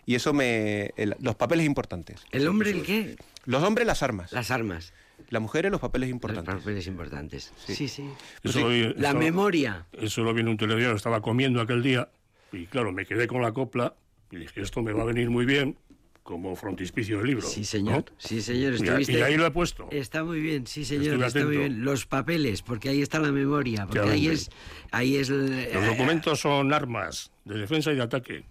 Y 0.06 0.14
eso 0.16 0.32
me... 0.32 0.90
el- 0.96 1.14
los 1.20 1.36
papeles 1.36 1.66
importantes. 1.66 2.20
¿El 2.32 2.48
hombre 2.48 2.70
el 2.72 2.82
qué? 2.82 3.16
Los 3.44 3.62
hombres, 3.62 3.86
las 3.86 4.02
armas. 4.02 4.32
Las 4.32 4.50
armas. 4.50 4.92
Las 5.30 5.40
mujeres, 5.42 5.70
los 5.70 5.80
papeles 5.80 6.08
Los 6.08 6.14
importantes. 6.14 6.54
papeles 6.54 6.86
importantes. 6.86 7.52
Sí, 7.66 7.88
sí. 7.88 8.08
Eso 8.42 8.68
vi- 8.68 8.94
La 8.96 9.10
eso- 9.10 9.18
memoria. 9.18 9.86
Eso 9.92 10.22
lo 10.22 10.34
vi 10.34 10.40
en 10.40 10.48
un 10.48 10.56
telediario, 10.56 10.94
estaba 10.96 11.20
comiendo 11.22 11.60
aquel 11.60 11.82
día 11.82 12.08
y 12.52 12.66
claro, 12.66 12.92
me 12.92 13.06
quedé 13.06 13.26
con 13.26 13.40
la 13.42 13.52
copla 13.52 13.94
Y 14.30 14.36
dije, 14.36 14.62
esto 14.62 14.82
me 14.82 14.92
va 14.92 15.02
a 15.02 15.04
venir 15.06 15.28
muy 15.30 15.44
bien 15.44 15.76
como 16.32 16.56
frontispicio 16.56 17.18
del 17.18 17.26
libro. 17.26 17.46
Sí, 17.46 17.62
señor. 17.62 18.06
¿no? 18.10 18.16
Sí, 18.16 18.40
señor. 18.40 18.72
Y, 18.72 18.76
Estuviste... 18.76 19.12
y 19.12 19.20
ahí 19.20 19.36
lo 19.36 19.44
he 19.44 19.50
puesto. 19.50 19.86
Está 19.90 20.24
muy 20.24 20.40
bien, 20.40 20.66
sí, 20.66 20.82
señor. 20.86 21.22
Está 21.22 21.44
muy 21.44 21.58
bien. 21.58 21.84
Los 21.84 22.06
papeles, 22.06 22.62
porque 22.62 22.88
ahí 22.88 23.02
está 23.02 23.18
la 23.18 23.30
memoria. 23.30 23.84
Porque 23.86 24.00
ahí 24.08 24.28
es. 24.28 24.48
Ahí 24.92 25.16
es 25.16 25.28
el- 25.28 25.68
Los 25.74 25.86
documentos 25.86 26.40
son 26.40 26.72
armas 26.72 27.30
de 27.44 27.58
defensa 27.58 27.92
y 27.92 27.96
de 27.96 28.02
ataque. 28.02 28.44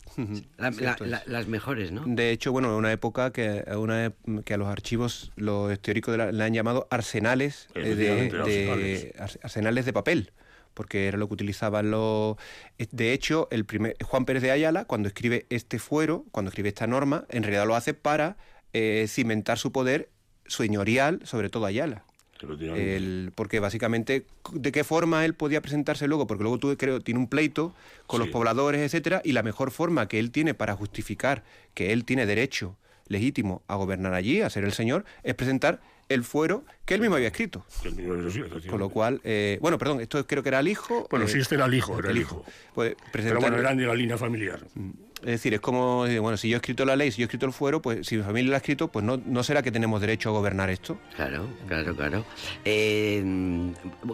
la- 0.58 0.70
la- 0.72 0.96
la- 1.00 1.24
las 1.26 1.48
mejores, 1.48 1.92
¿no? 1.92 2.04
De 2.06 2.30
hecho, 2.32 2.52
bueno, 2.52 2.78
una 2.78 2.92
época 2.92 3.32
que, 3.32 3.64
una, 3.76 4.14
que 4.46 4.54
a 4.54 4.58
los 4.58 4.68
archivos 4.68 5.32
los 5.36 5.80
teóricos 5.82 6.12
de 6.12 6.18
la- 6.20 6.32
le 6.32 6.44
han 6.44 6.54
llamado 6.54 6.88
arsenales 6.92 7.68
eh, 7.74 7.96
de, 7.96 8.30
de- 8.30 9.16
ars- 9.18 9.40
arsenales 9.42 9.86
de 9.86 9.94
papel, 9.94 10.32
porque 10.74 11.08
era 11.08 11.18
lo 11.18 11.28
que 11.28 11.34
utilizaban 11.34 11.92
los... 11.92 12.38
eh, 12.78 12.88
De 12.92 13.14
hecho, 13.14 13.48
el 13.52 13.66
primer, 13.66 13.96
Juan 14.04 14.26
Pérez 14.26 14.42
de 14.44 14.52
Ayala, 14.52 14.86
cuando 14.86 15.08
escribe 15.08 15.46
este 15.50 15.80
fuero, 15.80 16.26
cuando 16.32 16.50
escribe 16.50 16.70
esta 16.70 16.88
norma, 16.88 17.26
en 17.30 17.44
realidad 17.44 17.66
lo 17.68 17.76
hace 17.76 17.94
para 17.94 18.38
eh, 18.74 19.06
cimentar 19.08 19.58
su 19.58 19.72
poder 19.72 20.10
señorial, 20.48 21.20
sobre 21.24 21.50
todo 21.50 21.66
Ayala. 21.66 22.04
El- 22.76 23.32
porque 23.36 23.60
básicamente, 23.60 24.26
¿de 24.52 24.72
qué 24.72 24.84
forma 24.84 25.24
él 25.26 25.36
podía 25.36 25.62
presentarse 25.62 26.08
luego? 26.08 26.26
Porque 26.26 26.44
luego 26.44 26.58
tú, 26.58 26.76
creo, 26.78 27.00
tiene 27.00 27.20
un 27.20 27.28
pleito 27.28 27.76
con 28.08 28.20
los 28.20 28.30
pobladores, 28.30 28.82
etcétera, 28.82 29.22
y 29.24 29.34
la 29.34 29.44
mejor 29.44 29.70
forma 29.72 30.08
que 30.08 30.18
él 30.20 30.32
tiene 30.32 30.54
para 30.56 30.74
justificar 30.76 31.44
que 31.76 31.94
él 31.94 32.04
tiene 32.04 32.26
derecho 32.26 32.78
legítimo 33.08 33.62
a 33.68 33.76
gobernar 33.76 34.14
allí, 34.14 34.42
a 34.42 34.50
ser 34.50 34.64
el 34.64 34.72
señor, 34.72 35.06
es 35.24 35.36
presentar 35.36 35.82
el 36.14 36.24
fuero 36.24 36.64
que 36.86 36.96
él 36.96 37.02
mismo 37.02 37.16
había 37.16 37.28
escrito. 37.28 37.66
Con 38.70 38.80
lo 38.80 38.90
cual, 38.90 39.22
eh, 39.24 39.58
bueno, 39.62 39.78
perdón, 39.78 40.02
esto 40.02 40.26
creo 40.28 40.44
que 40.44 40.50
era 40.50 40.60
el 40.60 40.68
hijo. 40.68 41.08
Bueno, 41.10 41.26
eh, 41.26 41.30
sí, 41.30 41.40
este 41.40 41.56
era 41.56 41.66
el 41.66 41.74
hijo, 41.74 41.98
era 42.00 42.10
el 42.10 42.18
el 42.18 42.22
hijo. 42.24 42.44
Pues 42.74 42.96
Pero 43.12 43.40
bueno, 43.40 43.58
eran 43.58 43.78
de 43.78 43.86
la 43.86 43.96
línea 43.96 44.18
familiar. 44.18 44.66
Es 45.22 45.28
decir, 45.28 45.54
es 45.54 45.60
como, 45.60 46.08
eh, 46.08 46.18
bueno, 46.18 46.36
si 46.36 46.50
yo 46.50 46.56
he 46.56 46.58
escrito 46.58 46.84
la 46.84 46.96
ley, 46.96 47.12
si 47.12 47.20
yo 47.20 47.26
he 47.26 47.28
escrito 47.28 47.46
el 47.46 47.54
fuero, 47.54 47.80
pues 47.80 48.08
si 48.08 48.18
mi 48.18 48.24
familia 48.24 48.50
lo 48.50 48.56
ha 48.56 48.58
escrito, 48.58 48.88
pues 48.88 49.06
no, 49.06 49.22
no 49.24 49.44
será 49.44 49.62
que 49.62 49.72
tenemos 49.72 50.02
derecho 50.02 50.30
a 50.30 50.32
gobernar 50.32 50.72
esto. 50.72 50.98
Claro, 51.16 51.48
claro, 51.68 51.96
claro. 51.96 52.26
Eh, 52.66 53.24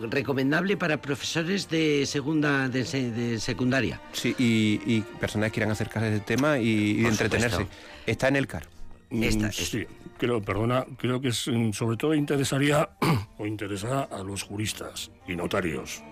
recomendable 0.10 0.76
para 0.78 1.02
profesores 1.02 1.70
de 1.70 2.06
segunda, 2.06 2.68
de, 2.70 2.84
se- 2.86 3.12
de 3.12 3.40
secundaria. 3.40 4.02
Sí, 4.12 4.36
y, 4.38 4.82
y 4.86 5.02
personas 5.20 5.50
que 5.50 5.56
quieran 5.56 5.72
acercarse 5.72 6.10
a 6.10 6.12
ese 6.16 6.20
tema 6.26 6.60
y, 6.60 7.02
y 7.02 7.06
entretenerse. 7.06 7.68
Está 8.06 8.28
en 8.28 8.36
el 8.36 8.48
CAR. 8.48 8.68
Mm, 9.10 9.24
Esta- 9.24 9.52
sí, 9.52 9.86
creo, 10.18 10.42
perdona, 10.42 10.86
creo 10.98 11.22
que 11.22 11.30
es, 11.30 11.48
mm, 11.48 11.72
sobre 11.72 11.96
todo 11.98 12.14
interesaría 12.14 12.90
o 13.38 13.46
interesará 13.46 14.04
a 14.04 14.24
los 14.24 14.44
juristas 14.44 15.12
y 15.28 15.36
notarios. 15.36 16.04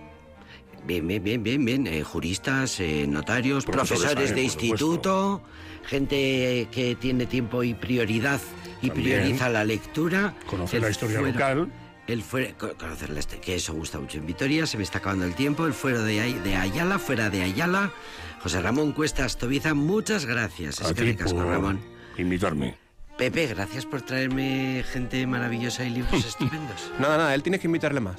Bien, 0.86 1.06
bien, 1.06 1.22
bien, 1.22 1.42
bien, 1.42 1.64
bien. 1.64 1.86
Eh, 1.86 2.02
juristas, 2.04 2.78
eh, 2.80 3.06
notarios, 3.08 3.64
Profesores 3.64 4.02
profesores 4.02 4.34
de 4.34 4.42
instituto, 4.42 5.42
gente 5.84 6.68
que 6.70 6.94
tiene 7.00 7.26
tiempo 7.26 7.62
y 7.64 7.74
prioridad 7.74 8.40
y 8.82 8.88
También. 8.88 9.18
prioriza 9.20 9.48
la 9.48 9.64
lectura. 9.64 10.34
Conocer 10.46 10.80
la 10.82 10.90
historia 10.90 11.18
fuero- 11.18 11.32
local. 11.32 11.72
El 12.06 12.22
fuera, 12.22 12.56
co- 12.56 12.72
conocer 12.78 13.10
la 13.10 13.20
que 13.40 13.56
eso 13.56 13.74
gusta 13.74 13.98
mucho 13.98 14.18
en 14.18 14.26
Vitoria, 14.26 14.64
se 14.66 14.76
me 14.76 14.84
está 14.84 14.98
acabando 14.98 15.24
el 15.24 15.34
tiempo. 15.34 15.66
El 15.66 15.72
fuero 15.72 16.04
de, 16.04 16.34
de 16.40 16.54
Ayala, 16.56 17.00
fuera 17.00 17.30
de 17.30 17.42
Ayala. 17.42 17.92
José 18.40 18.60
Ramón 18.60 18.92
Cuestas 18.92 19.38
Tobiza, 19.38 19.74
muchas 19.74 20.24
gracias. 20.24 20.80
Es 20.80 20.92
que 20.92 21.02
ricasco, 21.02 21.42
Ramón. 21.42 21.80
invitarme. 22.16 22.76
Pepe, 23.16 23.46
gracias 23.46 23.86
por 23.86 24.02
traerme 24.02 24.84
gente 24.92 25.26
maravillosa 25.26 25.84
y 25.84 25.90
libros 25.90 26.24
estupendos. 26.26 26.92
Nada, 26.98 27.16
nada, 27.16 27.34
él 27.34 27.42
tienes 27.42 27.60
que 27.60 27.66
invitarle 27.66 28.00
más. 28.00 28.16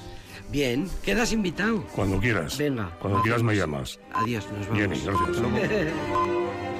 Bien, 0.50 0.88
quedas 1.04 1.32
invitado. 1.32 1.84
Cuando 1.94 2.18
quieras. 2.18 2.56
Venga, 2.56 2.90
Cuando 3.00 3.20
quieras 3.22 3.42
me 3.42 3.54
llamas. 3.54 4.00
Adiós, 4.14 4.46
nos 4.50 4.66
vamos. 4.66 4.78
Jenny, 4.80 5.00
gracias. 5.04 5.42